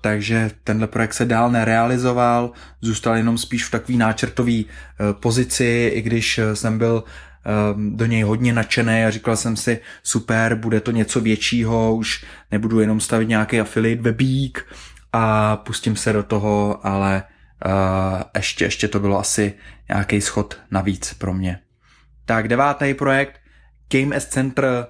takže 0.00 0.50
tenhle 0.64 0.86
projekt 0.86 1.12
se 1.12 1.24
dál 1.24 1.50
nerealizoval, 1.50 2.50
zůstal 2.80 3.16
jenom 3.16 3.38
spíš 3.38 3.64
v 3.64 3.70
takový 3.70 3.98
náčrtový 3.98 4.64
uh, 4.64 5.12
pozici, 5.20 5.92
i 5.94 6.02
když 6.02 6.38
eh, 6.38 6.56
jsem 6.56 6.78
byl 6.78 7.04
uh, 7.04 7.82
do 7.96 8.06
něj 8.06 8.22
hodně 8.22 8.52
nadšený 8.52 9.04
a 9.04 9.10
říkal 9.10 9.36
jsem 9.36 9.56
si, 9.56 9.80
super, 10.02 10.54
bude 10.54 10.80
to 10.80 10.90
něco 10.90 11.20
většího, 11.20 11.94
už 11.94 12.24
nebudu 12.50 12.80
jenom 12.80 13.00
stavit 13.00 13.28
nějaký 13.28 13.60
affiliate 13.60 14.02
webík 14.02 14.66
a 15.12 15.56
pustím 15.56 15.96
se 15.96 16.12
do 16.12 16.22
toho, 16.22 16.86
ale 16.86 17.22
ještě, 18.36 18.64
ještě 18.64 18.88
to 18.88 19.00
bylo 19.00 19.18
asi 19.18 19.54
nějaký 19.88 20.20
schod 20.20 20.58
navíc 20.70 21.14
pro 21.14 21.34
mě. 21.34 21.58
Tak 22.24 22.48
devátý 22.48 22.94
projekt, 22.94 23.40
Game 23.92 24.16
S 24.16 24.26
Center, 24.26 24.86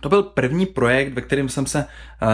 to 0.00 0.08
byl 0.08 0.22
první 0.22 0.66
projekt, 0.66 1.12
ve 1.12 1.20
kterém 1.20 1.48
jsem 1.48 1.66
se 1.66 1.84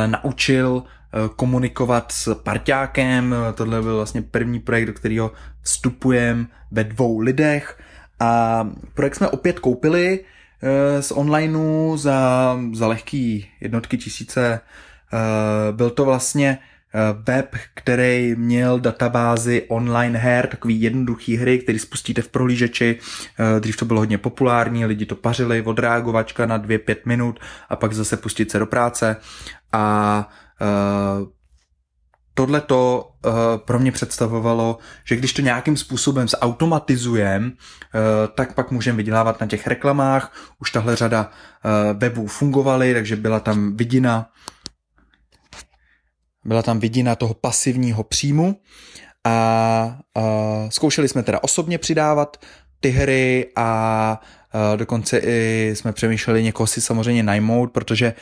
naučil 0.06 0.82
Eh, 0.86 0.95
komunikovat 1.36 2.12
s 2.12 2.34
parťákem. 2.34 3.34
Tohle 3.54 3.82
byl 3.82 3.96
vlastně 3.96 4.22
první 4.22 4.60
projekt, 4.60 4.86
do 4.86 4.92
kterého 4.92 5.32
vstupujeme 5.62 6.46
ve 6.70 6.84
dvou 6.84 7.18
lidech. 7.18 7.78
A 8.20 8.68
projekt 8.94 9.14
jsme 9.14 9.28
opět 9.28 9.58
koupili 9.58 10.20
eh, 10.62 11.02
z 11.02 11.10
onlineu 11.10 11.96
za, 11.96 12.58
za 12.72 12.86
lehký 12.86 13.48
jednotky 13.60 13.98
tisíce. 13.98 14.60
Eh, 15.12 15.72
byl 15.72 15.90
to 15.90 16.04
vlastně 16.04 16.58
web, 17.26 17.56
který 17.74 18.34
měl 18.38 18.80
databázi 18.80 19.64
online 19.68 20.18
her, 20.18 20.46
takový 20.46 20.82
jednoduchý 20.82 21.36
hry, 21.36 21.58
který 21.58 21.78
spustíte 21.78 22.22
v 22.22 22.28
prohlížeči. 22.28 22.98
Dřív 23.60 23.76
to 23.76 23.84
bylo 23.84 24.00
hodně 24.00 24.18
populární, 24.18 24.86
lidi 24.86 25.06
to 25.06 25.14
pařili, 25.14 25.62
odreagovačka 25.62 26.46
na 26.46 26.58
2-5 26.58 26.96
minut 27.04 27.40
a 27.68 27.76
pak 27.76 27.92
zase 27.92 28.16
pustit 28.16 28.50
se 28.50 28.58
do 28.58 28.66
práce. 28.66 29.16
A 29.72 30.28
Eh, 30.28 30.45
tohle 32.34 32.60
to 32.60 33.10
uh, 33.24 33.32
pro 33.56 33.78
mě 33.78 33.92
představovalo, 33.92 34.78
že 35.04 35.16
když 35.16 35.32
to 35.32 35.42
nějakým 35.42 35.76
způsobem 35.76 36.28
zautomatizujeme, 36.28 37.46
uh, 37.46 37.52
tak 38.34 38.54
pak 38.54 38.70
můžeme 38.70 38.96
vydělávat 38.96 39.40
na 39.40 39.46
těch 39.46 39.66
reklamách. 39.66 40.32
Už 40.60 40.70
tahle 40.70 40.96
řada 40.96 41.30
webů 41.94 42.26
fungovaly, 42.26 42.94
takže 42.94 43.16
byla 43.16 43.40
tam 43.40 43.76
vidina 43.76 44.30
byla 46.44 46.62
tam 46.62 46.80
vidina 46.80 47.14
toho 47.14 47.34
pasivního 47.34 48.04
příjmu 48.04 48.60
a 49.24 49.98
zkoušeli 50.68 51.08
jsme 51.08 51.22
teda 51.22 51.42
osobně 51.42 51.78
přidávat 51.78 52.36
ty 52.80 52.90
hry 52.90 53.52
a 53.56 54.20
dokonce 54.76 55.18
i 55.18 55.70
jsme 55.74 55.92
přemýšleli 55.92 56.42
někoho 56.42 56.66
si 56.66 56.80
samozřejmě 56.80 57.22
najmout, 57.22 57.72
protože 57.72 58.14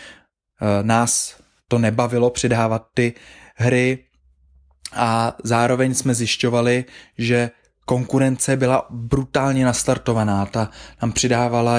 nás 0.82 1.36
to 1.74 1.78
nebavilo 1.78 2.30
přidávat 2.30 2.86
ty 2.94 3.12
hry 3.56 3.98
a 4.92 5.36
zároveň 5.44 5.94
jsme 5.94 6.14
zjišťovali, 6.14 6.84
že 7.18 7.50
konkurence 7.84 8.56
byla 8.56 8.86
brutálně 8.90 9.64
nastartovaná. 9.64 10.46
Ta 10.46 10.70
nám 11.02 11.12
přidávala 11.12 11.78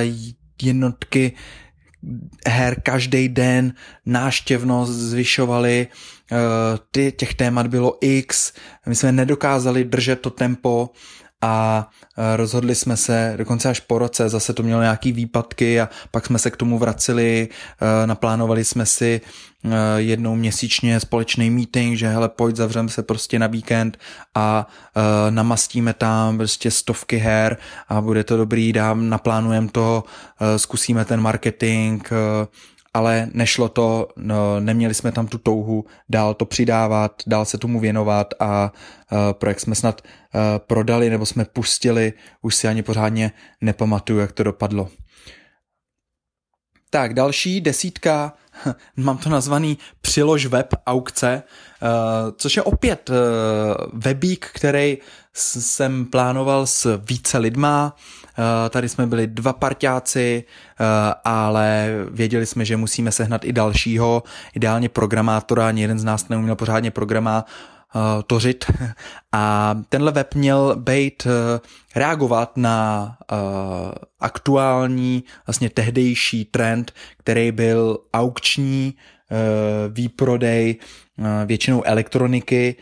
jednotky 0.62 1.32
her 2.48 2.82
každý 2.82 3.30
den, 3.30 3.74
náštěvnost 4.06 4.92
zvyšovali, 4.92 5.88
eh, 5.88 6.36
ty, 6.92 7.12
těch 7.12 7.34
témat 7.34 7.68
bylo 7.68 7.98
x, 8.02 8.54
my 8.86 8.96
jsme 8.96 9.12
nedokázali 9.12 9.84
držet 9.84 10.22
to 10.22 10.30
tempo 10.30 10.90
a 11.46 11.90
e, 12.18 12.38
rozhodli 12.38 12.76
jsme 12.76 12.98
se 12.98 13.34
dokonce 13.38 13.70
až 13.70 13.80
po 13.80 14.00
roce, 14.00 14.30
zase 14.30 14.54
to 14.54 14.64
mělo 14.64 14.82
nějaký 14.82 15.12
výpadky 15.12 15.82
a 15.82 15.90
pak 16.12 16.26
jsme 16.26 16.40
se 16.40 16.52
k 16.52 16.58
tomu 16.58 16.80
vraceli, 16.80 17.50
e, 17.82 18.08
naplánovali 18.08 18.66
jsme 18.66 18.86
si 18.86 19.22
e, 19.64 20.02
jednou 20.02 20.36
měsíčně 20.36 21.00
společný 21.00 21.50
meeting, 21.50 21.98
že 21.98 22.08
hele 22.08 22.30
pojď 22.30 22.56
zavřeme 22.56 22.90
se 22.90 23.04
prostě 23.04 23.40
na 23.40 23.48
víkend 23.48 23.98
a 24.36 24.68
namastíme 25.30 25.94
tam 25.94 26.38
prostě 26.38 26.72
stovky 26.72 27.18
her 27.18 27.58
a 27.90 28.02
bude 28.02 28.24
to 28.24 28.38
dobrý, 28.38 28.74
dám, 28.74 29.10
naplánujeme 29.10 29.68
to, 29.72 30.04
zkusíme 30.58 31.06
ten 31.06 31.22
marketing, 31.22 32.04
ale 32.96 33.30
nešlo 33.34 33.70
to, 33.70 34.08
no, 34.16 34.60
neměli 34.60 34.94
jsme 34.94 35.12
tam 35.12 35.28
tu 35.28 35.38
touhu 35.38 35.86
dál 36.10 36.34
to 36.34 36.46
přidávat, 36.46 37.24
dál 37.28 37.46
se 37.46 37.58
tomu 37.58 37.80
věnovat 37.80 38.34
a 38.40 38.72
uh, 39.12 39.18
projekt 39.32 39.60
jsme 39.60 39.76
snad 39.76 40.02
uh, 40.02 40.42
prodali 40.58 41.10
nebo 41.10 41.26
jsme 41.26 41.46
pustili, 41.46 42.14
už 42.42 42.56
si 42.56 42.68
ani 42.68 42.84
pořádně 42.84 43.32
nepamatuju, 43.62 44.20
jak 44.20 44.32
to 44.32 44.44
dopadlo. 44.44 44.90
Tak, 46.90 47.14
další 47.14 47.62
desítka, 47.62 48.34
mám 48.98 49.18
to 49.18 49.30
nazvaný 49.30 49.78
přilož 50.02 50.46
web 50.46 50.74
aukce, 50.88 51.44
uh, 51.82 51.90
což 52.38 52.56
je 52.56 52.64
opět 52.64 53.10
webík, 53.94 54.50
který 54.54 54.98
jsem 55.34 56.06
plánoval 56.06 56.68
s 56.68 57.02
více 57.10 57.38
lidma, 57.38 57.96
tady 58.70 58.90
jsme 58.90 59.08
byli 59.08 59.28
dva 59.28 59.54
parťáci, 59.54 60.44
eh, 60.44 60.84
ale 61.24 61.90
věděli 62.12 62.46
jsme, 62.46 62.66
že 62.66 62.78
musíme 62.78 63.12
sehnat 63.12 63.46
i 63.46 63.54
dalšího, 63.54 64.24
ideálně 64.54 64.90
programátora, 64.90 65.68
ani 65.68 65.82
jeden 65.82 66.00
z 66.00 66.04
nás 66.04 66.30
neuměl 66.30 66.56
pořádně 66.56 66.92
programa 66.92 67.46
eh, 67.96 68.00
tořit. 68.28 68.66
A 69.32 69.76
tenhle 69.90 70.12
web 70.12 70.36
měl 70.36 70.76
být 70.76 71.28
reagovat 71.96 72.58
na 72.58 73.18
aktuální, 74.20 75.24
vlastně 75.48 75.70
tehdejší 75.70 76.46
trend, 76.46 76.92
který 77.18 77.52
byl 77.52 78.00
aukční 78.14 78.96
výprodej 79.90 80.76
většinou 81.46 81.84
elektroniky 81.84 82.76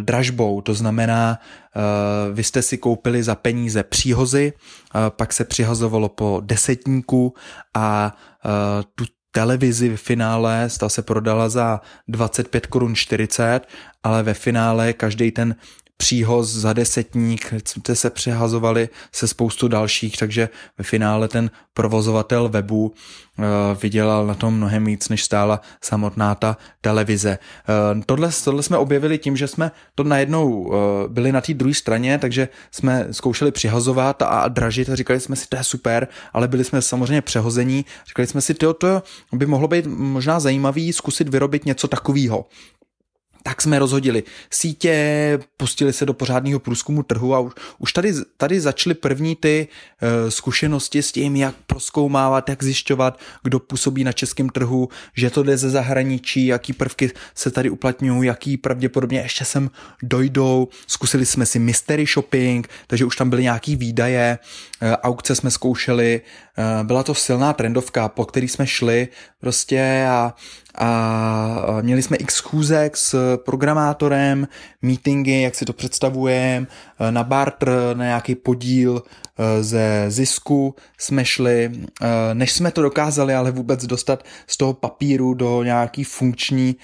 dražbou, 0.00 0.60
to 0.60 0.74
znamená 0.74 1.38
Eh, 1.78 2.32
vy 2.32 2.44
jste 2.44 2.62
si 2.62 2.78
koupili 2.78 3.22
za 3.22 3.34
peníze 3.34 3.82
příhozy, 3.82 4.52
eh, 4.52 4.98
pak 5.08 5.32
se 5.32 5.44
přihazovalo 5.44 6.08
po 6.08 6.42
desetníku 6.44 7.34
a 7.74 8.16
eh, 8.44 8.82
tu 8.94 9.04
televizi 9.30 9.96
v 9.96 10.00
finále, 10.00 10.68
ta 10.80 10.88
se 10.88 11.02
prodala 11.02 11.48
za 11.48 11.80
25 12.08 12.66
korun 12.66 12.94
40, 12.94 13.60
ale 14.02 14.22
ve 14.22 14.34
finále 14.34 14.92
každý 14.92 15.30
ten 15.30 15.56
příhoz 16.00 16.48
za 16.48 16.72
desetník, 16.72 17.54
jste 17.66 17.94
se 17.94 18.10
přehazovali 18.10 18.88
se 19.12 19.28
spoustu 19.28 19.68
dalších, 19.68 20.16
takže 20.16 20.48
ve 20.78 20.84
finále 20.84 21.28
ten 21.28 21.50
provozovatel 21.74 22.48
webu 22.48 22.86
uh, 22.86 23.44
vydělal 23.82 24.26
na 24.26 24.34
tom 24.34 24.54
mnohem 24.54 24.84
víc, 24.84 25.08
než 25.08 25.24
stála 25.24 25.60
samotná 25.82 26.34
ta 26.34 26.56
televize. 26.80 27.38
Uh, 27.94 28.02
tohle, 28.06 28.30
tohle 28.44 28.62
jsme 28.62 28.76
objevili 28.76 29.18
tím, 29.18 29.36
že 29.36 29.48
jsme 29.48 29.70
to 29.94 30.04
najednou 30.04 30.50
uh, 30.50 30.74
byli 31.08 31.32
na 31.32 31.40
té 31.40 31.54
druhé 31.54 31.74
straně, 31.74 32.18
takže 32.18 32.48
jsme 32.70 33.06
zkoušeli 33.10 33.52
přihazovat 33.52 34.22
a, 34.22 34.26
a 34.26 34.48
dražit 34.48 34.88
a 34.88 34.96
říkali 34.96 35.20
jsme 35.20 35.36
si, 35.36 35.46
to 35.48 35.56
je 35.56 35.64
super, 35.64 36.08
ale 36.32 36.48
byli 36.48 36.64
jsme 36.64 36.82
samozřejmě 36.82 37.22
přehození. 37.22 37.84
Říkali 38.08 38.26
jsme 38.26 38.40
si, 38.40 38.54
to 38.54 39.02
by 39.32 39.46
mohlo 39.46 39.68
být 39.68 39.86
možná 39.86 40.40
zajímavý 40.40 40.92
zkusit 40.92 41.28
vyrobit 41.28 41.66
něco 41.66 41.88
takového 41.88 42.46
tak 43.48 43.62
jsme 43.62 43.78
rozhodili 43.78 44.22
sítě, 44.50 45.38
pustili 45.56 45.92
se 45.92 46.06
do 46.06 46.14
pořádného 46.14 46.60
průzkumu 46.60 47.02
trhu 47.02 47.34
a 47.34 47.38
už, 47.38 47.52
už 47.78 47.92
tady, 47.92 48.12
tady 48.36 48.60
začaly 48.60 48.94
první 48.94 49.36
ty 49.36 49.68
uh, 50.02 50.30
zkušenosti 50.30 51.02
s 51.02 51.12
tím, 51.12 51.36
jak 51.36 51.54
proskoumávat, 51.66 52.48
jak 52.48 52.62
zjišťovat, 52.62 53.20
kdo 53.42 53.58
působí 53.60 54.04
na 54.04 54.12
českém 54.12 54.48
trhu, 54.48 54.88
že 55.14 55.30
to 55.30 55.42
jde 55.42 55.56
ze 55.56 55.70
zahraničí, 55.70 56.46
jaký 56.46 56.72
prvky 56.72 57.10
se 57.34 57.50
tady 57.50 57.70
uplatňují, 57.70 58.26
jaký 58.26 58.56
pravděpodobně 58.56 59.20
ještě 59.20 59.44
sem 59.44 59.70
dojdou. 60.02 60.68
Zkusili 60.86 61.26
jsme 61.26 61.46
si 61.46 61.58
mystery 61.58 62.06
shopping, 62.06 62.68
takže 62.86 63.04
už 63.04 63.16
tam 63.16 63.30
byly 63.30 63.42
nějaký 63.42 63.76
výdaje, 63.76 64.38
uh, 64.82 64.88
aukce 65.02 65.34
jsme 65.34 65.50
zkoušeli, 65.50 66.20
uh, 66.80 66.86
byla 66.86 67.02
to 67.02 67.14
silná 67.14 67.52
trendovka, 67.52 68.08
po 68.08 68.24
který 68.24 68.48
jsme 68.48 68.66
šli 68.66 69.08
prostě 69.40 70.06
a 70.10 70.34
a 70.78 71.78
měli 71.82 72.02
jsme 72.02 72.16
x 72.16 72.34
schůzek 72.34 72.96
s 72.96 73.36
programátorem, 73.36 74.48
meetingy, 74.82 75.42
jak 75.42 75.54
si 75.54 75.64
to 75.64 75.72
představujeme, 75.72 76.66
na 77.10 77.24
barter, 77.24 77.96
na 77.96 78.04
nějaký 78.04 78.34
podíl 78.34 79.02
e, 79.38 79.62
ze 79.62 80.04
zisku 80.08 80.74
jsme 80.98 81.24
šli, 81.24 81.70
e, 82.02 82.34
než 82.34 82.52
jsme 82.52 82.70
to 82.70 82.82
dokázali 82.82 83.34
ale 83.34 83.50
vůbec 83.50 83.86
dostat 83.86 84.24
z 84.46 84.56
toho 84.56 84.74
papíru 84.74 85.34
do 85.34 85.62
nějaký 85.62 86.04
funkční 86.04 86.68
e, 86.68 86.76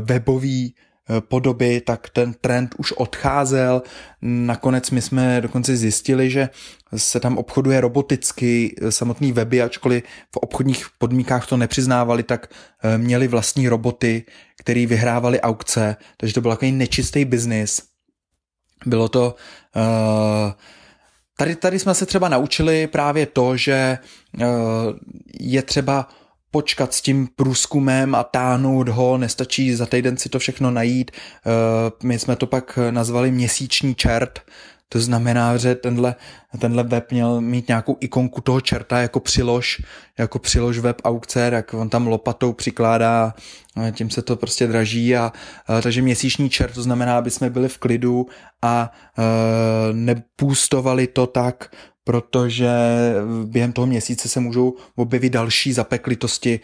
webový 0.00 0.74
podoby, 1.20 1.80
tak 1.80 2.08
ten 2.10 2.34
trend 2.40 2.74
už 2.78 2.92
odcházel. 2.92 3.82
Nakonec 4.22 4.90
my 4.90 5.02
jsme 5.02 5.40
dokonce 5.40 5.76
zjistili, 5.76 6.30
že 6.30 6.48
se 6.96 7.20
tam 7.20 7.38
obchoduje 7.38 7.80
roboticky, 7.80 8.76
samotný 8.90 9.32
weby, 9.32 9.62
ačkoliv 9.62 10.04
v 10.04 10.36
obchodních 10.36 10.86
podmínkách 10.98 11.46
to 11.46 11.56
nepřiznávali, 11.56 12.22
tak 12.22 12.46
eh, 12.82 12.98
měli 12.98 13.28
vlastní 13.28 13.68
roboty, 13.68 14.24
který 14.58 14.86
vyhrávali 14.86 15.40
aukce, 15.40 15.96
takže 16.16 16.34
to 16.34 16.40
byl 16.40 16.50
takový 16.50 16.72
nečistý 16.72 17.24
biznis. 17.24 17.82
Bylo 18.86 19.08
to... 19.08 19.34
Uh, 19.76 20.52
tady, 21.36 21.56
tady 21.56 21.78
jsme 21.78 21.94
se 21.94 22.06
třeba 22.06 22.28
naučili 22.28 22.86
právě 22.86 23.26
to, 23.26 23.56
že 23.56 23.98
uh, 24.40 24.44
je 25.40 25.62
třeba 25.62 26.08
počkat 26.50 26.94
s 26.94 27.00
tím 27.00 27.28
průzkumem 27.36 28.14
a 28.14 28.24
táhnout 28.24 28.88
ho, 28.88 29.18
nestačí 29.18 29.74
za 29.74 29.86
týden 29.86 30.16
si 30.16 30.28
to 30.28 30.38
všechno 30.38 30.70
najít. 30.70 31.10
My 32.02 32.18
jsme 32.18 32.36
to 32.36 32.46
pak 32.46 32.78
nazvali 32.90 33.30
měsíční 33.30 33.94
čert, 33.94 34.40
to 34.88 35.00
znamená, 35.00 35.56
že 35.56 35.74
tenhle, 35.74 36.14
tenhle 36.58 36.82
web 36.82 37.12
měl 37.12 37.40
mít 37.40 37.68
nějakou 37.68 37.96
ikonku 38.00 38.40
toho 38.40 38.60
čerta 38.60 38.98
jako 38.98 39.20
přilož, 39.20 39.82
jako 40.18 40.38
přilož 40.38 40.78
web 40.78 40.96
aukce, 41.04 41.50
jak 41.52 41.74
on 41.74 41.88
tam 41.88 42.06
lopatou 42.06 42.52
přikládá, 42.52 43.34
tím 43.92 44.10
se 44.10 44.22
to 44.22 44.36
prostě 44.36 44.66
draží 44.66 45.16
a, 45.16 45.32
a 45.66 45.80
takže 45.80 46.02
měsíční 46.02 46.50
čert, 46.50 46.74
to 46.74 46.82
znamená, 46.82 47.18
aby 47.18 47.30
jsme 47.30 47.50
byli 47.50 47.68
v 47.68 47.78
klidu 47.78 48.26
a, 48.62 48.68
a 48.68 48.90
nepůstovali 49.92 51.06
to 51.06 51.26
tak, 51.26 51.70
protože 52.08 52.68
během 53.44 53.72
toho 53.72 53.86
měsíce 53.86 54.28
se 54.28 54.40
můžou 54.40 54.76
objevit 54.96 55.30
další 55.30 55.72
zapeklitosti, 55.72 56.60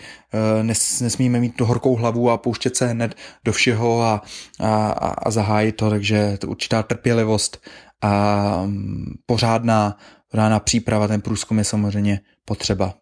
Nes, 0.63 1.01
nesmíme 1.01 1.41
mít 1.41 1.57
tu 1.57 1.65
horkou 1.65 1.97
hlavu 1.97 2.31
a 2.31 2.39
pouštět 2.39 2.77
se 2.77 2.87
hned 2.87 3.15
do 3.45 3.53
všeho 3.53 4.03
a, 4.03 4.23
a, 4.61 4.87
a 5.19 5.31
zahájit 5.31 5.77
to, 5.77 5.91
takže 5.91 6.39
to 6.39 6.47
určitá 6.47 6.83
trpělivost 6.83 7.67
a 8.03 8.63
mm, 8.67 9.15
pořádná, 9.27 9.99
pořádná 10.29 10.61
příprava, 10.61 11.09
ten 11.09 11.21
průzkum 11.21 11.59
je 11.59 11.65
samozřejmě 11.65 12.21
potřeba. 12.45 12.95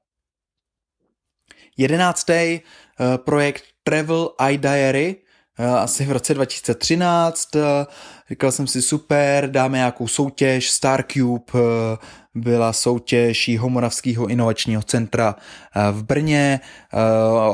Jedenáctý 1.79 2.33
eh, 2.33 2.61
projekt 3.17 3.63
Travel 3.83 4.31
iDiary, 4.51 5.17
eh, 5.59 5.67
asi 5.67 6.05
v 6.05 6.13
roce 6.13 6.35
2013. 6.35 7.49
Eh, 8.33 8.35
říkal 8.35 8.53
jsem 8.53 8.67
si 8.67 8.83
super, 8.83 9.51
dáme 9.51 9.79
nějakou 9.79 10.09
soutěž, 10.09 10.71
Starcube, 10.71 11.53
byla 12.35 12.73
soutěž 12.73 13.49
Jihomoravského 13.49 14.27
inovačního 14.27 14.83
centra 14.83 15.35
v 15.93 16.03
Brně 16.03 16.61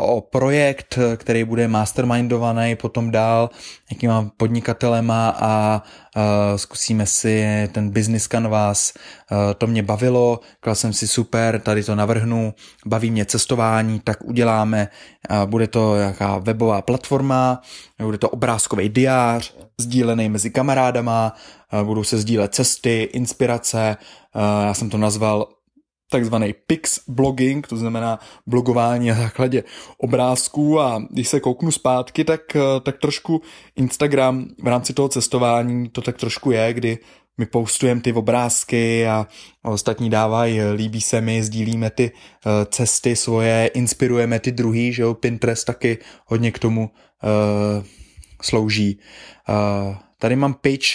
o 0.00 0.20
projekt, 0.20 0.98
který 1.16 1.44
bude 1.44 1.68
mastermindovaný 1.68 2.76
potom 2.76 3.10
dál 3.10 3.50
nějakýma 3.90 4.30
podnikatelema 4.36 5.34
a 5.40 5.82
zkusíme 6.56 7.06
si 7.06 7.68
ten 7.72 7.90
business 7.90 8.26
canvas, 8.26 8.92
to 9.58 9.66
mě 9.66 9.82
bavilo, 9.82 10.40
kladl 10.60 10.74
jsem 10.74 10.92
si 10.92 11.08
super, 11.08 11.60
tady 11.60 11.84
to 11.84 11.94
navrhnu, 11.94 12.54
baví 12.86 13.10
mě 13.10 13.24
cestování, 13.24 14.00
tak 14.00 14.24
uděláme, 14.24 14.88
bude 15.46 15.66
to 15.66 15.96
nějaká 15.96 16.38
webová 16.38 16.82
platforma, 16.82 17.62
bude 18.02 18.18
to 18.18 18.28
obrázkový 18.28 18.88
diář, 18.88 19.54
sdílený 19.80 20.28
mezi 20.28 20.50
kamarádami, 20.50 20.67
kamarádama, 20.68 21.32
budou 21.82 22.04
se 22.04 22.18
sdílet 22.18 22.54
cesty, 22.54 23.08
inspirace, 23.12 23.96
já 24.64 24.74
jsem 24.74 24.90
to 24.90 24.98
nazval 24.98 25.48
takzvaný 26.10 26.54
pix 26.66 27.00
blogging, 27.08 27.66
to 27.66 27.76
znamená 27.76 28.18
blogování 28.46 29.08
na 29.08 29.14
základě 29.14 29.64
obrázků 29.98 30.80
a 30.80 31.02
když 31.10 31.28
se 31.28 31.40
kouknu 31.40 31.70
zpátky, 31.70 32.24
tak, 32.24 32.40
tak 32.82 32.98
trošku 32.98 33.42
Instagram 33.76 34.46
v 34.62 34.66
rámci 34.66 34.92
toho 34.92 35.08
cestování 35.08 35.88
to 35.88 36.02
tak 36.02 36.16
trošku 36.16 36.50
je, 36.50 36.74
kdy 36.74 36.98
my 37.38 37.46
postujeme 37.46 38.00
ty 38.00 38.12
obrázky 38.12 39.06
a 39.06 39.26
ostatní 39.62 40.10
dávají, 40.10 40.60
líbí 40.60 41.00
se 41.00 41.20
mi, 41.20 41.42
sdílíme 41.42 41.90
ty 41.90 42.10
eh, 42.12 42.66
cesty 42.70 43.16
svoje, 43.16 43.70
inspirujeme 43.74 44.40
ty 44.40 44.52
druhý, 44.52 44.92
že 44.92 45.02
jo, 45.02 45.14
Pinterest 45.14 45.66
taky 45.66 45.98
hodně 46.26 46.52
k 46.52 46.58
tomu 46.58 46.90
uh, 47.22 47.84
slouží. 48.42 48.98
Uh, 49.48 49.96
tady 50.18 50.36
mám 50.36 50.54
pitch, 50.54 50.86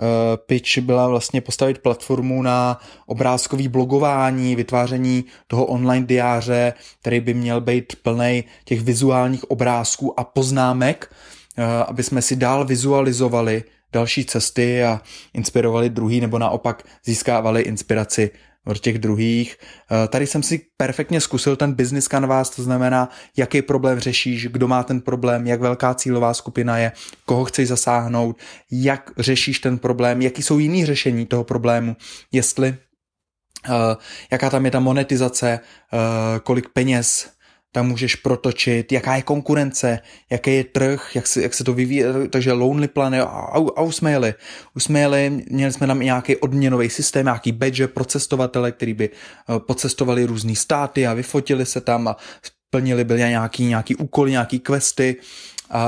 Uh, 0.00 0.36
pitch 0.46 0.78
byla 0.78 1.08
vlastně 1.08 1.40
postavit 1.40 1.78
platformu 1.78 2.42
na 2.42 2.80
obrázkový 3.06 3.68
blogování, 3.68 4.56
vytváření 4.56 5.24
toho 5.46 5.66
online 5.66 6.06
diáře, 6.06 6.72
který 7.00 7.20
by 7.20 7.34
měl 7.34 7.60
být 7.60 7.96
plný 8.02 8.44
těch 8.64 8.80
vizuálních 8.80 9.50
obrázků 9.50 10.20
a 10.20 10.24
poznámek, 10.24 11.14
uh, 11.58 11.64
aby 11.64 12.02
jsme 12.02 12.22
si 12.22 12.36
dál 12.36 12.64
vizualizovali 12.64 13.64
další 13.92 14.24
cesty 14.24 14.84
a 14.84 15.00
inspirovali 15.34 15.90
druhý, 15.90 16.20
nebo 16.20 16.38
naopak 16.38 16.82
získávali 17.04 17.62
inspiraci 17.62 18.30
od 18.68 18.78
těch 18.78 18.98
druhých. 18.98 19.56
Eh, 19.60 20.08
tady 20.08 20.26
jsem 20.26 20.42
si 20.42 20.60
perfektně 20.76 21.20
zkusil 21.20 21.56
ten 21.56 21.72
business 21.72 22.08
canvas, 22.08 22.50
to 22.50 22.62
znamená, 22.62 23.08
jaký 23.36 23.62
problém 23.62 24.00
řešíš, 24.00 24.48
kdo 24.48 24.68
má 24.68 24.82
ten 24.82 25.00
problém, 25.00 25.46
jak 25.46 25.60
velká 25.60 25.94
cílová 25.94 26.34
skupina 26.34 26.78
je, 26.78 26.92
koho 27.24 27.44
chceš 27.44 27.68
zasáhnout, 27.68 28.36
jak 28.70 29.10
řešíš 29.18 29.58
ten 29.58 29.78
problém, 29.78 30.22
jaký 30.22 30.42
jsou 30.42 30.58
jiný 30.58 30.86
řešení 30.86 31.26
toho 31.26 31.44
problému, 31.44 31.96
jestli, 32.32 32.76
uh, 33.68 33.74
jaká 34.32 34.50
tam 34.50 34.64
je 34.64 34.70
ta 34.70 34.80
monetizace, 34.80 35.60
uh, 35.92 35.98
kolik 36.38 36.68
peněz 36.68 37.37
tam 37.72 37.88
můžeš 37.88 38.16
protočit, 38.16 38.92
jaká 38.92 39.16
je 39.16 39.22
konkurence, 39.22 39.98
jaký 40.30 40.54
je 40.54 40.64
trh, 40.64 41.16
jak 41.16 41.26
se, 41.26 41.42
jak 41.42 41.54
se 41.54 41.64
to 41.64 41.72
vyvíjí, 41.72 42.04
takže 42.30 42.52
Lonely 42.52 42.88
Planet 42.88 43.22
a, 43.22 43.26
a 43.76 43.82
už 43.82 43.96
jsme 43.96 44.10
jeli. 44.10 44.34
Už 44.74 44.84
jsme 44.84 45.00
jeli, 45.00 45.42
měli 45.50 45.72
jsme 45.72 45.86
tam 45.86 46.00
nějaký 46.00 46.36
odměnový 46.36 46.90
systém, 46.90 47.26
nějaký 47.26 47.52
badge 47.52 47.88
pro 47.88 48.04
cestovatele, 48.04 48.72
který 48.72 48.94
by 48.94 49.08
uh, 49.08 49.58
pocestovali 49.58 50.24
různý 50.24 50.56
státy 50.56 51.06
a 51.06 51.14
vyfotili 51.14 51.66
se 51.66 51.80
tam 51.80 52.08
a 52.08 52.16
splnili 52.42 53.04
byly 53.04 53.20
nějaký, 53.20 53.64
nějaký 53.64 53.96
úkoly, 53.96 54.30
nějaký 54.30 54.60
questy. 54.60 55.16
Uh, 55.74 55.78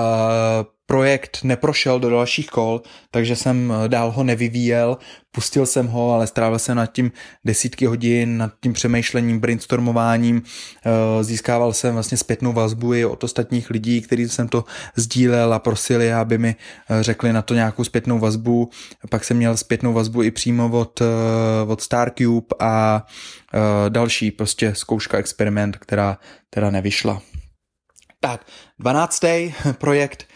projekt 0.91 1.39
neprošel 1.43 2.01
do 2.01 2.11
dalších 2.11 2.49
kol, 2.49 2.83
takže 3.11 3.37
jsem 3.37 3.73
eh, 3.73 3.89
dál 3.89 4.11
ho 4.11 4.25
nevyvíjel, 4.25 4.99
pustil 5.31 5.67
jsem 5.67 5.87
ho, 5.87 6.15
ale 6.15 6.27
strávil 6.27 6.59
jsem 6.59 6.77
nad 6.77 6.87
tím 6.87 7.13
desítky 7.45 7.87
hodin, 7.87 8.39
nad 8.39 8.53
tím 8.61 8.73
přemýšlením, 8.73 9.41
brainstormováním, 9.41 10.43
eh, 10.43 11.25
získával 11.25 11.73
jsem 11.73 11.95
vlastně 11.95 12.19
zpětnou 12.19 12.53
vazbu 12.53 12.95
i 12.95 13.05
od 13.05 13.25
ostatních 13.25 13.71
lidí, 13.71 14.01
který 14.01 14.29
jsem 14.29 14.49
to 14.49 14.65
sdílel 14.97 15.55
a 15.55 15.59
prosili, 15.59 16.13
aby 16.13 16.39
mi 16.39 16.57
eh, 16.91 17.03
řekli 17.03 17.33
na 17.33 17.43
to 17.43 17.55
nějakou 17.55 17.85
zpětnou 17.85 18.19
vazbu, 18.19 18.71
pak 19.11 19.25
jsem 19.25 19.37
měl 19.37 19.57
zpětnou 19.57 19.93
vazbu 19.93 20.23
i 20.23 20.31
přímo 20.31 20.71
od, 20.71 21.03
od 21.67 21.81
Starcube 21.81 22.47
a 22.59 23.07
další 23.89 24.31
prostě 24.31 24.75
zkouška, 24.75 25.19
experiment, 25.19 25.77
která 25.77 26.19
teda 26.51 26.71
nevyšla. 26.71 27.23
Tak, 28.21 28.47
12. 28.79 29.25
projekt 29.79 30.27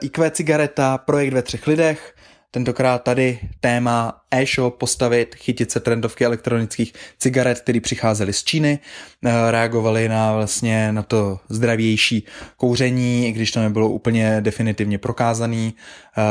IQ 0.00 0.30
cigareta, 0.30 0.98
projekt 0.98 1.32
ve 1.32 1.42
třech 1.42 1.66
lidech, 1.66 2.14
tentokrát 2.50 3.02
tady 3.02 3.38
téma 3.60 4.20
e-shop 4.30 4.78
postavit, 4.78 5.34
chytit 5.34 5.70
se 5.70 5.80
trendovky 5.80 6.24
elektronických 6.24 6.92
cigaret, 7.18 7.60
které 7.60 7.80
přicházely 7.80 8.32
z 8.32 8.44
Číny, 8.44 8.78
eh, 9.24 9.50
reagovali 9.50 10.08
na 10.08 10.32
vlastně 10.32 10.92
na 10.92 11.02
to 11.02 11.38
zdravější 11.48 12.26
kouření, 12.56 13.28
i 13.28 13.32
když 13.32 13.50
to 13.50 13.60
nebylo 13.60 13.88
úplně 13.88 14.40
definitivně 14.40 14.98
prokázaný. 14.98 15.74
Eh, 16.18 16.22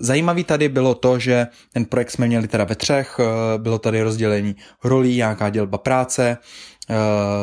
zajímavý 0.00 0.44
tady 0.44 0.68
bylo 0.68 0.94
to, 0.94 1.18
že 1.18 1.46
ten 1.72 1.84
projekt 1.84 2.10
jsme 2.10 2.26
měli 2.26 2.48
teda 2.48 2.64
ve 2.64 2.74
třech, 2.74 3.20
bylo 3.56 3.78
tady 3.78 4.02
rozdělení 4.02 4.56
rolí, 4.84 5.16
nějaká 5.16 5.50
dělba 5.50 5.78
práce, 5.78 6.38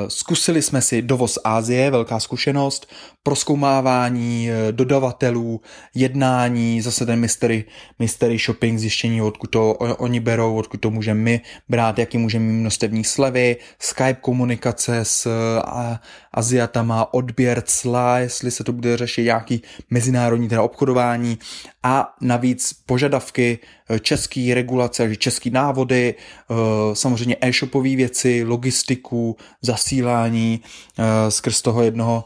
zkusili 0.07 0.61
jsme 0.61 0.81
si 0.81 1.01
dovoz 1.01 1.39
Ázie, 1.43 1.91
velká 1.91 2.19
zkušenost, 2.19 2.87
proskoumávání 3.23 4.49
uh, 4.49 4.71
dodavatelů, 4.71 5.61
jednání, 5.95 6.81
zase 6.81 7.05
ten 7.05 7.19
mystery, 7.19 7.65
mystery 7.99 8.37
shopping, 8.37 8.79
zjištění, 8.79 9.21
odkud 9.21 9.47
to 9.47 9.73
oni 9.73 10.19
berou, 10.19 10.55
odkud 10.55 10.77
to 10.77 10.91
můžeme 10.91 11.19
my 11.19 11.41
brát, 11.69 11.99
jaký 11.99 12.17
můžeme 12.17 12.45
mít 12.45 12.59
množstevní 12.59 13.03
slevy, 13.03 13.55
Skype 13.79 14.17
komunikace 14.21 14.99
s 15.05 15.25
uh, 15.25 15.97
Aziatama, 16.33 17.13
odběr 17.13 17.61
cla, 17.65 18.19
jestli 18.19 18.51
se 18.51 18.63
to 18.63 18.71
bude 18.71 18.97
řešit 18.97 19.23
nějaký 19.23 19.61
mezinárodní 19.89 20.49
teda 20.49 20.61
obchodování 20.61 21.37
a 21.83 22.15
navíc 22.21 22.73
požadavky 22.85 23.59
eh, 23.89 23.99
český 23.99 24.53
regulace, 24.53 25.15
český 25.15 25.49
návody, 25.49 26.15
eh, 26.15 26.55
samozřejmě 26.95 27.37
e-shopové 27.41 27.95
věci, 27.95 28.43
logistiku, 28.43 29.32
zasílání. 29.61 30.61
Eh, 30.99 31.31
skrz 31.31 31.61
toho 31.61 31.83
jednoho 31.83 32.25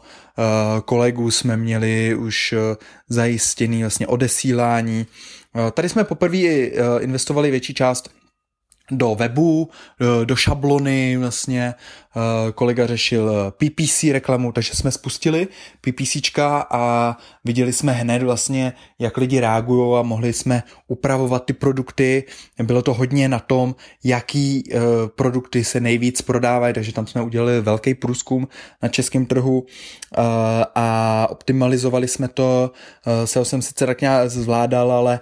kolegu 0.84 1.30
jsme 1.30 1.56
měli 1.56 2.14
už 2.14 2.54
zajistěný 3.08 3.80
vlastně 3.80 4.06
odesílání. 4.06 5.06
Tady 5.72 5.88
jsme 5.88 6.04
poprvé 6.04 6.38
investovali 7.00 7.50
větší 7.50 7.74
část 7.74 8.10
do 8.90 9.14
webu, 9.14 9.70
do 10.24 10.36
šablony, 10.36 11.16
vlastně 11.16 11.74
Eh, 12.07 12.07
kolega 12.54 12.86
řešil 12.86 13.30
eh, 13.30 13.50
PPC 13.50 14.02
reklamu, 14.12 14.52
takže 14.52 14.74
jsme 14.74 14.90
spustili 14.90 15.48
PPCčka 15.80 16.66
a 16.70 17.16
viděli 17.44 17.72
jsme 17.72 17.92
hned 17.92 18.22
vlastně, 18.22 18.72
jak 18.98 19.16
lidi 19.16 19.40
reagují 19.40 19.98
a 19.98 20.02
mohli 20.02 20.32
jsme 20.32 20.62
upravovat 20.86 21.44
ty 21.44 21.52
produkty. 21.52 22.24
Bylo 22.62 22.82
to 22.82 22.94
hodně 22.94 23.28
na 23.28 23.38
tom, 23.38 23.74
jaký 24.04 24.64
eh, 24.72 24.78
produkty 25.16 25.64
se 25.64 25.80
nejvíc 25.80 26.22
prodávají, 26.22 26.74
takže 26.74 26.92
tam 26.92 27.06
jsme 27.06 27.22
udělali 27.22 27.60
velký 27.60 27.94
průzkum 27.94 28.48
na 28.82 28.88
českém 28.88 29.26
trhu 29.26 29.66
a 30.74 31.26
optimalizovali 31.30 32.08
jsme 32.08 32.28
to. 32.28 32.70
SEO 33.24 33.44
jsem 33.44 33.62
sice 33.62 33.86
tak 33.86 34.00
nějak 34.00 34.30
zvládal, 34.30 34.92
ale 34.92 35.20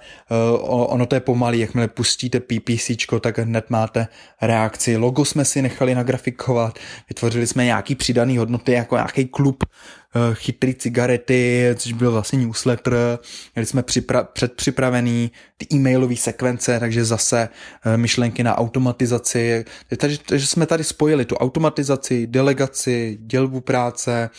ono 0.67 1.07
to 1.07 1.17
je 1.17 1.21
pomalý, 1.21 1.59
jakmile 1.59 1.89
pustíte 1.89 2.41
PPCčko, 2.41 3.21
tak 3.21 3.39
hned 3.39 3.71
máte 3.71 4.09
reakci. 4.43 4.97
Logo 4.97 5.25
jsme 5.25 5.45
si 5.45 5.63
nechali 5.63 5.95
nagrafikovat, 5.95 6.76
vytvořili 7.09 7.47
jsme 7.47 7.65
nějaký 7.65 7.95
přidaný 7.95 8.39
hodnoty, 8.39 8.73
jako 8.73 8.95
nějaký 8.95 9.25
klub 9.25 9.65
uh, 9.65 10.35
chytrý 10.35 10.75
cigarety, 10.75 11.71
což 11.75 11.93
byl 11.93 12.13
vlastně 12.13 12.39
newsletter, 12.39 13.19
měli 13.55 13.67
jsme 13.67 13.83
připra- 13.83 14.27
předpřipravený 14.33 15.31
ty 15.57 15.67
e-mailové 15.77 16.17
sekvence, 16.17 16.81
takže 16.81 17.05
zase 17.05 17.49
uh, 17.87 17.97
myšlenky 17.97 18.43
na 18.43 18.59
automatizaci, 18.59 19.65
takže, 19.97 20.19
takže 20.29 20.47
jsme 20.47 20.67
tady 20.67 20.85
spojili 20.85 21.25
tu 21.25 21.37
automatizaci, 21.37 22.27
delegaci, 22.27 23.19
dělbu 23.21 23.61
práce, 23.61 24.31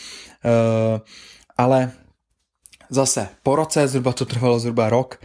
uh, 0.46 1.00
ale 1.58 1.92
Zase 2.90 3.28
po 3.44 3.56
roce, 3.56 3.88
zhruba 3.88 4.14
to 4.14 4.26
trvalo 4.26 4.60
zhruba 4.60 4.90
rok, 4.90 5.20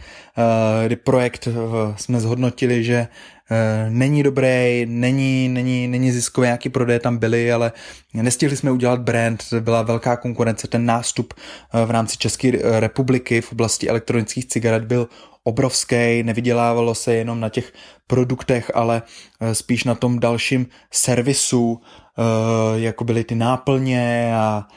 kdy 0.85 0.95
projekt 0.95 1.47
jsme 1.95 2.19
zhodnotili, 2.19 2.83
že 2.83 3.07
Eh, 3.51 3.89
není 3.89 4.23
dobrý, 4.23 4.85
není, 4.85 5.49
není, 5.49 5.87
není 5.87 6.11
ziskový, 6.11 6.45
nějaký 6.45 6.69
prodeje 6.69 6.99
tam 6.99 7.17
byly, 7.17 7.51
ale 7.51 7.71
nestihli 8.13 8.57
jsme 8.57 8.71
udělat 8.71 8.99
brand, 8.99 9.43
byla 9.59 9.81
velká 9.81 10.17
konkurence, 10.17 10.67
ten 10.67 10.85
nástup 10.85 11.33
eh, 11.33 11.85
v 11.85 11.91
rámci 11.91 12.17
České 12.17 12.51
republiky 12.79 13.41
v 13.41 13.51
oblasti 13.51 13.89
elektronických 13.89 14.45
cigaret 14.45 14.83
byl 14.83 15.07
obrovský, 15.43 16.23
nevydělávalo 16.23 16.95
se 16.95 17.13
jenom 17.13 17.39
na 17.39 17.49
těch 17.49 17.73
produktech, 18.07 18.71
ale 18.73 19.01
eh, 19.41 19.55
spíš 19.55 19.83
na 19.83 19.95
tom 19.95 20.19
dalším 20.19 20.67
servisu, 20.91 21.81
jako 22.75 23.03
byly 23.03 23.23
ty 23.23 23.35
náplně 23.35 24.33
a 24.35 24.67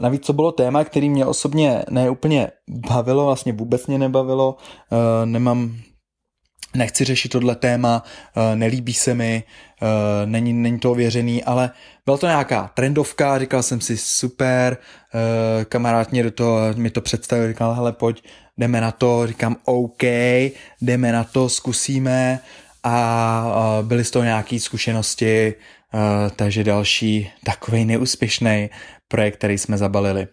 navíc 0.00 0.26
co 0.26 0.32
bylo 0.32 0.52
téma, 0.52 0.84
který 0.84 1.10
mě 1.10 1.26
osobně 1.26 1.84
neúplně 1.90 2.50
bavilo, 2.88 3.26
vlastně 3.26 3.52
vůbec 3.52 3.86
mě 3.86 3.98
nebavilo, 3.98 4.56
uh, 4.90 4.98
nemám 5.26 5.76
nechci 6.76 7.04
řešit 7.04 7.28
tohle 7.28 7.56
téma, 7.56 8.02
eh, 8.36 8.56
nelíbí 8.56 8.94
se 8.94 9.14
mi, 9.14 9.44
eh, 9.82 10.26
není, 10.26 10.52
není 10.52 10.78
to 10.78 10.90
ověřený, 10.90 11.44
ale 11.44 11.70
byla 12.04 12.18
to 12.18 12.26
nějaká 12.26 12.70
trendovka, 12.74 13.38
říkal 13.38 13.62
jsem 13.62 13.80
si 13.80 13.96
super, 13.96 14.76
eh, 15.14 15.64
kamarád 15.64 16.12
mě 16.12 16.22
do 16.22 16.30
toho, 16.30 16.58
mi 16.76 16.90
to 16.90 17.00
představil, 17.00 17.48
říkal, 17.48 17.74
hele 17.74 17.92
pojď, 17.92 18.22
jdeme 18.58 18.80
na 18.80 18.92
to, 18.92 19.26
říkám 19.26 19.56
OK, 19.64 20.02
jdeme 20.82 21.12
na 21.12 21.24
to, 21.24 21.48
zkusíme. 21.48 22.40
A 22.88 23.78
byly 23.82 24.04
z 24.04 24.10
toho 24.10 24.24
nějaké 24.24 24.60
zkušenosti, 24.60 25.54
takže 26.36 26.64
další 26.64 27.30
takový 27.44 27.84
neúspěšný 27.84 28.70
projekt, 29.08 29.36
který 29.36 29.58
jsme 29.58 29.78
zabalili. 29.78 30.28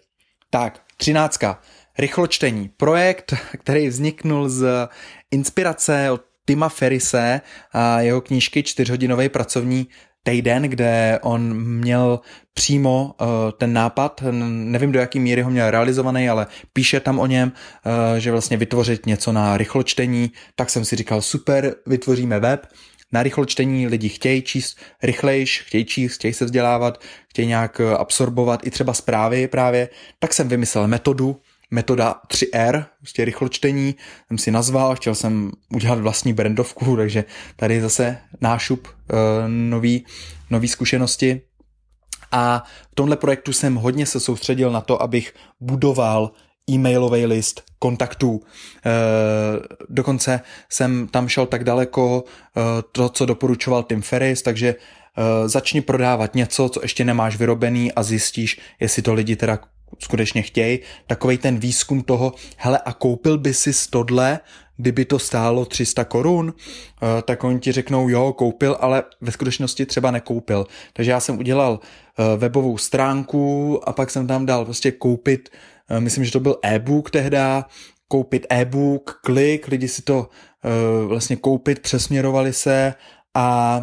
Tak, 0.49 0.82
třináctka. 0.97 1.61
Rychločtení. 1.97 2.69
Projekt, 2.78 3.34
který 3.57 3.88
vzniknul 3.88 4.49
z 4.49 4.89
inspirace 5.32 6.11
od 6.11 6.21
Tima 6.45 6.69
Ferrise 6.69 7.41
a 7.74 7.99
jeho 7.99 8.21
knížky 8.21 8.63
Čtyřhodinový 8.63 9.30
pracovní 9.30 9.88
týden, 10.24 10.63
kde 10.63 11.19
on 11.21 11.53
měl 11.53 12.19
přímo 12.53 13.15
uh, 13.21 13.28
ten 13.57 13.74
nápad, 13.74 14.24
nevím 14.49 14.91
do 14.91 14.99
jaký 14.99 15.19
míry 15.19 15.41
ho 15.41 15.49
měl 15.49 15.71
realizovaný, 15.71 16.30
ale 16.30 16.47
píše 16.74 16.99
tam 16.99 17.19
o 17.19 17.26
něm, 17.26 17.51
uh, 17.51 18.17
že 18.17 18.32
vlastně 18.32 18.57
vytvořit 18.57 19.05
něco 19.05 19.32
na 19.32 19.57
rychločtení, 19.57 20.32
tak 20.55 20.69
jsem 20.69 20.86
si 20.86 20.95
říkal 20.95 21.21
super, 21.21 21.76
vytvoříme 21.86 22.39
web, 22.39 22.67
na 23.14 23.24
rychločtení 23.24 23.88
lidi 23.88 24.09
chtějí 24.09 24.41
číst 24.41 24.78
rychlejš, 25.03 25.61
chtějí 25.61 25.86
číst, 25.86 26.16
chtějí 26.16 26.34
se 26.34 26.45
vzdělávat, 26.45 27.01
chtějí 27.30 27.47
nějak 27.47 27.80
eh, 27.80 27.97
absorbovat 27.97 28.68
i 28.68 28.72
třeba 28.72 28.93
zprávy 28.93 29.47
právě, 29.47 29.89
tak 30.20 30.34
jsem 30.34 30.47
vymyslel 30.47 30.88
metodu, 30.88 31.41
metoda 31.72 32.16
3R, 32.28 32.86
prostě 32.97 33.26
rychločtení, 33.26 33.95
jsem 34.28 34.38
si 34.38 34.51
nazval, 34.51 34.95
chtěl 34.95 35.16
jsem 35.16 35.51
udělat 35.70 35.99
vlastní 35.99 36.34
brandovku, 36.34 36.95
takže 36.97 37.24
tady 37.55 37.82
zase 37.82 38.18
nášup 38.41 38.88
uh, 38.88 39.18
nový, 39.47 40.05
nový 40.49 40.68
zkušenosti. 40.68 41.41
A 42.32 42.64
v 42.91 42.95
tomhle 42.95 43.18
projektu 43.18 43.53
jsem 43.53 43.76
hodně 43.76 44.05
se 44.05 44.20
soustředil 44.20 44.72
na 44.72 44.82
to, 44.82 45.01
abych 45.01 45.34
budoval 45.59 46.32
e-mailový 46.70 47.26
list 47.26 47.64
kontaktů. 47.80 48.41
E, 48.41 48.91
dokonce 49.89 50.41
jsem 50.70 51.07
tam 51.07 51.28
šel 51.28 51.45
tak 51.45 51.64
daleko, 51.64 52.24
e, 52.24 52.61
to, 52.91 53.09
co 53.09 53.26
doporučoval 53.26 53.84
Tim 53.84 54.01
Ferris, 54.01 54.41
takže 54.41 54.68
e, 54.68 55.49
začni 55.49 55.82
prodávat 55.82 56.36
něco, 56.36 56.70
co 56.70 56.80
ještě 56.82 57.05
nemáš 57.05 57.38
vyrobený 57.38 57.91
a 57.91 58.03
zjistíš, 58.03 58.59
jestli 58.80 59.01
to 59.01 59.14
lidi 59.14 59.36
teda 59.36 59.59
skutečně 59.99 60.41
chtějí, 60.41 60.80
takovej 61.07 61.38
ten 61.38 61.59
výzkum 61.59 62.01
toho, 62.01 62.34
hele 62.57 62.80
a 62.86 62.93
koupil 62.93 63.38
by 63.38 63.53
si 63.53 63.72
tohle, 63.89 64.39
kdyby 64.78 65.05
to 65.05 65.20
stálo 65.20 65.66
300 65.66 66.03
korun, 66.03 66.53
tak 67.26 67.43
oni 67.43 67.59
ti 67.59 67.72
řeknou, 67.72 68.09
jo, 68.09 68.34
koupil, 68.34 68.78
ale 68.80 69.03
ve 69.22 69.32
skutečnosti 69.32 69.86
třeba 69.86 70.11
nekoupil. 70.11 70.68
Takže 70.93 71.11
já 71.11 71.20
jsem 71.20 71.39
udělal 71.39 71.80
webovou 72.38 72.78
stránku 72.78 73.80
a 73.89 73.93
pak 73.93 74.09
jsem 74.09 74.28
tam 74.28 74.45
dal 74.45 74.66
prostě 74.66 74.91
koupit, 74.91 75.49
myslím, 75.99 76.25
že 76.25 76.31
to 76.31 76.39
byl 76.39 76.57
e-book 76.63 77.11
tehda, 77.11 77.65
koupit 78.07 78.47
e-book, 78.49 79.19
klik, 79.23 79.67
lidi 79.67 79.87
si 79.87 80.01
to 80.01 80.29
vlastně 81.07 81.35
koupit, 81.35 81.79
přesměrovali 81.79 82.53
se 82.53 82.93
a 83.33 83.81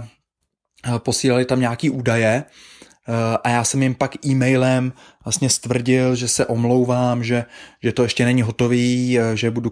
posílali 0.99 1.45
tam 1.45 1.61
nějaký 1.61 1.91
údaje. 1.91 2.45
A 3.45 3.49
já 3.49 3.65
jsem 3.65 3.83
jim 3.83 3.95
pak 3.95 4.27
e-mailem 4.27 4.93
vlastně 5.25 5.51
stvrdil, 5.51 6.15
že 6.15 6.29
se 6.29 6.47
omlouvám, 6.47 7.25
že, 7.25 7.45
že 7.83 7.93
to 7.93 8.03
ještě 8.03 8.25
není 8.25 8.43
hotový, 8.43 9.19
že 9.35 9.51
budu 9.51 9.71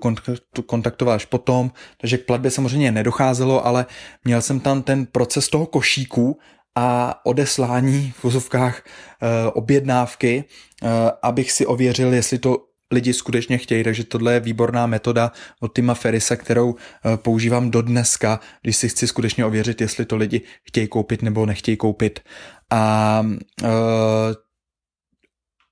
kontaktovat 0.67 1.15
až 1.15 1.25
potom, 1.25 1.71
takže 2.01 2.19
k 2.19 2.27
platbě 2.27 2.51
samozřejmě 2.51 2.93
nedocházelo, 2.93 3.67
ale 3.67 3.87
měl 4.25 4.43
jsem 4.43 4.61
tam 4.61 4.83
ten 4.83 5.07
proces 5.07 5.49
toho 5.49 5.67
košíku 5.67 6.39
a 6.79 7.15
odeslání 7.25 8.13
v 8.19 8.25
vozovkách 8.25 8.83
e, 8.83 9.51
objednávky, 9.51 10.45
e, 10.45 10.89
abych 11.23 11.53
si 11.53 11.67
ověřil, 11.67 12.15
jestli 12.15 12.39
to 12.39 12.65
lidi 12.93 13.13
skutečně 13.13 13.59
chtějí, 13.59 13.85
takže 13.85 14.05
tohle 14.05 14.33
je 14.33 14.41
výborná 14.41 14.87
metoda 14.87 15.33
od 15.61 15.75
Tima 15.75 15.95
Ferisa, 15.95 16.37
kterou 16.37 16.75
e, 16.75 17.17
používám 17.17 17.71
do 17.71 17.83
dneska, 17.83 18.41
když 18.63 18.77
si 18.77 18.89
chci 18.89 19.07
skutečně 19.07 19.45
ověřit, 19.45 19.81
jestli 19.81 20.05
to 20.05 20.17
lidi 20.17 20.41
chtějí 20.63 20.89
koupit 20.89 21.23
nebo 21.23 21.47
nechtějí 21.47 21.77
koupit. 21.77 22.21
A 22.71 23.23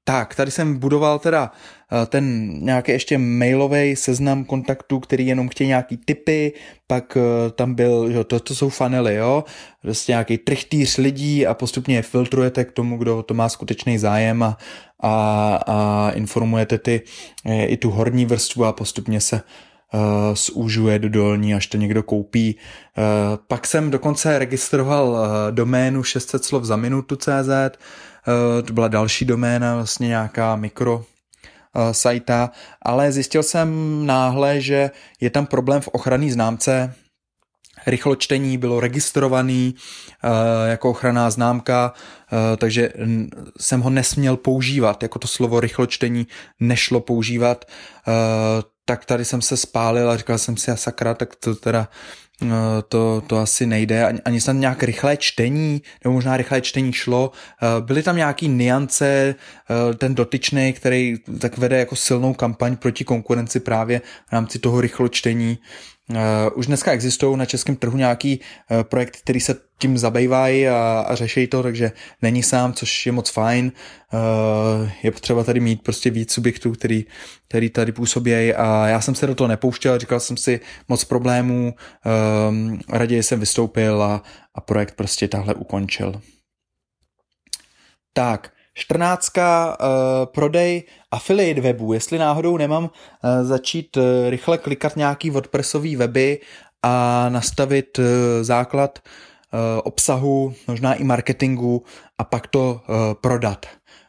tak, 0.09 0.35
tady 0.35 0.51
jsem 0.51 0.79
budoval 0.79 1.19
teda 1.19 1.51
uh, 1.93 2.07
ten 2.07 2.49
nějaký 2.65 2.93
ještě 2.93 3.19
mailový 3.19 3.97
seznam 3.97 4.45
kontaktů, 4.45 5.01
který 5.01 5.27
jenom 5.27 5.49
chtějí 5.49 5.69
nějaký 5.69 5.97
typy, 5.97 6.53
pak 6.87 7.17
uh, 7.17 7.23
tam 7.51 7.75
byl, 7.75 8.09
jo, 8.11 8.25
to, 8.25 8.41
to 8.41 8.55
jsou 8.55 8.69
funnely, 8.69 9.15
jo, 9.15 9.45
prostě 9.83 10.13
nějaký 10.13 10.39
trichtýř 10.39 10.97
lidí 10.97 11.47
a 11.47 11.55
postupně 11.55 11.97
je 11.97 12.03
filtrujete 12.03 12.65
k 12.65 12.73
tomu, 12.73 12.99
kdo 12.99 13.23
to 13.23 13.35
má 13.35 13.49
skutečný 13.49 13.99
zájem 13.99 14.43
a, 14.43 14.59
a, 15.01 15.59
a 15.67 16.11
informujete 16.15 16.79
ty, 16.79 17.03
i 17.67 17.77
tu 17.77 17.91
horní 17.91 18.27
vrstvu 18.27 18.65
a 18.65 18.73
postupně 18.73 19.21
se 19.21 19.41
uh, 19.95 20.35
zúžuje 20.35 20.99
do 20.99 21.09
dolní, 21.09 21.55
až 21.55 21.67
to 21.67 21.77
někdo 21.77 22.03
koupí. 22.03 22.57
Uh, 22.99 23.05
pak 23.49 23.67
jsem 23.67 23.91
dokonce 23.91 24.39
registroval 24.39 25.09
uh, 25.09 25.19
doménu 25.51 26.03
600 26.03 26.45
slov 26.45 26.65
za 26.65 26.77
minutu 26.77 27.17
CZ, 27.17 27.49
uh, 27.49 27.67
to 28.65 28.73
byla 28.73 28.89
další 28.89 29.25
doména, 29.25 29.75
vlastně 29.75 30.09
nějaká 30.09 30.57
mikro 30.57 31.05
sajta, 31.93 32.51
ale 32.83 33.13
zjistil 33.13 33.43
jsem 33.43 34.01
náhle, 34.07 34.61
že 34.61 34.91
je 35.21 35.31
tam 35.31 35.47
problém 35.47 35.81
v 35.81 35.89
ochranné 35.89 36.33
známce, 36.33 36.95
rychločtení 37.87 38.59
bylo 38.59 38.81
registrovaný 38.81 39.75
uh, 39.75 40.31
jako 40.71 40.91
ochranná 40.91 41.31
známka, 41.31 41.93
takže 42.57 42.93
jsem 43.61 43.81
ho 43.81 43.91
nesměl 43.91 44.37
používat, 44.37 45.03
jako 45.03 45.19
to 45.19 45.29
slovo 45.29 45.61
rychločtení 45.61 46.27
nešlo 46.61 47.01
používat. 47.01 47.65
Tak 48.89 49.05
tady 49.05 49.25
jsem 49.25 49.43
se 49.43 49.57
spálil 49.57 50.11
a 50.11 50.17
říkal 50.17 50.39
jsem 50.39 50.57
si, 50.57 50.71
a 50.71 50.77
sakra, 50.77 51.15
tak 51.15 51.37
to 51.37 51.55
teda 51.55 51.89
no, 52.43 52.83
to, 52.89 53.23
to 53.27 53.39
asi 53.39 53.67
nejde, 53.67 54.07
ani, 54.07 54.21
ani 54.25 54.41
snad 54.41 54.53
nějak 54.53 54.83
rychlé 54.83 55.17
čtení, 55.17 55.83
nebo 56.05 56.13
možná 56.13 56.37
rychlé 56.37 56.61
čtení 56.61 56.93
šlo. 56.93 57.33
Eh, 57.63 57.81
byly 57.81 58.03
tam 58.03 58.17
nějaký 58.17 58.49
niance, 58.49 59.35
eh, 59.35 59.95
ten 59.95 60.15
dotyčný, 60.15 60.73
který 60.73 61.17
tak 61.39 61.59
vede 61.59 61.79
jako 61.79 61.97
silnou 61.97 62.35
kampaň 62.35 62.77
proti 62.77 63.05
konkurenci 63.05 63.61
právě 63.61 64.01
v 64.29 64.33
rámci 64.33 64.59
toho 64.59 64.81
rychločtení. 64.81 65.59
Uh, 66.11 66.17
už 66.55 66.67
dneska 66.67 66.93
existují 66.93 67.37
na 67.37 67.45
českém 67.45 67.77
trhu 67.77 67.97
nějaký 67.97 68.41
projekt, 68.83 69.17
který 69.17 69.41
se 69.41 69.55
tím 69.79 69.99
zabývají 69.99 70.69
a, 70.69 71.05
a 71.09 71.15
řeší 71.15 71.47
to, 71.47 71.63
takže 71.63 71.93
není 72.23 72.43
sám, 72.43 72.73
což 72.73 73.07
je 73.07 73.13
moc 73.13 73.31
fajn. 73.31 73.73
Uh, 74.13 74.91
je 75.03 75.11
potřeba 75.11 75.45
tady 75.45 75.61
mít 75.61 75.83
prostě 75.83 76.11
víc 76.11 76.33
subjektů, 76.33 76.73
který, 76.73 77.05
který 77.49 77.71
tady 77.71 77.93
působí 77.93 78.55
a 78.55 78.87
já 78.87 79.01
jsem 79.01 79.15
se 79.15 79.27
do 79.27 79.35
toho 79.35 79.49
nepouštěl, 79.49 79.99
říkal 79.99 80.21
jsem 80.21 80.37
si 80.37 80.61
moc 80.89 81.05
problémů, 81.05 81.75
uh, 82.07 82.79
raději 82.89 83.23
jsem 83.23 83.41
vystoupil 83.41 84.03
a, 84.03 84.23
a 84.55 84.61
projekt 84.61 84.95
prostě 84.97 85.29
tahle 85.29 85.55
ukončil. 85.55 86.21
Tak, 88.13 88.53
14. 88.75 89.33
Uh, 89.39 89.43
prodej 90.25 90.83
affiliate 91.11 91.61
webů, 91.61 91.93
jestli 91.93 92.19
náhodou 92.19 92.57
nemám 92.57 92.85
uh, 92.85 92.91
začít 93.43 93.97
uh, 93.97 94.03
rychle 94.29 94.59
klikat 94.59 94.97
nějaký 94.97 95.31
WordPressový 95.31 95.97
weby 95.97 96.41
a 96.83 97.27
nastavit 97.29 97.99
uh, 97.99 98.05
základ 98.43 98.99
uh, 98.99 99.26
obsahu, 99.83 100.55
možná 100.69 100.95
i 100.95 101.05
marketingu 101.05 101.85
a 102.19 102.25
pak 102.25 102.47
to 102.47 102.81
uh, 102.89 102.97
prodat. 103.15 103.67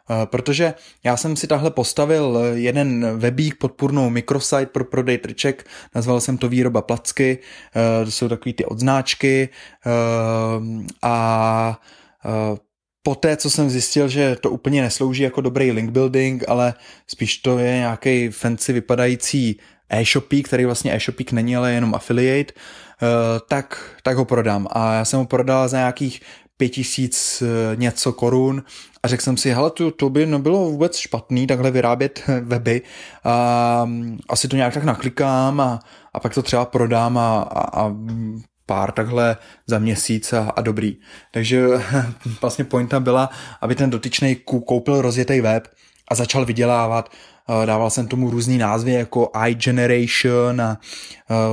Uh, 0.10 0.26
protože 0.26 0.74
já 1.04 1.18
jsem 1.18 1.36
si 1.36 1.48
tahle 1.48 1.72
postavil 1.72 2.40
jeden 2.54 3.18
webík, 3.18 3.58
podpůrnou 3.58 4.10
mikrosite 4.10 4.66
pro 4.66 4.86
prodej 4.86 5.18
triček, 5.18 5.68
nazval 5.96 6.22
jsem 6.22 6.38
to 6.38 6.50
výroba 6.50 6.82
placky, 6.82 7.38
uh, 7.40 8.06
to 8.06 8.12
jsou 8.12 8.30
takový 8.30 8.54
ty 8.54 8.66
odznáčky 8.66 9.50
uh, 9.86 10.84
a 11.02 11.80
poté, 13.08 13.38
co 13.38 13.50
jsem 13.50 13.70
zjistil, 13.70 14.08
že 14.08 14.36
to 14.36 14.50
úplně 14.50 14.82
neslouží 14.82 15.24
jako 15.24 15.42
dobrý 15.42 15.72
link 15.72 15.92
building, 15.92 16.44
ale 16.48 16.74
spíš 17.08 17.38
to 17.38 17.60
je 17.60 17.72
nějaký 17.72 18.30
fancy 18.30 18.74
vypadající 18.74 19.60
e-shopík, 19.90 20.48
který 20.48 20.66
vlastně 20.66 20.94
e-shopík 20.96 21.32
není, 21.32 21.56
ale 21.56 21.72
jenom 21.72 21.96
affiliate, 21.96 22.54
eh, 22.54 22.87
tak, 23.48 23.80
tak 24.04 24.18
ho 24.18 24.26
prodám. 24.26 24.68
A 24.72 24.94
já 24.94 25.06
jsem 25.06 25.20
ho 25.20 25.26
prodal 25.26 25.68
za 25.68 25.78
nějakých 25.78 26.22
pět 26.58 26.70
tisíc 26.70 27.42
eh, 27.42 27.76
něco 27.76 28.14
korun 28.14 28.64
a 29.04 29.08
řekl 29.08 29.24
jsem 29.24 29.38
si, 29.38 29.52
hele, 29.52 29.72
to, 29.72 29.92
to 29.92 30.10
by 30.10 30.26
nebylo 30.26 30.70
vůbec 30.70 30.98
špatný 30.98 31.48
takhle 31.48 31.72
vyrábět 31.72 32.24
weby. 32.42 32.82
A, 33.24 33.82
mm, 33.86 34.20
asi 34.30 34.48
to 34.48 34.56
nějak 34.56 34.74
tak 34.74 34.84
naklikám 34.84 35.62
a, 35.62 35.80
a 36.14 36.20
pak 36.20 36.34
to 36.34 36.44
třeba 36.44 36.66
prodám 36.66 37.18
a, 37.18 37.40
a, 37.42 37.82
a 37.82 37.96
pár 38.66 38.92
takhle 38.92 39.38
za 39.68 39.80
měsíc 39.80 40.34
a, 40.34 40.50
a 40.50 40.62
dobrý. 40.62 40.98
Takže 41.32 41.68
vlastně 42.42 42.66
pointa 42.66 43.00
byla, 43.00 43.30
aby 43.62 43.76
ten 43.76 43.90
dotyčný 43.90 44.36
koupil 44.66 45.02
rozjetý 45.02 45.42
web 45.42 45.68
a 46.08 46.16
začal 46.16 46.46
vydělávat. 46.46 47.10
Dával 47.66 47.90
jsem 47.90 48.08
tomu 48.08 48.30
různý 48.30 48.58
názvy 48.58 48.92
jako 48.92 49.32
iGeneration 49.48 50.62
a 50.62 50.78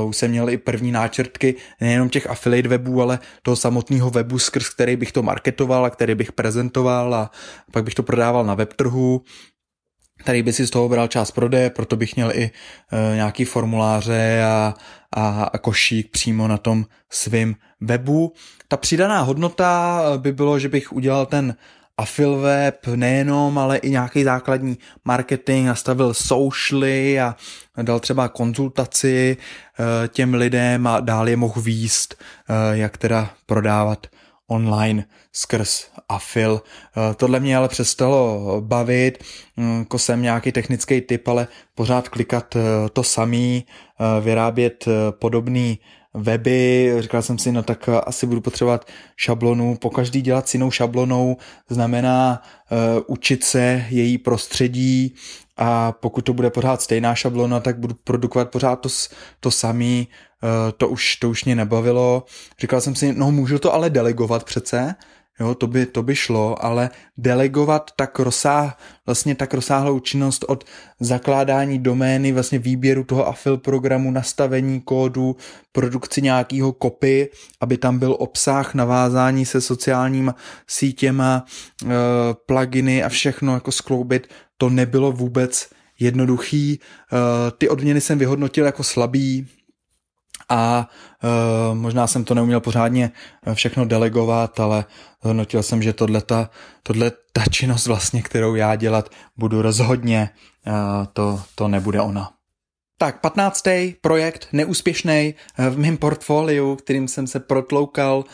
uh, 0.02 0.08
už 0.08 0.16
jsem 0.16 0.30
měl 0.30 0.50
i 0.50 0.56
první 0.56 0.92
náčrtky 0.92 1.54
nejenom 1.80 2.08
těch 2.08 2.30
affiliate 2.30 2.68
webů, 2.68 3.02
ale 3.02 3.18
toho 3.42 3.56
samotného 3.56 4.10
webu, 4.10 4.38
skrz 4.38 4.68
který 4.68 4.96
bych 4.96 5.12
to 5.12 5.22
marketoval 5.22 5.84
a 5.84 5.90
který 5.90 6.14
bych 6.14 6.32
prezentoval 6.32 7.14
a 7.14 7.30
pak 7.72 7.84
bych 7.84 7.94
to 7.94 8.02
prodával 8.02 8.44
na 8.44 8.54
webtrhu 8.54 9.22
tady 10.24 10.42
by 10.42 10.52
si 10.52 10.66
z 10.66 10.70
toho 10.70 10.88
bral 10.88 11.08
část 11.08 11.30
prodeje, 11.30 11.70
proto 11.70 11.96
bych 11.96 12.16
měl 12.16 12.30
i 12.34 12.44
e, 12.44 13.16
nějaký 13.16 13.44
formuláře 13.44 14.42
a, 14.44 14.74
a, 15.16 15.44
a 15.44 15.58
košík 15.58 16.10
přímo 16.10 16.48
na 16.48 16.58
tom 16.58 16.86
svém 17.10 17.54
webu. 17.80 18.32
Ta 18.68 18.76
přidaná 18.76 19.20
hodnota 19.20 20.02
by 20.16 20.32
bylo, 20.32 20.58
že 20.58 20.68
bych 20.68 20.92
udělal 20.92 21.26
ten 21.26 21.54
afil 21.96 22.36
web 22.36 22.86
nejenom, 22.86 23.58
ale 23.58 23.76
i 23.76 23.90
nějaký 23.90 24.24
základní 24.24 24.78
marketing, 25.04 25.66
nastavil 25.66 26.14
socially 26.14 27.20
a 27.20 27.36
dal 27.82 28.00
třeba 28.00 28.28
konzultaci 28.28 29.36
eh, 29.36 30.08
těm 30.08 30.34
lidem 30.34 30.86
a 30.86 31.00
dál 31.00 31.28
je 31.28 31.36
mohl 31.36 31.60
výst, 31.60 32.14
eh, 32.14 32.76
jak 32.76 32.96
teda 32.96 33.30
prodávat 33.46 34.06
online 34.46 35.04
skrz 35.32 35.86
afil. 36.08 36.62
Eh, 36.62 37.14
tohle 37.14 37.40
mě 37.40 37.56
ale 37.56 37.68
přestalo 37.68 38.60
bavit, 38.60 39.24
hm, 39.56 39.78
jako 39.78 39.98
jsem 39.98 40.22
nějaký 40.22 40.52
technický 40.52 41.00
typ, 41.00 41.28
ale 41.28 41.48
pořád 41.74 42.08
klikat 42.08 42.56
to 42.92 43.02
samý, 43.02 43.66
vyrábět 44.20 44.84
podobný 45.10 45.78
weby, 46.14 46.94
říkal 46.98 47.22
jsem 47.22 47.38
si, 47.38 47.52
no 47.52 47.62
tak 47.62 47.88
asi 48.06 48.26
budu 48.26 48.40
potřebovat 48.40 48.86
šablonu, 49.16 49.76
po 49.76 49.90
každý 49.90 50.22
dělat 50.22 50.48
s 50.48 50.54
jinou 50.54 50.70
šablonou 50.70 51.36
znamená 51.68 52.42
uh, 52.70 53.02
učit 53.06 53.44
se 53.44 53.86
její 53.88 54.18
prostředí 54.18 55.14
a 55.56 55.92
pokud 55.92 56.20
to 56.20 56.32
bude 56.32 56.50
pořád 56.50 56.82
stejná 56.82 57.14
šablona, 57.14 57.60
tak 57.60 57.78
budu 57.78 57.94
produkovat 58.04 58.50
pořád 58.50 58.76
to, 58.76 58.88
to 59.40 59.50
samý, 59.50 60.08
uh, 60.42 60.48
to 60.76 60.88
už, 60.88 61.16
to 61.16 61.30
už 61.30 61.44
mě 61.44 61.54
nebavilo. 61.54 62.24
Říkal 62.60 62.80
jsem 62.80 62.94
si, 62.94 63.12
no 63.12 63.30
můžu 63.30 63.58
to 63.58 63.74
ale 63.74 63.90
delegovat 63.90 64.44
přece, 64.44 64.94
Jo, 65.40 65.54
to 65.54 65.66
by, 65.66 65.86
to 65.86 66.02
by 66.02 66.16
šlo, 66.16 66.64
ale 66.64 66.90
delegovat 67.16 67.90
tak 67.96 68.18
rozsáh, 68.18 68.78
vlastně 69.06 69.34
tak 69.34 69.54
rozsáhlou 69.54 70.00
činnost 70.00 70.44
od 70.48 70.64
zakládání 71.00 71.78
domény, 71.78 72.32
vlastně 72.32 72.58
výběru 72.58 73.04
toho 73.04 73.28
afil 73.28 73.56
programu, 73.56 74.10
nastavení 74.10 74.80
kódu, 74.80 75.36
produkci 75.72 76.22
nějakého 76.22 76.72
kopy, 76.72 77.30
aby 77.60 77.78
tam 77.78 77.98
byl 77.98 78.16
obsah, 78.18 78.74
navázání 78.74 79.46
se 79.46 79.60
sociálníma 79.60 80.34
sítěma, 80.66 81.44
e, 81.84 81.88
pluginy 82.46 83.02
a 83.02 83.08
všechno 83.08 83.54
jako 83.54 83.72
skloubit, 83.72 84.28
to 84.56 84.70
nebylo 84.70 85.12
vůbec 85.12 85.70
jednoduchý. 86.00 86.72
E, 86.72 86.78
ty 87.58 87.68
odměny 87.68 88.00
jsem 88.00 88.18
vyhodnotil 88.18 88.66
jako 88.66 88.82
slabý, 88.82 89.46
a 90.48 90.88
uh, 91.22 91.78
možná 91.78 92.06
jsem 92.06 92.24
to 92.24 92.34
neuměl 92.34 92.60
pořádně 92.60 93.10
všechno 93.54 93.84
delegovat, 93.84 94.60
ale 94.60 94.84
hodnotil 95.20 95.62
jsem, 95.62 95.82
že 95.82 95.92
tohle 95.92 96.20
ta, 96.20 96.50
tohle 96.82 97.12
ta 97.32 97.44
činnost 97.50 97.86
vlastně, 97.86 98.22
kterou 98.22 98.54
já 98.54 98.76
dělat 98.76 99.10
budu 99.36 99.62
rozhodně, 99.62 100.30
uh, 100.66 100.72
to, 101.12 101.42
to 101.54 101.68
nebude 101.68 102.00
ona. 102.00 102.30
Tak, 102.98 103.20
15. 103.20 103.64
projekt, 104.00 104.48
neúspěšný 104.52 105.34
v 105.70 105.78
mém 105.78 105.96
portfoliu, 105.96 106.76
kterým 106.76 107.08
jsem 107.08 107.26
se 107.26 107.40
protloukal, 107.40 108.24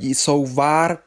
jsou 0.00 0.46
VAR 0.46 0.98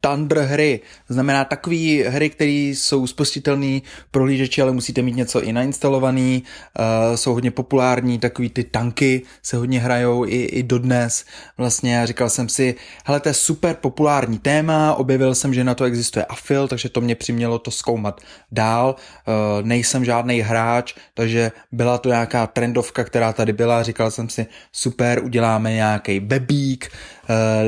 Thunder 0.00 0.38
hry. 0.38 0.80
Znamená 1.08 1.44
takové 1.44 1.76
hry, 2.08 2.30
které 2.30 2.50
jsou 2.50 3.06
spustitelné 3.06 3.80
pro 4.10 4.22
hlížeči, 4.22 4.62
ale 4.62 4.72
musíte 4.72 5.02
mít 5.02 5.16
něco 5.16 5.42
i 5.42 5.52
nainstalovaný. 5.52 6.42
Uh, 6.78 7.16
jsou 7.16 7.34
hodně 7.34 7.50
populární, 7.50 8.18
takový 8.18 8.50
ty 8.50 8.64
tanky 8.64 9.22
se 9.42 9.56
hodně 9.56 9.80
hrajou 9.80 10.24
i, 10.26 10.42
i 10.42 10.62
dodnes. 10.62 11.24
Vlastně 11.58 12.06
říkal 12.06 12.30
jsem 12.30 12.48
si, 12.48 12.74
hele, 13.04 13.20
to 13.20 13.28
je 13.28 13.34
super 13.34 13.76
populární 13.80 14.38
téma, 14.38 14.94
objevil 14.94 15.34
jsem, 15.34 15.54
že 15.54 15.64
na 15.64 15.74
to 15.74 15.84
existuje 15.84 16.24
afil, 16.24 16.68
takže 16.68 16.88
to 16.88 17.00
mě 17.00 17.14
přimělo 17.14 17.58
to 17.58 17.70
zkoumat 17.70 18.20
dál. 18.52 18.94
Uh, 19.28 19.66
nejsem 19.66 20.04
žádný 20.04 20.40
hráč, 20.40 20.94
takže 21.14 21.52
byla 21.72 21.98
to 21.98 22.08
nějaká 22.08 22.46
trendovka, 22.46 23.04
která 23.04 23.32
tady 23.32 23.52
byla. 23.52 23.82
Říkal 23.82 24.10
jsem 24.10 24.28
si, 24.28 24.46
super, 24.72 25.24
uděláme 25.24 25.72
nějaký 25.72 26.20
webík, 26.20 26.90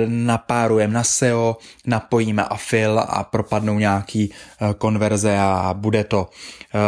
napárujeme 0.06 0.94
na 0.94 1.04
SEO, 1.04 1.56
napojíme 1.86 2.44
afil 2.44 2.98
a 2.98 3.24
propadnou 3.24 3.78
nějaký 3.78 4.32
eh, 4.32 4.74
konverze 4.74 5.38
a 5.38 5.74
bude 5.74 6.04
to. 6.04 6.30
Eh, 6.74 6.78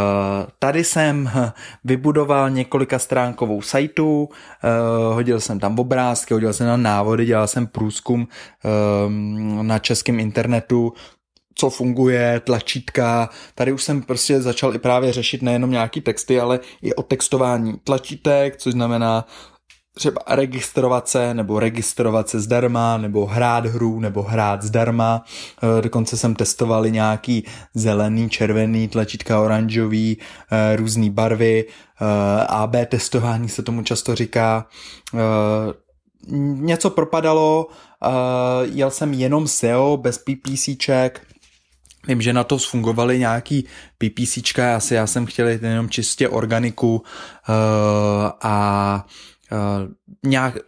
tady 0.58 0.84
jsem 0.84 1.30
vybudoval 1.84 2.50
několika 2.50 2.98
stránkovou 2.98 3.62
sajtu, 3.62 4.28
eh, 4.28 4.68
hodil 5.14 5.40
jsem 5.40 5.60
tam 5.60 5.78
obrázky, 5.78 6.34
hodil 6.34 6.52
jsem 6.52 6.66
tam 6.66 6.82
návody, 6.82 7.26
dělal 7.26 7.46
jsem 7.46 7.66
průzkum 7.66 8.28
na 9.62 9.78
českém 9.78 10.20
internetu, 10.20 10.92
co 11.54 11.70
funguje, 11.70 12.40
tlačítka. 12.40 13.28
Tady 13.54 13.72
už 13.72 13.82
jsem 13.82 14.02
prostě 14.02 14.42
začal 14.42 14.74
i 14.74 14.78
právě 14.78 15.12
řešit 15.12 15.42
nejenom 15.42 15.70
nějaký 15.70 16.00
texty, 16.00 16.40
ale 16.40 16.60
i 16.82 16.94
o 16.94 17.02
textování 17.02 17.74
tlačítek, 17.84 18.56
což 18.56 18.72
znamená 18.72 19.26
třeba 19.95 20.20
registrovat 20.28 21.09
se, 21.09 21.34
nebo 21.34 21.61
registrovat 21.61 22.28
se 22.28 22.41
zdarma, 22.41 22.99
nebo 22.99 23.26
hrát 23.26 23.66
hru, 23.66 24.01
nebo 24.01 24.22
hrát 24.22 24.62
zdarma. 24.62 25.24
Eh, 25.62 25.82
dokonce 25.82 26.16
jsem 26.16 26.34
testoval 26.34 26.88
nějaký 26.88 27.45
zelený, 27.74 28.30
červený, 28.30 28.88
tlačítka 28.88 29.41
oranžový, 29.41 30.18
eh, 30.53 30.76
různé 30.76 31.11
barvy. 31.11 31.64
Eh, 31.68 32.47
AB 32.47 32.86
testování 32.86 33.49
se 33.49 33.62
tomu 33.62 33.82
často 33.82 34.14
říká. 34.14 34.66
Něco 36.57 36.91
propadalo, 36.91 37.66
jel 38.62 38.91
jsem 38.91 39.14
jenom 39.14 39.49
SEO, 39.49 39.97
bez 39.97 40.18
PPCček, 40.18 41.26
Vím, 42.09 42.22
že 42.22 42.32
na 42.32 42.45
to 42.45 42.59
fungovaly 42.59 43.18
nějaký 43.18 43.64
PPCčka, 43.99 44.76
asi 44.76 44.95
já 44.95 45.07
jsem 45.07 45.26
chtěl 45.26 45.49
jenom 45.49 45.91
čistě 45.91 46.28
organiku 46.28 46.95
uh, 46.95 47.05
a 48.43 49.07
nějak, 50.26 50.59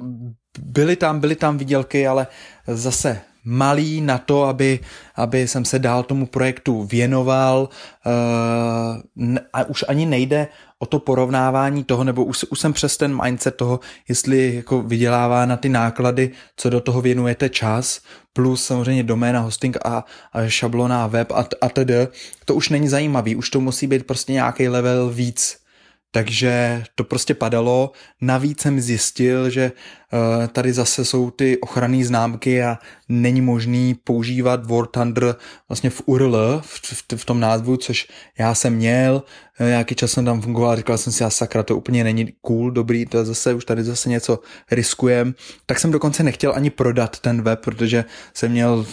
byly 0.58 0.96
tam, 0.96 1.20
byly 1.20 1.36
tam 1.36 1.58
výdělky, 1.58 2.06
ale 2.06 2.26
zase 2.66 3.20
malý 3.44 4.00
na 4.00 4.18
to, 4.18 4.44
aby, 4.44 4.80
aby 5.14 5.48
jsem 5.48 5.64
se 5.64 5.78
dál 5.78 6.02
tomu 6.02 6.26
projektu 6.26 6.84
věnoval 6.84 7.68
uh, 8.06 9.36
a 9.52 9.64
už 9.64 9.84
ani 9.88 10.06
nejde 10.06 10.48
o 10.78 10.86
to 10.86 10.98
porovnávání 10.98 11.84
toho, 11.84 12.04
nebo 12.04 12.24
už, 12.24 12.44
už 12.50 12.60
jsem 12.60 12.72
přes 12.72 12.96
ten 12.96 13.22
mindset 13.22 13.56
toho, 13.56 13.80
jestli 14.08 14.54
jako 14.54 14.82
vydělává 14.82 15.46
na 15.46 15.56
ty 15.56 15.68
náklady, 15.68 16.30
co 16.56 16.70
do 16.70 16.80
toho 16.80 17.00
věnujete 17.00 17.48
čas, 17.48 18.00
plus 18.32 18.64
samozřejmě 18.64 19.02
doména, 19.02 19.40
hosting 19.40 19.76
a, 19.84 20.04
a 20.32 20.48
šablona, 20.48 21.06
web 21.06 21.32
a, 21.32 21.46
a 21.60 21.68
td. 21.68 21.90
To 22.44 22.54
už 22.54 22.68
není 22.68 22.88
zajímavý, 22.88 23.36
už 23.36 23.50
to 23.50 23.60
musí 23.60 23.86
být 23.86 24.06
prostě 24.06 24.32
nějaký 24.32 24.68
level 24.68 25.10
víc 25.10 25.61
takže 26.14 26.84
to 26.94 27.04
prostě 27.04 27.34
padalo. 27.34 27.92
Navíc 28.20 28.60
jsem 28.60 28.80
zjistil, 28.80 29.50
že 29.50 29.72
uh, 30.12 30.46
tady 30.46 30.72
zase 30.72 31.04
jsou 31.04 31.30
ty 31.30 31.58
ochranné 31.58 32.04
známky 32.04 32.62
a 32.62 32.78
není 33.08 33.40
možný 33.40 33.94
používat 33.94 34.66
War 34.66 34.86
Thunder 34.86 35.34
vlastně 35.68 35.90
v 35.90 36.02
URL, 36.06 36.62
v, 36.64 36.80
v, 36.82 37.04
v 37.16 37.24
tom 37.24 37.40
názvu, 37.40 37.76
což 37.76 38.08
já 38.38 38.54
jsem 38.54 38.74
měl. 38.74 39.22
Uh, 39.60 39.66
nějaký 39.66 39.94
čas 39.94 40.12
jsem 40.12 40.24
tam 40.24 40.40
fungoval, 40.40 40.76
říkal 40.76 40.98
jsem 40.98 41.12
si, 41.12 41.24
a 41.24 41.30
sakra, 41.30 41.62
to 41.62 41.76
úplně 41.76 42.04
není 42.04 42.32
cool, 42.40 42.70
dobrý, 42.70 43.06
to 43.06 43.24
zase, 43.24 43.54
už 43.54 43.64
tady 43.64 43.84
zase 43.84 44.08
něco 44.08 44.38
riskujem. 44.70 45.34
Tak 45.66 45.80
jsem 45.80 45.90
dokonce 45.90 46.22
nechtěl 46.22 46.52
ani 46.54 46.70
prodat 46.70 47.20
ten 47.20 47.42
web, 47.42 47.60
protože 47.60 48.04
jsem 48.34 48.50
měl 48.50 48.86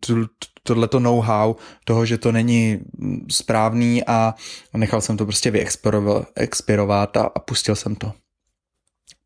tu, 0.00 0.26
tohleto 0.64 1.00
know-how 1.00 1.54
toho, 1.84 2.06
že 2.06 2.18
to 2.18 2.32
není 2.32 2.80
správný 3.30 4.04
a 4.04 4.34
nechal 4.76 5.00
jsem 5.00 5.16
to 5.16 5.24
prostě 5.24 5.50
vyexpirovat 5.50 7.16
a, 7.16 7.30
a 7.34 7.38
pustil 7.38 7.76
jsem 7.76 7.94
to. 7.96 8.12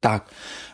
Tak, 0.01 0.31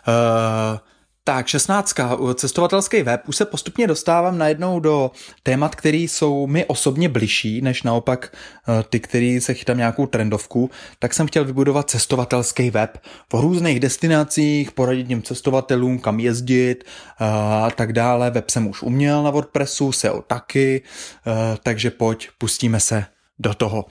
uh, 0.08 0.78
tak, 1.26 1.46
16. 1.46 1.94
Cestovatelský 2.34 3.02
web. 3.02 3.22
Už 3.28 3.36
se 3.36 3.44
postupně 3.44 3.86
dostávám 3.86 4.38
najednou 4.38 4.80
do 4.80 5.10
témat, 5.42 5.74
které 5.74 5.96
jsou 5.96 6.46
mi 6.46 6.64
osobně 6.64 7.08
bližší, 7.08 7.60
než 7.60 7.82
naopak 7.82 8.36
eh, 8.36 8.84
ty, 8.90 9.00
který 9.00 9.40
se 9.40 9.54
chytám 9.54 9.76
nějakou 9.76 10.06
trendovku. 10.06 10.70
Tak 10.98 11.14
jsem 11.14 11.26
chtěl 11.26 11.44
vybudovat 11.44 11.90
cestovatelský 11.90 12.70
web 12.70 12.98
v 13.32 13.40
různých 13.40 13.80
destinacích, 13.80 14.72
poradit 14.72 15.08
těm 15.08 15.22
cestovatelům, 15.22 15.98
kam 15.98 16.20
jezdit 16.20 16.84
eh, 16.84 17.24
a 17.64 17.70
tak 17.76 17.92
dále. 17.92 18.30
Web 18.30 18.50
jsem 18.50 18.66
už 18.66 18.82
uměl 18.82 19.22
na 19.22 19.30
WordPressu, 19.30 19.92
SEO 19.92 20.22
taky, 20.22 20.82
eh, 21.26 21.32
takže 21.62 21.90
pojď, 21.90 22.28
pustíme 22.38 22.80
se 22.80 23.04
do 23.38 23.54
toho. 23.54 23.84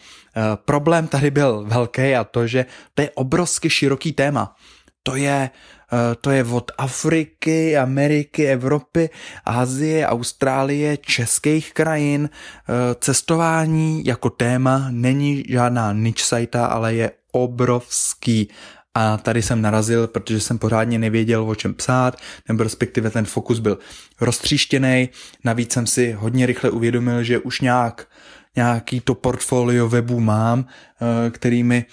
Problém 0.66 1.08
tady 1.08 1.32
byl 1.32 1.64
velký 1.68 2.16
a 2.16 2.24
to, 2.24 2.48
že 2.48 2.66
to 2.94 3.02
je 3.02 3.10
obrovsky 3.10 3.70
široký 3.70 4.12
téma. 4.12 4.56
To 5.04 5.16
je 5.16 5.50
Eh, 5.83 5.83
to 6.22 6.32
je 6.32 6.44
od 6.44 6.72
Afriky, 6.78 7.78
Ameriky, 7.78 8.48
Evropy, 8.48 9.10
Asie, 9.46 10.08
Austrálie, 10.08 10.98
českých 10.98 11.74
krajin. 11.74 12.30
Eh, 12.30 12.96
cestování 13.00 14.06
jako 14.06 14.30
téma 14.30 14.88
není 14.92 15.44
žádná 15.50 15.94
niche 15.94 16.24
sajta, 16.24 16.66
ale 16.66 16.96
je 16.96 17.12
obrovský. 17.32 18.50
A 18.96 19.18
tady 19.18 19.42
jsem 19.42 19.62
narazil, 19.62 20.08
protože 20.08 20.40
jsem 20.40 20.58
pořádně 20.58 21.00
nevěděl, 21.00 21.50
o 21.50 21.56
čem 21.56 21.74
psát, 21.74 22.18
nebo 22.48 22.64
respektive 22.64 23.10
ten 23.10 23.26
fokus 23.26 23.60
byl 23.60 23.78
roztříštěný. 24.22 25.10
Navíc 25.44 25.74
jsem 25.74 25.88
si 25.88 26.12
hodně 26.12 26.46
rychle 26.46 26.70
uvědomil, 26.70 27.24
že 27.24 27.40
už 27.40 27.62
nějak, 27.62 28.08
nějaký 28.56 29.00
to 29.00 29.16
portfolio 29.16 29.90
webů 29.90 30.20
mám, 30.20 30.66
eh, 30.66 31.30
kterými 31.30 31.86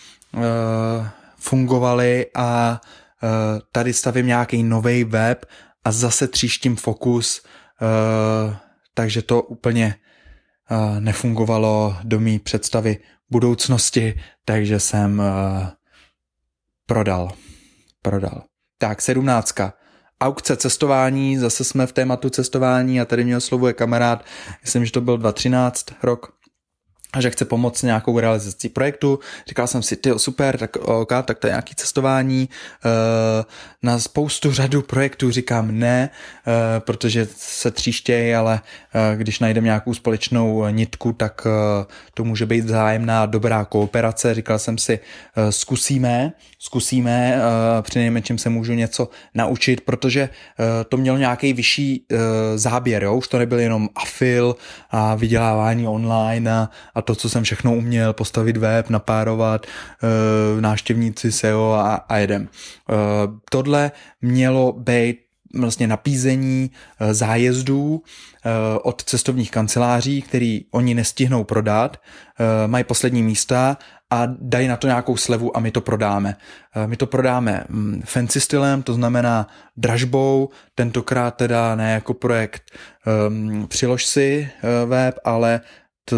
fungovaly 1.36 2.26
a 2.34 2.80
Eh, 2.80 3.09
tady 3.72 3.92
stavím 3.92 4.26
nějaký 4.26 4.62
nový 4.62 5.04
web 5.04 5.46
a 5.84 5.92
zase 5.92 6.28
tříštím 6.28 6.76
fokus, 6.76 7.42
uh, 7.42 8.54
takže 8.94 9.22
to 9.22 9.42
úplně 9.42 9.94
nefungovalo 10.98 11.96
do 12.04 12.20
mý 12.20 12.38
představy 12.38 12.98
budoucnosti, 13.30 14.20
takže 14.44 14.80
jsem 14.80 15.22
prodal. 16.86 17.32
Prodal. 18.02 18.42
Tak, 18.78 19.02
sedmnáctka. 19.02 19.72
Aukce 20.20 20.56
cestování, 20.56 21.38
zase 21.38 21.64
jsme 21.64 21.86
v 21.86 21.92
tématu 21.92 22.30
cestování 22.30 23.00
a 23.00 23.04
tady 23.04 23.24
mě 23.24 23.36
oslovuje 23.36 23.72
kamarád, 23.72 24.24
myslím, 24.62 24.84
že 24.84 24.92
to 24.92 25.00
byl 25.00 25.18
2013 25.18 25.86
rok, 26.02 26.32
a 27.12 27.20
že 27.20 27.30
chce 27.30 27.44
pomoct 27.44 27.82
nějakou 27.82 28.18
realizací 28.18 28.68
projektu. 28.68 29.18
Říkal 29.48 29.66
jsem 29.66 29.82
si, 29.82 29.96
ty 29.96 30.10
super, 30.16 30.58
tak 30.58 30.76
ok, 30.76 31.12
tak 31.24 31.38
to 31.38 31.46
je 31.46 31.50
nějaký 31.50 31.74
cestování. 31.74 32.48
Eh, 32.84 33.44
na 33.82 33.98
spoustu 33.98 34.52
řadu 34.52 34.82
projektů 34.82 35.30
říkám 35.30 35.78
ne, 35.78 36.10
eh, 36.46 36.80
protože 36.80 37.28
se 37.36 37.70
tříštějí, 37.70 38.34
ale 38.34 38.60
eh, 38.94 39.16
když 39.16 39.38
najdeme 39.38 39.64
nějakou 39.64 39.94
společnou 39.94 40.68
nitku, 40.68 41.12
tak 41.12 41.46
to 42.14 42.24
může 42.24 42.46
být 42.46 42.68
zájemná 42.68 43.26
dobrá 43.26 43.64
kooperace. 43.64 44.34
Říkal 44.34 44.58
jsem 44.58 44.78
si, 44.78 45.00
zkusíme, 45.50 46.32
zkusíme, 46.58 47.40
přinejmenším 47.82 48.38
se 48.38 48.50
můžu 48.50 48.72
něco 48.72 49.08
naučit, 49.34 49.80
protože 49.80 50.28
to 50.88 50.96
mělo 50.96 51.18
nějaký 51.18 51.52
vyšší 51.52 52.06
záběr, 52.54 53.02
jo? 53.02 53.16
už 53.16 53.28
to 53.28 53.38
nebyl 53.38 53.58
jenom 53.58 53.88
afil 53.94 54.56
a 54.90 55.14
vydělávání 55.14 55.86
online 55.86 56.50
a, 56.50 56.99
a 57.00 57.02
to, 57.02 57.14
co 57.14 57.28
jsem 57.28 57.44
všechno 57.44 57.74
uměl, 57.74 58.12
postavit 58.12 58.56
web, 58.56 58.90
napárovat, 58.90 59.66
e, 59.66 60.60
návštěvníci 60.60 61.32
SEO 61.32 61.72
a, 61.72 61.94
a 61.94 62.16
jedem. 62.16 62.42
E, 62.44 62.48
tohle 63.50 63.92
mělo 64.22 64.72
být 64.72 65.16
vlastně 65.54 65.86
napízení 65.86 66.70
e, 66.70 67.14
zájezdů 67.14 68.02
od 68.82 69.04
cestovních 69.04 69.50
kanceláří, 69.50 70.22
který 70.22 70.64
oni 70.70 70.94
nestihnou 70.94 71.44
prodat, 71.44 71.96
mají 72.66 72.84
poslední 72.84 73.22
místa 73.22 73.76
a 74.10 74.26
dají 74.26 74.68
na 74.68 74.76
to 74.76 74.86
nějakou 74.86 75.16
slevu 75.16 75.56
a 75.56 75.60
my 75.60 75.70
to 75.70 75.80
prodáme. 75.80 76.36
My 76.86 76.96
to 76.96 77.06
prodáme 77.06 77.64
mm, 77.68 78.02
fancy 78.04 78.40
stylem, 78.40 78.82
to 78.82 78.94
znamená 78.94 79.46
dražbou, 79.76 80.48
tentokrát 80.74 81.36
teda 81.36 81.74
ne 81.74 81.92
jako 81.92 82.14
projekt 82.14 82.62
um, 83.28 83.66
přilož 83.66 84.06
si 84.06 84.50
web, 84.86 85.18
ale 85.24 85.60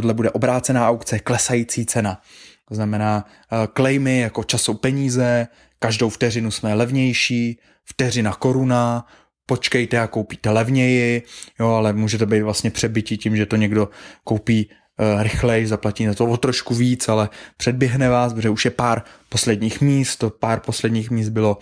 tohle 0.01 0.15
bude 0.15 0.31
obrácená 0.31 0.89
aukce, 0.89 1.19
klesající 1.19 1.87
cena. 1.87 2.21
To 2.69 2.75
znamená, 2.75 3.25
klejmy 3.73 4.19
eh, 4.19 4.23
jako 4.23 4.45
čas 4.45 4.63
jsou 4.63 4.75
peníze, 4.75 5.49
každou 5.79 6.09
vteřinu 6.09 6.51
jsme 6.51 6.75
levnější, 6.75 7.59
vteřina 7.85 8.33
koruna, 8.33 9.07
počkejte 9.47 9.99
a 9.99 10.07
koupíte 10.07 10.51
levněji, 10.51 11.23
jo, 11.61 11.69
ale 11.69 11.93
můžete 11.93 12.27
být 12.27 12.43
vlastně 12.43 12.71
přebytí 12.71 13.19
tím, 13.19 13.37
že 13.37 13.47
to 13.47 13.57
někdo 13.57 13.89
koupí 14.25 14.69
uh, 14.69 15.23
rychleji, 15.23 15.67
zaplatí 15.67 16.07
na 16.07 16.15
to 16.15 16.27
o 16.27 16.37
trošku 16.37 16.75
víc, 16.75 17.09
ale 17.09 17.29
předběhne 17.57 18.09
vás, 18.09 18.33
protože 18.33 18.51
už 18.51 18.65
je 18.65 18.71
pár 18.71 19.03
posledních 19.29 19.81
míst, 19.81 20.17
to 20.17 20.31
pár 20.31 20.61
posledních 20.61 21.11
míst 21.11 21.29
bylo, 21.29 21.59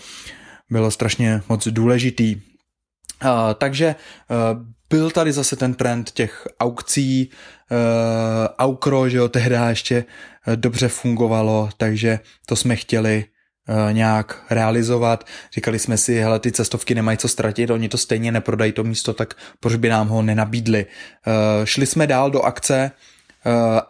bylo 0.71 0.91
strašně 0.91 1.43
moc 1.49 1.69
důležitý. 1.69 2.37
Uh, 2.37 3.31
takže 3.59 3.95
byl 4.91 5.11
tady 5.11 5.33
zase 5.33 5.57
ten 5.57 5.75
trend 5.75 6.11
těch 6.11 6.49
aukcí, 6.61 7.31
uh, 7.71 7.77
aukro, 8.59 9.09
že 9.09 9.19
jo, 9.19 9.29
tehdy 9.29 9.57
ještě 9.69 10.05
uh, 10.47 10.57
dobře 10.57 10.89
fungovalo, 10.89 11.69
takže 11.77 12.21
to 12.47 12.57
jsme 12.57 12.77
chtěli 12.77 13.25
uh, 13.69 13.93
nějak 13.93 14.45
realizovat. 14.51 15.27
Říkali 15.55 15.79
jsme 15.79 15.97
si, 15.97 16.21
hele, 16.21 16.41
ty 16.41 16.53
cestovky 16.53 16.95
nemají 16.95 17.19
co 17.19 17.29
ztratit, 17.29 17.71
oni 17.71 17.89
to 17.89 17.99
stejně 17.99 18.33
neprodají 18.33 18.73
to 18.73 18.85
místo, 18.85 19.13
tak 19.13 19.35
proč 19.61 19.75
by 19.75 19.89
nám 19.89 20.09
ho 20.09 20.23
nenabídli. 20.23 20.87
Uh, 20.87 21.65
šli 21.65 21.87
jsme 21.87 22.07
dál 22.07 22.31
do 22.31 22.43
akce, 22.43 22.91
Eh, 22.91 23.10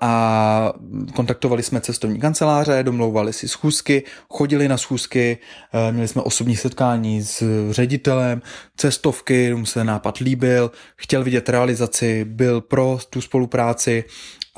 a 0.00 0.72
kontaktovali 1.14 1.62
jsme 1.62 1.80
cestovní 1.80 2.20
kanceláře, 2.20 2.82
domlouvali 2.82 3.32
si 3.32 3.48
schůzky, 3.48 4.02
chodili 4.28 4.68
na 4.68 4.76
schůzky, 4.76 5.38
eh, 5.72 5.92
měli 5.92 6.08
jsme 6.08 6.22
osobní 6.22 6.56
setkání 6.56 7.22
s 7.22 7.42
ředitelem, 7.70 8.42
cestovky, 8.76 9.54
mu 9.54 9.66
se 9.66 9.84
nápad 9.84 10.18
líbil, 10.18 10.70
chtěl 10.96 11.24
vidět 11.24 11.48
realizaci, 11.48 12.24
byl 12.24 12.60
pro 12.60 12.98
tu 13.10 13.20
spolupráci 13.20 14.04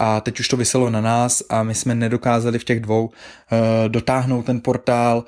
a 0.05 0.21
teď 0.21 0.41
už 0.41 0.49
to 0.49 0.57
vyselo 0.57 0.91
na 0.91 1.01
nás 1.01 1.43
a 1.49 1.63
my 1.63 1.75
jsme 1.75 1.95
nedokázali 1.95 2.59
v 2.59 2.65
těch 2.65 2.81
dvou 2.81 3.07
uh, 3.07 3.13
dotáhnout 3.89 4.47
ten 4.47 4.61
portál, 4.61 5.25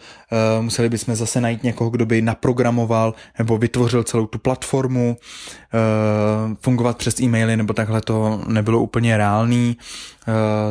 uh, 0.58 0.64
museli 0.64 0.88
bychom 0.88 1.14
zase 1.14 1.40
najít 1.40 1.62
někoho, 1.62 1.90
kdo 1.90 2.06
by 2.06 2.22
naprogramoval 2.22 3.14
nebo 3.38 3.58
vytvořil 3.58 4.02
celou 4.02 4.26
tu 4.26 4.38
platformu, 4.38 5.16
uh, 5.16 6.54
fungovat 6.60 6.96
přes 6.98 7.20
e-maily 7.20 7.56
nebo 7.56 7.72
takhle 7.72 8.00
to 8.00 8.42
nebylo 8.46 8.80
úplně 8.80 9.16
reálný, 9.16 9.76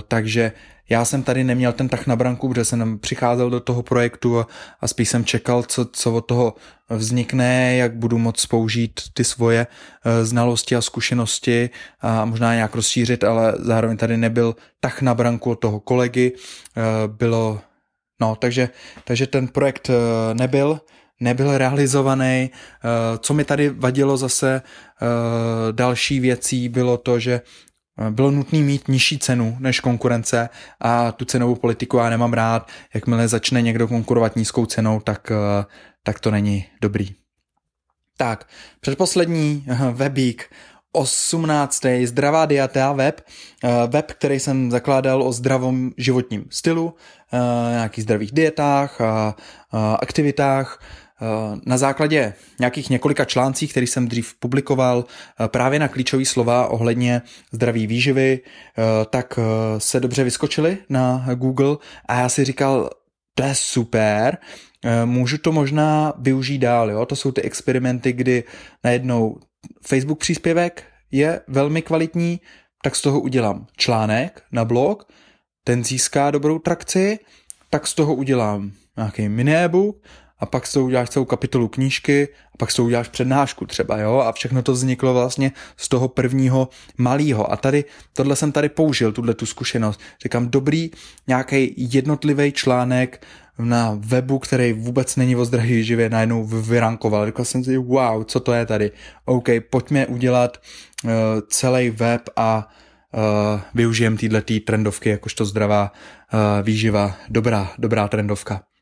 takže 0.08 0.52
já 0.90 1.06
jsem 1.06 1.24
tady 1.24 1.44
neměl 1.44 1.74
ten 1.74 1.90
tah 1.90 2.08
na 2.08 2.16
branku, 2.16 2.50
protože 2.50 2.66
jsem 2.66 3.00
přicházel 3.00 3.50
do 3.50 3.60
toho 3.60 3.84
projektu 3.84 4.40
a, 4.82 4.88
spíš 4.88 5.10
jsem 5.10 5.26
čekal, 5.26 5.64
co, 5.64 5.86
co 5.86 6.14
od 6.14 6.22
toho 6.22 6.54
vznikne, 6.90 7.76
jak 7.76 7.96
budu 7.96 8.18
moct 8.18 8.46
použít 8.46 9.02
ty 9.14 9.24
svoje 9.24 9.68
uh, 9.68 10.26
znalosti 10.26 10.76
a 10.76 10.82
zkušenosti 10.82 11.70
a 12.02 12.26
možná 12.26 12.54
nějak 12.54 12.76
rozšířit, 12.76 13.24
ale 13.24 13.54
zároveň 13.60 13.98
tady 13.98 14.18
nebyl 14.18 14.56
tah 14.80 15.02
na 15.02 15.14
branku 15.14 15.52
od 15.52 15.60
toho 15.60 15.80
kolegy. 15.80 16.32
Uh, 16.32 17.14
bylo, 17.14 17.62
no, 18.22 18.36
takže, 18.36 18.70
takže 19.04 19.28
ten 19.28 19.48
projekt 19.48 19.90
uh, 19.90 19.96
nebyl, 20.34 20.80
nebyl 21.20 21.58
realizovaný. 21.58 22.50
Co 23.20 23.34
mi 23.34 23.44
tady 23.44 23.70
vadilo 23.70 24.18
zase 24.18 24.62
další 25.72 26.20
věcí 26.20 26.70
bylo 26.70 26.98
to, 26.98 27.20
že 27.20 27.42
bylo 28.10 28.32
nutné 28.32 28.60
mít 28.60 28.88
nižší 28.88 29.20
cenu 29.20 29.58
než 29.60 29.80
konkurence 29.80 30.50
a 30.80 31.12
tu 31.12 31.26
cenovou 31.26 31.56
politiku 31.56 31.98
já 31.98 32.10
nemám 32.10 32.34
rád. 32.34 32.68
Jakmile 32.94 33.28
začne 33.28 33.62
někdo 33.62 33.88
konkurovat 33.88 34.36
nízkou 34.36 34.66
cenou, 34.66 35.00
tak, 35.00 35.32
eh, 35.32 35.66
tak 36.04 36.20
to 36.20 36.32
není 36.32 36.66
dobrý. 36.82 37.16
Tak, 38.18 38.48
předposlední 38.80 39.66
eh, 39.68 39.78
webík 39.92 40.50
18. 40.92 42.06
Zdravá 42.06 42.46
dieta 42.46 42.92
web, 42.94 43.22
eh, 43.64 43.70
web, 43.88 44.12
který 44.12 44.40
jsem 44.40 44.72
zakládal 44.72 45.24
o 45.24 45.32
zdravom 45.32 45.92
životním 45.98 46.46
stylu, 46.50 46.96
nějakých 47.70 48.04
zdravých 48.04 48.32
dietách 48.32 49.02
a 49.02 49.36
aktivitách, 50.00 50.80
Eh, 50.82 51.03
na 51.66 51.78
základě 51.78 52.34
nějakých 52.60 52.90
několika 52.90 53.26
článcích, 53.26 53.72
který 53.72 53.88
jsem 53.88 54.08
dřív 54.08 54.36
publikoval 54.40 55.06
eh, 55.06 55.48
právě 55.48 55.80
na 55.80 55.88
klíčové 55.88 56.26
slova 56.26 56.68
ohledně 56.68 57.22
zdraví 57.52 57.88
výživy, 57.88 58.40
eh, 58.40 58.82
tak 59.10 59.40
se 59.78 60.00
dobře 60.00 60.24
vyskočili 60.24 60.78
na 60.90 61.26
Google 61.36 61.78
a 62.06 62.20
já 62.20 62.30
si 62.30 62.44
říkal, 62.44 62.90
to 63.36 63.44
je 63.44 63.56
super, 63.56 64.38
můžu 65.06 65.38
to 65.38 65.52
možná 65.52 66.14
využít 66.18 66.58
dál, 66.58 66.92
jo? 66.92 67.06
to 67.06 67.16
jsou 67.16 67.32
ty 67.32 67.42
experimenty, 67.42 68.14
kdy 68.14 68.44
najednou 68.84 69.40
Facebook 69.88 70.20
příspěvek 70.20 70.84
je 71.12 71.42
velmi 71.48 71.82
kvalitní, 71.82 72.40
tak 72.84 72.96
z 72.96 73.02
toho 73.02 73.20
udělám 73.20 73.68
článek 73.78 74.44
na 74.52 74.66
blog, 74.66 75.08
ten 75.64 75.84
získá 75.84 76.32
dobrou 76.32 76.60
trakci, 76.60 77.20
tak 77.70 77.88
z 77.88 77.94
toho 77.94 78.16
udělám 78.16 78.72
nějaký 78.98 79.30
mini 79.30 79.56
a 80.44 80.46
pak 80.46 80.68
s 80.68 80.74
tou 80.74 80.86
uděláš 80.86 81.10
celou 81.10 81.26
kapitolu 81.26 81.68
knížky 81.68 82.28
a 82.54 82.58
pak 82.58 82.72
s 82.72 82.76
tou 82.76 82.86
uděláš 82.86 83.08
přednášku 83.08 83.66
třeba, 83.66 83.98
jo, 83.98 84.18
a 84.18 84.32
všechno 84.32 84.62
to 84.62 84.72
vzniklo 84.72 85.14
vlastně 85.14 85.52
z 85.78 85.90
toho 85.90 86.08
prvního 86.08 86.70
malého. 86.98 87.52
A 87.52 87.56
tady, 87.56 87.86
tohle 88.14 88.36
jsem 88.36 88.52
tady 88.52 88.70
použil, 88.70 89.12
tuhle 89.12 89.34
tu 89.34 89.46
zkušenost. 89.46 90.00
Říkám, 90.24 90.50
dobrý 90.50 90.92
nějaký 91.28 91.74
jednotlivý 91.78 92.52
článek 92.52 93.26
na 93.60 93.96
webu, 94.00 94.40
který 94.40 94.74
vůbec 94.74 95.16
není 95.16 95.36
o 95.36 95.46
zdraví 95.46 95.84
živě, 95.84 96.10
najednou 96.10 96.46
vyrankoval. 96.46 97.26
Říkal 97.26 97.46
jsem 97.46 97.64
si, 97.64 97.78
wow, 97.78 98.24
co 98.24 98.40
to 98.40 98.54
je 98.54 98.66
tady? 98.66 98.92
OK, 99.26 99.50
pojďme 99.70 100.08
udělat 100.08 100.58
uh, 101.04 101.12
celý 101.48 101.90
web 101.90 102.22
a 102.36 102.68
uh, 103.14 103.62
využijem 103.74 104.18
této 104.18 104.54
trendovky 104.66 105.10
jakožto 105.10 105.46
zdravá 105.46 105.92
uh, 106.34 106.66
výživa. 106.66 107.16
Dobrá, 107.30 107.72
dobrá 107.78 108.08
trendovka. 108.08 108.73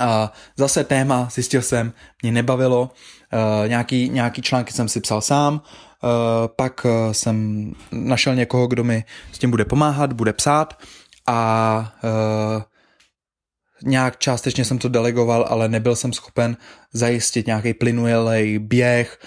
A 0.00 0.32
zase 0.56 0.84
téma, 0.84 1.28
zjistil 1.32 1.62
jsem, 1.62 1.92
mě 2.22 2.32
nebavilo, 2.32 2.82
uh, 2.82 3.68
nějaký, 3.68 4.08
nějaký 4.08 4.42
články 4.42 4.72
jsem 4.72 4.88
si 4.88 5.00
psal 5.00 5.20
sám, 5.20 5.54
uh, 5.54 6.10
pak 6.56 6.84
uh, 6.84 7.12
jsem 7.12 7.72
našel 7.92 8.34
někoho, 8.34 8.66
kdo 8.66 8.84
mi 8.84 9.04
s 9.32 9.38
tím 9.38 9.50
bude 9.50 9.64
pomáhat, 9.64 10.12
bude 10.12 10.32
psát. 10.32 10.78
A 11.26 11.92
nějak 13.82 14.18
částečně 14.18 14.64
jsem 14.64 14.78
to 14.78 14.88
delegoval, 14.88 15.46
ale 15.48 15.68
nebyl 15.68 15.96
jsem 15.96 16.12
schopen 16.12 16.56
zajistit 16.92 17.46
nějaký 17.46 17.74
plynulý 17.74 18.58
běh, 18.58 19.18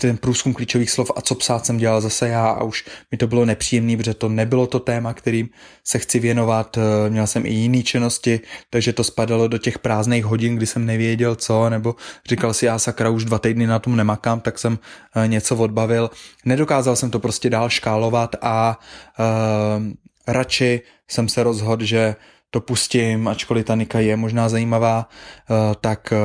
ten 0.00 0.16
průzkum 0.16 0.54
klíčových 0.54 0.90
slov 0.90 1.10
a 1.16 1.20
co 1.20 1.34
psát 1.34 1.66
jsem 1.66 1.76
dělal 1.76 2.00
zase 2.00 2.28
já 2.28 2.46
a 2.46 2.62
už 2.62 2.84
mi 3.10 3.18
to 3.18 3.26
bylo 3.26 3.44
nepříjemné, 3.44 3.96
protože 3.96 4.14
to 4.14 4.28
nebylo 4.28 4.66
to 4.66 4.80
téma, 4.80 5.14
kterým 5.14 5.48
se 5.84 5.98
chci 5.98 6.18
věnovat. 6.18 6.78
Měl 7.08 7.26
jsem 7.26 7.46
i 7.46 7.50
jiné 7.50 7.82
činnosti, 7.82 8.40
takže 8.70 8.92
to 8.92 9.04
spadalo 9.04 9.48
do 9.48 9.58
těch 9.58 9.78
prázdných 9.78 10.24
hodin, 10.24 10.56
kdy 10.56 10.66
jsem 10.66 10.86
nevěděl 10.86 11.34
co, 11.34 11.70
nebo 11.70 11.94
říkal 12.28 12.54
si 12.54 12.66
já 12.66 12.78
sakra 12.78 13.10
už 13.10 13.24
dva 13.24 13.38
týdny 13.38 13.66
na 13.66 13.78
tom 13.78 13.96
nemakám, 13.96 14.40
tak 14.40 14.58
jsem 14.58 14.78
něco 15.26 15.56
odbavil. 15.56 16.10
Nedokázal 16.44 16.96
jsem 16.96 17.10
to 17.10 17.18
prostě 17.18 17.50
dál 17.50 17.68
škálovat 17.68 18.36
a 18.42 18.78
uh, 19.18 19.86
radši 20.28 20.80
jsem 21.08 21.28
se 21.28 21.42
rozhodl, 21.42 21.84
že 21.84 22.16
to 22.50 22.60
pustím, 22.60 23.28
ačkoliv 23.28 23.66
ta 23.66 23.74
Nika 23.74 24.00
je 24.00 24.16
možná 24.16 24.48
zajímavá, 24.48 25.08
eh, 25.08 25.54
tak 25.80 26.12
eh, 26.12 26.16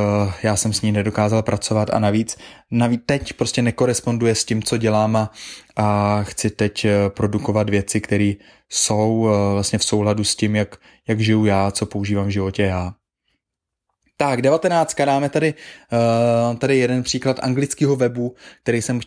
já 0.44 0.56
jsem 0.56 0.74
s 0.74 0.82
ní 0.82 0.92
nedokázal 0.92 1.44
pracovat 1.44 1.90
a 1.94 2.00
navíc, 2.00 2.38
navíc 2.72 3.02
teď 3.06 3.34
prostě 3.34 3.62
nekoresponduje 3.62 4.36
s 4.36 4.46
tím, 4.46 4.64
co 4.64 4.78
dělám 4.78 5.30
a, 5.76 6.24
chci 6.24 6.50
teď 6.50 6.86
eh, 6.86 7.10
produkovat 7.10 7.70
věci, 7.70 8.02
které 8.02 8.34
jsou 8.70 9.30
vlastně 9.54 9.80
v 9.80 9.84
souladu 9.84 10.24
s 10.24 10.36
tím, 10.36 10.56
jak, 10.56 10.78
jak 11.08 11.20
žiju 11.20 11.46
já, 11.46 11.72
co 11.72 11.86
používám 11.86 12.28
v 12.28 12.30
životě 12.30 12.64
já. 12.64 12.94
Tak, 14.18 14.42
19. 14.42 14.96
dáme 15.06 15.30
tady, 15.30 15.54
tady 16.58 16.78
jeden 16.78 17.04
příklad 17.04 17.40
anglického 17.44 17.96
webu, 17.96 18.36
který 18.64 18.82
jsem 18.82 19.00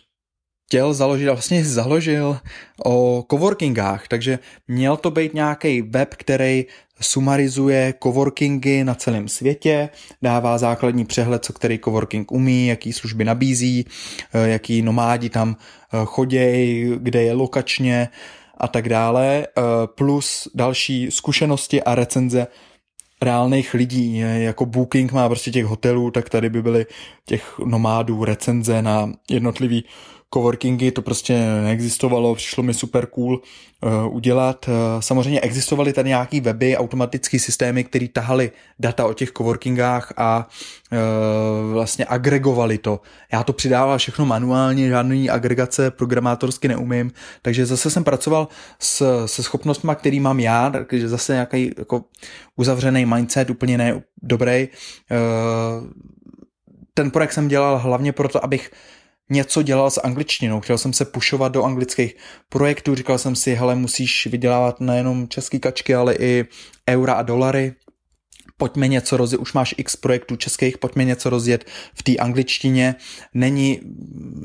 chtěl 0.69 0.93
založit 0.93 1.29
a 1.29 1.33
vlastně 1.33 1.65
založil 1.65 2.37
o 2.85 3.25
coworkingách, 3.31 4.07
takže 4.07 4.39
měl 4.67 4.97
to 4.97 5.11
být 5.11 5.33
nějaký 5.33 5.81
web, 5.81 6.15
který 6.17 6.65
sumarizuje 7.01 7.93
coworkingy 8.03 8.83
na 8.83 8.95
celém 8.95 9.27
světě, 9.27 9.89
dává 10.21 10.57
základní 10.57 11.05
přehled, 11.05 11.45
co 11.45 11.53
který 11.53 11.79
coworking 11.79 12.31
umí, 12.31 12.67
jaký 12.67 12.93
služby 12.93 13.25
nabízí, 13.25 13.85
eh, 14.33 14.49
jaký 14.49 14.81
nomádi 14.81 15.29
tam 15.29 15.55
eh, 15.55 15.97
chodějí, 16.05 16.93
kde 16.97 17.23
je 17.23 17.33
lokačně 17.33 18.09
a 18.57 18.67
tak 18.67 18.89
dále, 18.89 19.47
eh, 19.47 19.61
plus 19.85 20.47
další 20.55 21.11
zkušenosti 21.11 21.83
a 21.83 21.95
recenze 21.95 22.47
reálných 23.21 23.73
lidí, 23.73 24.17
jako 24.17 24.65
Booking 24.65 25.11
má 25.11 25.29
prostě 25.29 25.51
těch 25.51 25.65
hotelů, 25.65 26.11
tak 26.11 26.29
tady 26.29 26.49
by 26.49 26.61
byly 26.61 26.85
těch 27.25 27.59
nomádů 27.65 28.25
recenze 28.25 28.81
na 28.81 29.11
jednotlivý 29.29 29.83
coworkingy, 30.33 30.91
to 30.91 31.01
prostě 31.01 31.33
neexistovalo, 31.63 32.35
přišlo 32.35 32.63
mi 32.63 32.73
super 32.73 33.05
cool 33.05 33.41
uh, 33.81 34.15
udělat. 34.15 34.65
Uh, 34.67 34.73
samozřejmě 34.99 35.41
existovaly 35.41 35.93
tady 35.93 36.09
nějaký 36.09 36.41
weby, 36.41 36.77
automatické 36.77 37.39
systémy, 37.39 37.83
které 37.83 38.07
tahali 38.07 38.51
data 38.79 39.05
o 39.05 39.13
těch 39.13 39.31
coworkingách 39.31 40.13
a 40.17 40.47
uh, 40.91 41.73
vlastně 41.73 42.05
agregovali 42.09 42.77
to. 42.77 43.01
Já 43.33 43.43
to 43.43 43.53
přidával 43.53 43.97
všechno 43.97 44.25
manuálně, 44.25 44.89
žádný 44.89 45.29
agregace 45.29 45.91
programátorsky 45.91 46.67
neumím, 46.67 47.11
takže 47.41 47.65
zase 47.65 47.89
jsem 47.89 48.03
pracoval 48.03 48.47
s, 48.79 49.25
se 49.25 49.43
schopnostmi, 49.43 49.91
který 49.95 50.19
mám 50.19 50.39
já, 50.39 50.69
takže 50.69 51.09
zase 51.09 51.33
nějaký 51.33 51.71
jako 51.77 52.03
uzavřený 52.55 53.05
mindset, 53.05 53.49
úplně 53.49 53.77
ne 53.77 54.01
dobrý. 54.21 54.67
Uh, 55.11 55.87
ten 56.93 57.11
projekt 57.11 57.33
jsem 57.33 57.47
dělal 57.47 57.77
hlavně 57.77 58.11
proto, 58.11 58.43
abych 58.43 58.71
něco 59.29 59.61
dělal 59.61 59.91
s 59.91 60.01
angličtinou, 60.01 60.59
chtěl 60.59 60.77
jsem 60.77 60.93
se 60.93 61.05
pušovat 61.05 61.51
do 61.51 61.63
anglických 61.63 62.15
projektů, 62.49 62.95
říkal 62.95 63.17
jsem 63.17 63.35
si, 63.35 63.55
hele, 63.55 63.75
musíš 63.75 64.27
vydělávat 64.27 64.79
nejenom 64.79 65.27
český 65.27 65.59
kačky, 65.59 65.95
ale 65.95 66.15
i 66.15 66.45
eura 66.89 67.13
a 67.13 67.21
dolary, 67.21 67.73
pojďme 68.59 68.87
něco 68.87 69.17
rozjet, 69.17 69.39
už 69.39 69.53
máš 69.53 69.75
x 69.77 69.95
projektů 69.95 70.35
českých, 70.35 70.77
pojďme 70.77 71.03
něco 71.03 71.29
rozjet 71.29 71.65
v 71.93 72.03
té 72.03 72.17
angličtině, 72.17 72.95
není 73.33 73.79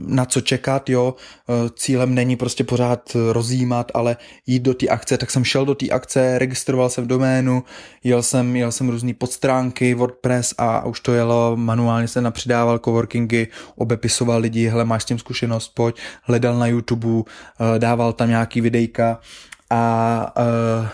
na 0.06 0.24
co 0.24 0.40
čekat, 0.40 0.90
jo, 0.90 1.14
e, 1.48 1.70
cílem 1.76 2.14
není 2.14 2.36
prostě 2.36 2.64
pořád 2.64 3.16
rozjímat, 3.32 3.90
ale 3.94 4.16
jít 4.46 4.62
do 4.62 4.74
té 4.74 4.86
akce, 4.88 5.18
tak 5.18 5.30
jsem 5.30 5.44
šel 5.44 5.66
do 5.66 5.74
té 5.74 5.88
akce, 5.88 6.38
registroval 6.38 6.90
jsem 6.90 7.06
doménu, 7.06 7.62
jel 8.04 8.22
jsem, 8.22 8.56
jel 8.56 8.72
jsem 8.72 8.88
různý 8.88 9.14
podstránky, 9.14 9.94
WordPress 9.94 10.54
a 10.58 10.86
už 10.86 11.00
to 11.00 11.12
jelo, 11.12 11.56
manuálně 11.56 12.08
jsem 12.08 12.24
napřidával 12.24 12.78
coworkingy, 12.78 13.48
obepisoval 13.76 14.40
lidi, 14.40 14.68
hele, 14.68 14.84
máš 14.84 15.02
s 15.02 15.06
tím 15.06 15.18
zkušenost, 15.18 15.68
pojď, 15.74 15.96
hledal 16.22 16.58
na 16.58 16.66
YouTube, 16.66 17.08
e, 17.18 17.78
dával 17.78 18.12
tam 18.12 18.28
nějaký 18.28 18.60
videjka 18.60 19.20
a 19.70 20.32
uh, 20.38 20.86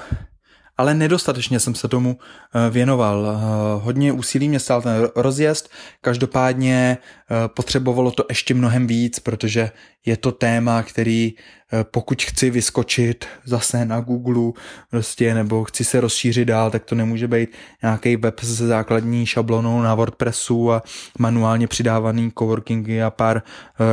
ale 0.80 0.94
nedostatečně 0.94 1.60
jsem 1.60 1.74
se 1.74 1.88
tomu 1.88 2.18
eh, 2.18 2.70
věnoval. 2.70 3.26
Eh, 3.26 3.84
hodně 3.84 4.12
úsilí 4.12 4.48
mě 4.48 4.60
stál 4.60 4.82
ten 4.82 5.08
rozjezd, 5.16 5.70
každopádně 6.00 6.98
eh, 6.98 7.48
potřebovalo 7.48 8.10
to 8.10 8.24
ještě 8.28 8.54
mnohem 8.54 8.86
víc, 8.86 9.18
protože 9.18 9.70
je 10.06 10.16
to 10.16 10.32
téma, 10.32 10.82
který 10.82 11.34
pokud 11.82 12.22
chci 12.22 12.50
vyskočit 12.50 13.24
zase 13.44 13.84
na 13.84 14.00
Google 14.00 14.52
prostě, 14.90 15.34
nebo 15.34 15.64
chci 15.64 15.84
se 15.84 16.00
rozšířit 16.00 16.48
dál, 16.48 16.70
tak 16.70 16.84
to 16.84 16.94
nemůže 16.94 17.28
být 17.28 17.50
nějaký 17.82 18.16
web 18.16 18.40
se 18.40 18.66
základní 18.66 19.26
šablonou 19.26 19.82
na 19.82 19.94
WordPressu 19.94 20.72
a 20.72 20.82
manuálně 21.18 21.66
přidávaný 21.68 22.32
coworkingy 22.38 23.02
a 23.02 23.10
pár 23.10 23.42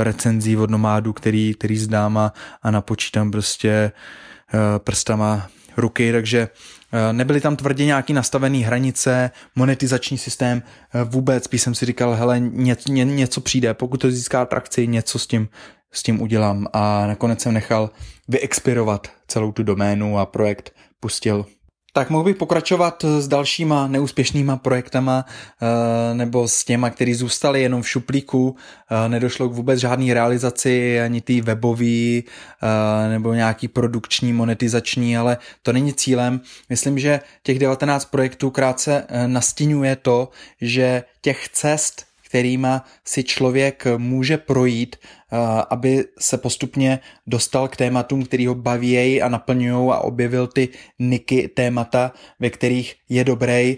recenzí 0.03 0.57
od 0.57 0.69
nomádu, 0.69 1.13
který, 1.13 1.53
který 1.53 1.77
zdám 1.77 2.17
a, 2.17 2.33
a 2.63 2.71
napočítám 2.71 3.31
prostě 3.31 3.91
prstama 4.77 5.49
ruky, 5.77 6.11
takže 6.11 6.49
nebyly 7.11 7.41
tam 7.41 7.55
tvrdě 7.55 7.85
nějaký 7.85 8.13
nastavený 8.13 8.63
hranice, 8.63 9.31
monetizační 9.55 10.17
systém, 10.17 10.63
eh, 10.93 11.03
vůbec 11.03 11.43
spíš 11.43 11.61
jsem 11.61 11.75
si 11.75 11.85
říkal, 11.85 12.15
hele, 12.15 12.39
něco, 12.39 12.91
ně, 12.91 13.05
něco 13.05 13.41
přijde, 13.41 13.73
pokud 13.73 14.01
to 14.01 14.11
získá 14.11 14.41
atrakci, 14.41 14.88
něco 14.88 15.19
s 15.19 15.27
tím, 15.27 15.49
s 15.91 16.03
tím 16.03 16.21
udělám. 16.21 16.67
A 16.73 17.07
nakonec 17.07 17.41
jsem 17.41 17.53
nechal 17.53 17.89
vyexpirovat 18.27 19.07
celou 19.27 19.51
tu 19.51 19.63
doménu 19.63 20.19
a 20.19 20.25
projekt 20.25 20.75
pustil 20.99 21.45
tak 21.97 22.09
mohl 22.09 22.23
bych 22.23 22.35
pokračovat 22.35 23.05
s 23.19 23.27
dalšíma 23.27 23.87
neúspěšnýma 23.87 24.57
projektama 24.57 25.25
eh, 25.25 26.13
nebo 26.13 26.47
s 26.47 26.63
těma, 26.63 26.89
který 26.89 27.13
zůstali 27.13 27.61
jenom 27.61 27.81
v 27.81 27.89
šuplíku, 27.89 28.55
eh, 28.91 29.09
nedošlo 29.09 29.49
k 29.49 29.53
vůbec 29.53 29.79
žádný 29.79 30.13
realizaci, 30.13 31.01
ani 31.01 31.21
ty 31.21 31.41
webový 31.41 32.23
eh, 32.23 33.09
nebo 33.09 33.33
nějaký 33.33 33.67
produkční, 33.67 34.33
monetizační, 34.33 35.17
ale 35.17 35.37
to 35.61 35.73
není 35.73 35.93
cílem. 35.93 36.41
Myslím, 36.69 36.99
že 36.99 37.19
těch 37.43 37.59
19 37.59 38.05
projektů 38.05 38.51
krátce 38.51 39.07
nastínuje 39.27 39.95
to, 39.95 40.29
že 40.61 41.03
těch 41.21 41.49
cest 41.49 42.06
kterýma 42.28 42.84
si 43.05 43.23
člověk 43.23 43.88
může 43.97 44.38
projít, 44.38 44.95
eh, 44.95 45.38
aby 45.69 46.05
se 46.19 46.38
postupně 46.38 46.99
dostal 47.28 47.67
k 47.67 47.75
tématům, 47.75 48.25
který 48.25 48.47
ho 48.47 48.55
baví 48.55 49.21
a 49.21 49.30
naplňují 49.30 49.91
a 49.91 49.99
objevil 49.99 50.47
ty 50.47 50.69
niky 50.99 51.47
témata, 51.47 52.11
ve 52.39 52.49
kterých 52.49 52.95
je 53.09 53.23
dobrý. 53.23 53.78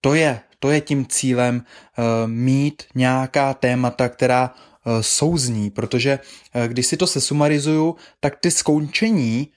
to 0.00 0.14
je, 0.14 0.40
to 0.58 0.70
je 0.70 0.80
tím 0.80 1.06
cílem 1.06 1.64
eh, 1.64 2.02
mít 2.26 2.82
nějaká 2.94 3.54
témata, 3.54 4.08
která 4.08 4.54
souzní, 5.00 5.70
protože 5.70 6.18
když 6.66 6.86
si 6.86 6.96
to 6.96 7.06
sesumarizuju, 7.06 7.96
tak 8.20 8.40
ty 8.40 8.50
skončení 8.50 9.48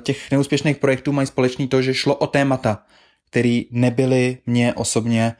těch 0.00 0.30
neúspěšných 0.30 0.76
projektů 0.76 1.12
mají 1.12 1.26
společný 1.26 1.68
to, 1.68 1.82
že 1.82 1.94
šlo 1.94 2.14
o 2.14 2.26
témata, 2.26 2.86
které 3.32 3.62
nebyly 3.70 4.38
mě 4.46 4.74
osobně 4.74 5.32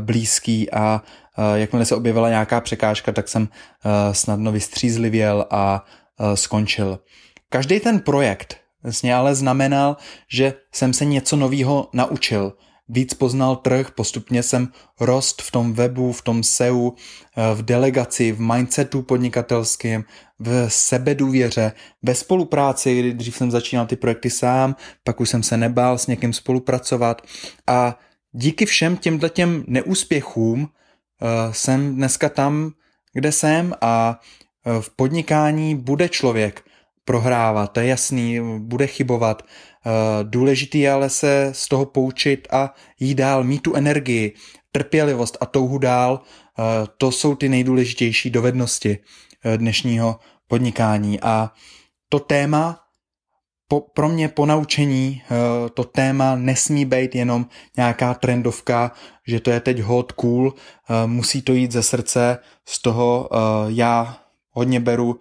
blízký 0.00 0.70
a 0.70 1.02
Eh, 1.38 1.58
jakmile 1.58 1.84
se 1.84 1.94
objevila 1.96 2.28
nějaká 2.28 2.60
překážka, 2.60 3.12
tak 3.12 3.28
jsem 3.28 3.48
eh, 3.48 4.14
snadno 4.14 4.52
vystřízlivěl 4.52 5.46
a 5.50 5.84
eh, 6.20 6.36
skončil. 6.36 6.98
Každý 7.48 7.80
ten 7.80 8.00
projekt 8.00 8.56
vlastně 8.82 9.14
ale 9.14 9.34
znamenal, 9.34 9.96
že 10.28 10.54
jsem 10.72 10.92
se 10.92 11.04
něco 11.04 11.36
nového 11.36 11.88
naučil. 11.92 12.52
Víc 12.88 13.14
poznal 13.14 13.56
trh, 13.56 13.90
postupně 13.90 14.42
jsem 14.42 14.68
rost 15.00 15.42
v 15.42 15.50
tom 15.50 15.72
webu, 15.72 16.12
v 16.12 16.22
tom 16.22 16.42
SEO, 16.42 16.92
v 17.54 17.62
delegaci, 17.62 18.32
v 18.32 18.40
mindsetu 18.40 19.02
podnikatelském, 19.02 20.04
v 20.38 20.68
sebedůvěře, 20.68 21.72
ve 22.02 22.14
spolupráci, 22.14 23.12
dřív 23.12 23.36
jsem 23.36 23.50
začínal 23.50 23.86
ty 23.86 23.96
projekty 23.96 24.30
sám, 24.30 24.76
pak 25.04 25.20
už 25.20 25.28
jsem 25.30 25.42
se 25.42 25.56
nebál 25.56 25.98
s 25.98 26.06
někým 26.06 26.32
spolupracovat 26.32 27.22
a 27.66 27.98
díky 28.32 28.66
všem 28.66 28.96
těmhle 28.96 29.30
těm 29.30 29.64
neúspěchům 29.66 30.68
Eh, 31.22 31.54
jsem 31.54 31.96
dneska 31.96 32.28
tam, 32.28 32.70
kde 33.12 33.32
jsem 33.32 33.74
a 33.80 34.20
eh, 34.66 34.82
v 34.82 34.90
podnikání 34.90 35.76
bude 35.76 36.08
člověk 36.08 36.64
prohrávat, 37.04 37.72
to 37.72 37.80
je 37.80 37.86
jasný, 37.86 38.40
bude 38.58 38.86
chybovat. 38.86 39.42
Eh, 39.86 39.90
důležitý 40.22 40.80
je 40.80 40.92
ale 40.92 41.10
se 41.10 41.50
z 41.52 41.68
toho 41.68 41.86
poučit 41.86 42.48
a 42.50 42.74
jít 43.00 43.14
dál, 43.14 43.44
mít 43.44 43.62
tu 43.62 43.74
energii, 43.74 44.34
trpělivost 44.72 45.36
a 45.40 45.46
touhu 45.46 45.78
dál, 45.78 46.20
to 46.96 47.12
jsou 47.12 47.34
ty 47.34 47.48
nejdůležitější 47.48 48.30
dovednosti 48.30 48.98
dnešního 49.56 50.18
podnikání. 50.48 51.20
A 51.20 51.50
to 52.08 52.20
téma 52.20 52.80
po, 53.68 53.80
pro 53.80 54.08
mě 54.08 54.28
po 54.28 54.46
naučení 54.46 55.22
to 55.74 55.84
téma 55.84 56.36
nesmí 56.36 56.84
být 56.84 57.14
jenom 57.14 57.46
nějaká 57.76 58.14
trendovka, 58.14 58.92
že 59.26 59.40
to 59.40 59.50
je 59.50 59.60
teď 59.60 59.80
hot, 59.80 60.12
cool, 60.12 60.54
musí 61.06 61.42
to 61.42 61.52
jít 61.52 61.72
ze 61.72 61.82
srdce, 61.82 62.38
z 62.68 62.82
toho 62.82 63.30
já 63.68 64.18
hodně 64.50 64.80
beru 64.80 65.20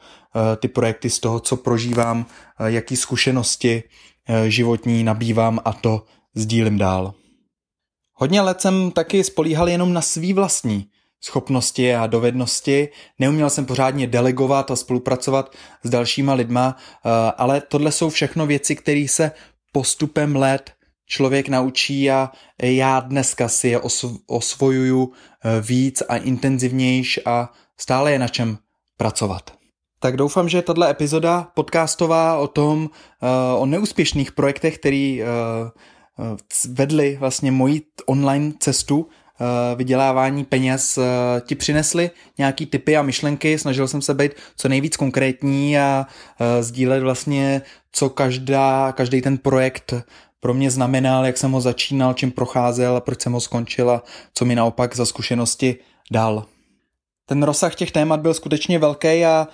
ty 0.59 0.67
projekty 0.67 1.09
z 1.09 1.19
toho, 1.19 1.39
co 1.39 1.57
prožívám, 1.57 2.25
jaký 2.65 2.95
zkušenosti 2.95 3.83
životní 4.47 5.03
nabývám 5.03 5.59
a 5.65 5.73
to 5.73 6.03
sdílím 6.35 6.77
dál. 6.77 7.13
Hodně 8.13 8.41
let 8.41 8.61
jsem 8.61 8.91
taky 8.91 9.23
spolíhal 9.23 9.69
jenom 9.69 9.93
na 9.93 10.01
svý 10.01 10.33
vlastní 10.33 10.87
schopnosti 11.23 11.95
a 11.95 12.07
dovednosti. 12.07 12.89
Neuměl 13.19 13.49
jsem 13.49 13.65
pořádně 13.65 14.07
delegovat 14.07 14.71
a 14.71 14.75
spolupracovat 14.75 15.55
s 15.83 15.89
dalšíma 15.89 16.33
lidma, 16.33 16.77
eh, 16.77 17.09
ale 17.37 17.61
tohle 17.61 17.91
jsou 17.91 18.09
všechno 18.09 18.47
věci, 18.47 18.75
které 18.75 19.05
se 19.09 19.31
postupem 19.71 20.35
let 20.35 20.71
člověk 21.05 21.49
naučí 21.49 22.11
a 22.11 22.31
já 22.61 22.99
dneska 22.99 23.47
si 23.47 23.67
je 23.67 23.79
osvojuju 24.27 25.11
eh, 25.11 25.61
víc 25.61 26.03
a 26.09 26.17
intenzivnějš 26.17 27.19
a 27.25 27.51
stále 27.77 28.11
je 28.11 28.19
na 28.19 28.27
čem 28.27 28.57
pracovat. 28.97 29.60
Tak 30.01 30.17
doufám, 30.17 30.49
že 30.49 30.61
tato 30.61 30.83
epizoda 30.83 31.47
podcastová 31.53 32.37
o 32.37 32.47
tom, 32.47 32.89
eh, 33.21 33.55
o 33.55 33.65
neúspěšných 33.65 34.31
projektech, 34.31 34.77
který 34.77 35.21
vedli 36.67 37.17
vlastně 37.19 37.51
moji 37.51 37.81
online 38.05 38.53
cestu 38.59 39.09
Eh, 39.41 39.75
vydělávání 39.75 40.45
peněz 40.45 40.97
eh, 40.97 41.03
ti 41.41 41.55
přinesly 41.55 42.11
nějaký 42.37 42.65
typy 42.65 42.97
a 42.97 43.01
myšlenky, 43.01 43.59
snažil 43.59 43.87
jsem 43.87 44.01
se 44.01 44.13
být 44.13 44.31
co 44.55 44.69
nejvíc 44.69 44.97
konkrétní 44.97 45.79
a 45.79 46.05
eh, 46.39 46.63
sdílet 46.63 47.03
vlastně, 47.03 47.61
co 47.91 48.09
každá, 48.09 48.91
každý 48.91 49.21
ten 49.21 49.37
projekt 49.37 49.93
pro 50.39 50.53
mě 50.53 50.71
znamenal, 50.71 51.25
jak 51.25 51.37
jsem 51.37 51.51
ho 51.51 51.61
začínal, 51.61 52.13
čím 52.13 52.31
procházel 52.31 52.95
a 52.95 53.01
proč 53.01 53.21
jsem 53.21 53.33
ho 53.33 53.39
skončil 53.39 53.91
a 53.91 54.03
co 54.33 54.45
mi 54.45 54.55
naopak 54.55 54.95
za 54.95 55.05
zkušenosti 55.05 55.75
dal. 56.11 56.45
Ten 57.31 57.43
rozsah 57.43 57.75
těch 57.75 57.91
témat 57.91 58.19
byl 58.19 58.33
skutečně 58.33 58.79
velký 58.79 59.25
a 59.25 59.47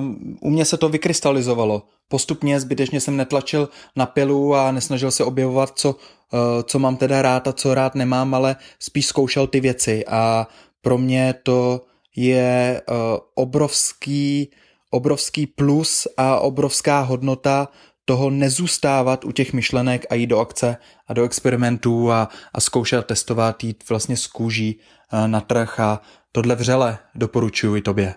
uh, 0.00 0.04
u 0.40 0.50
mě 0.50 0.64
se 0.64 0.76
to 0.76 0.88
vykrystalizovalo. 0.88 1.82
Postupně 2.08 2.60
zbytečně 2.60 3.00
jsem 3.00 3.16
netlačil 3.16 3.68
na 3.96 4.06
pilu 4.06 4.54
a 4.54 4.72
nesnažil 4.72 5.10
se 5.10 5.24
objevovat, 5.24 5.72
co 5.74 5.96
Eh, 6.34 6.62
co 6.62 6.78
mám 6.78 6.96
teda 6.96 7.22
rád 7.22 7.48
a 7.48 7.52
co 7.52 7.74
rád 7.74 7.94
nemám, 7.94 8.34
ale 8.34 8.56
spíš 8.78 9.06
zkoušel 9.06 9.46
ty 9.46 9.60
věci 9.60 10.04
a 10.06 10.46
pro 10.80 10.98
mě 10.98 11.34
to 11.42 11.80
je 12.16 12.82
eh, 12.88 12.92
obrovský, 13.34 14.50
obrovský 14.90 15.46
plus 15.46 16.08
a 16.16 16.40
obrovská 16.40 17.00
hodnota 17.00 17.68
toho 18.04 18.30
nezůstávat 18.30 19.24
u 19.24 19.32
těch 19.32 19.52
myšlenek 19.52 20.06
a 20.10 20.14
jít 20.14 20.26
do 20.26 20.38
akce 20.38 20.76
a 21.08 21.12
do 21.14 21.24
experimentů 21.24 22.12
a, 22.12 22.28
a 22.54 22.60
zkoušet 22.60 23.06
testovat, 23.06 23.64
jít 23.64 23.88
vlastně 23.88 24.16
z 24.16 24.26
kůží 24.26 24.80
eh, 25.12 25.28
na 25.28 25.40
trh 25.40 25.80
a 25.80 26.00
tohle 26.36 26.54
vřele 26.54 26.98
doporučuji 27.14 27.82
tobě. 27.82 28.14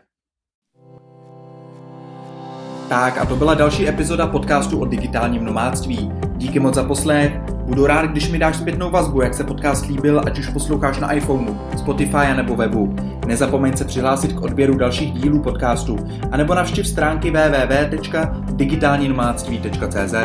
Tak 2.89 3.17
a 3.17 3.25
to 3.25 3.35
byla 3.35 3.53
další 3.53 3.89
epizoda 3.89 4.27
podcastu 4.27 4.79
o 4.79 4.85
digitálním 4.85 5.45
nomádství. 5.45 6.11
Díky 6.35 6.59
moc 6.59 6.75
za 6.75 6.83
poslech, 6.83 7.39
budu 7.65 7.87
rád, 7.87 8.05
když 8.05 8.29
mi 8.29 8.39
dáš 8.39 8.55
zpětnou 8.55 8.91
vazbu, 8.91 9.21
jak 9.21 9.33
se 9.33 9.43
podcast 9.43 9.85
líbil, 9.85 10.21
ať 10.25 10.39
už 10.39 10.49
posloucháš 10.49 10.99
na 10.99 11.13
iPhoneu, 11.13 11.57
Spotify 11.77 12.33
nebo 12.35 12.55
webu. 12.55 12.95
Nezapomeň 13.27 13.77
se 13.77 13.85
přihlásit 13.85 14.33
k 14.33 14.41
odběru 14.41 14.77
dalších 14.77 15.11
dílů 15.11 15.43
podcastu, 15.43 15.97
anebo 16.31 16.55
navštiv 16.55 16.87
stránky 16.87 17.31
www.digitálninomádství.cz. 17.31 20.15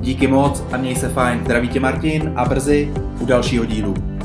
Díky 0.00 0.26
moc 0.26 0.64
a 0.72 0.76
měj 0.76 0.96
se 0.96 1.08
fajn. 1.08 1.40
Zdraví 1.44 1.68
tě 1.68 1.80
Martin 1.80 2.32
a 2.36 2.44
brzy 2.44 2.92
u 3.20 3.26
dalšího 3.26 3.64
dílu. 3.64 4.19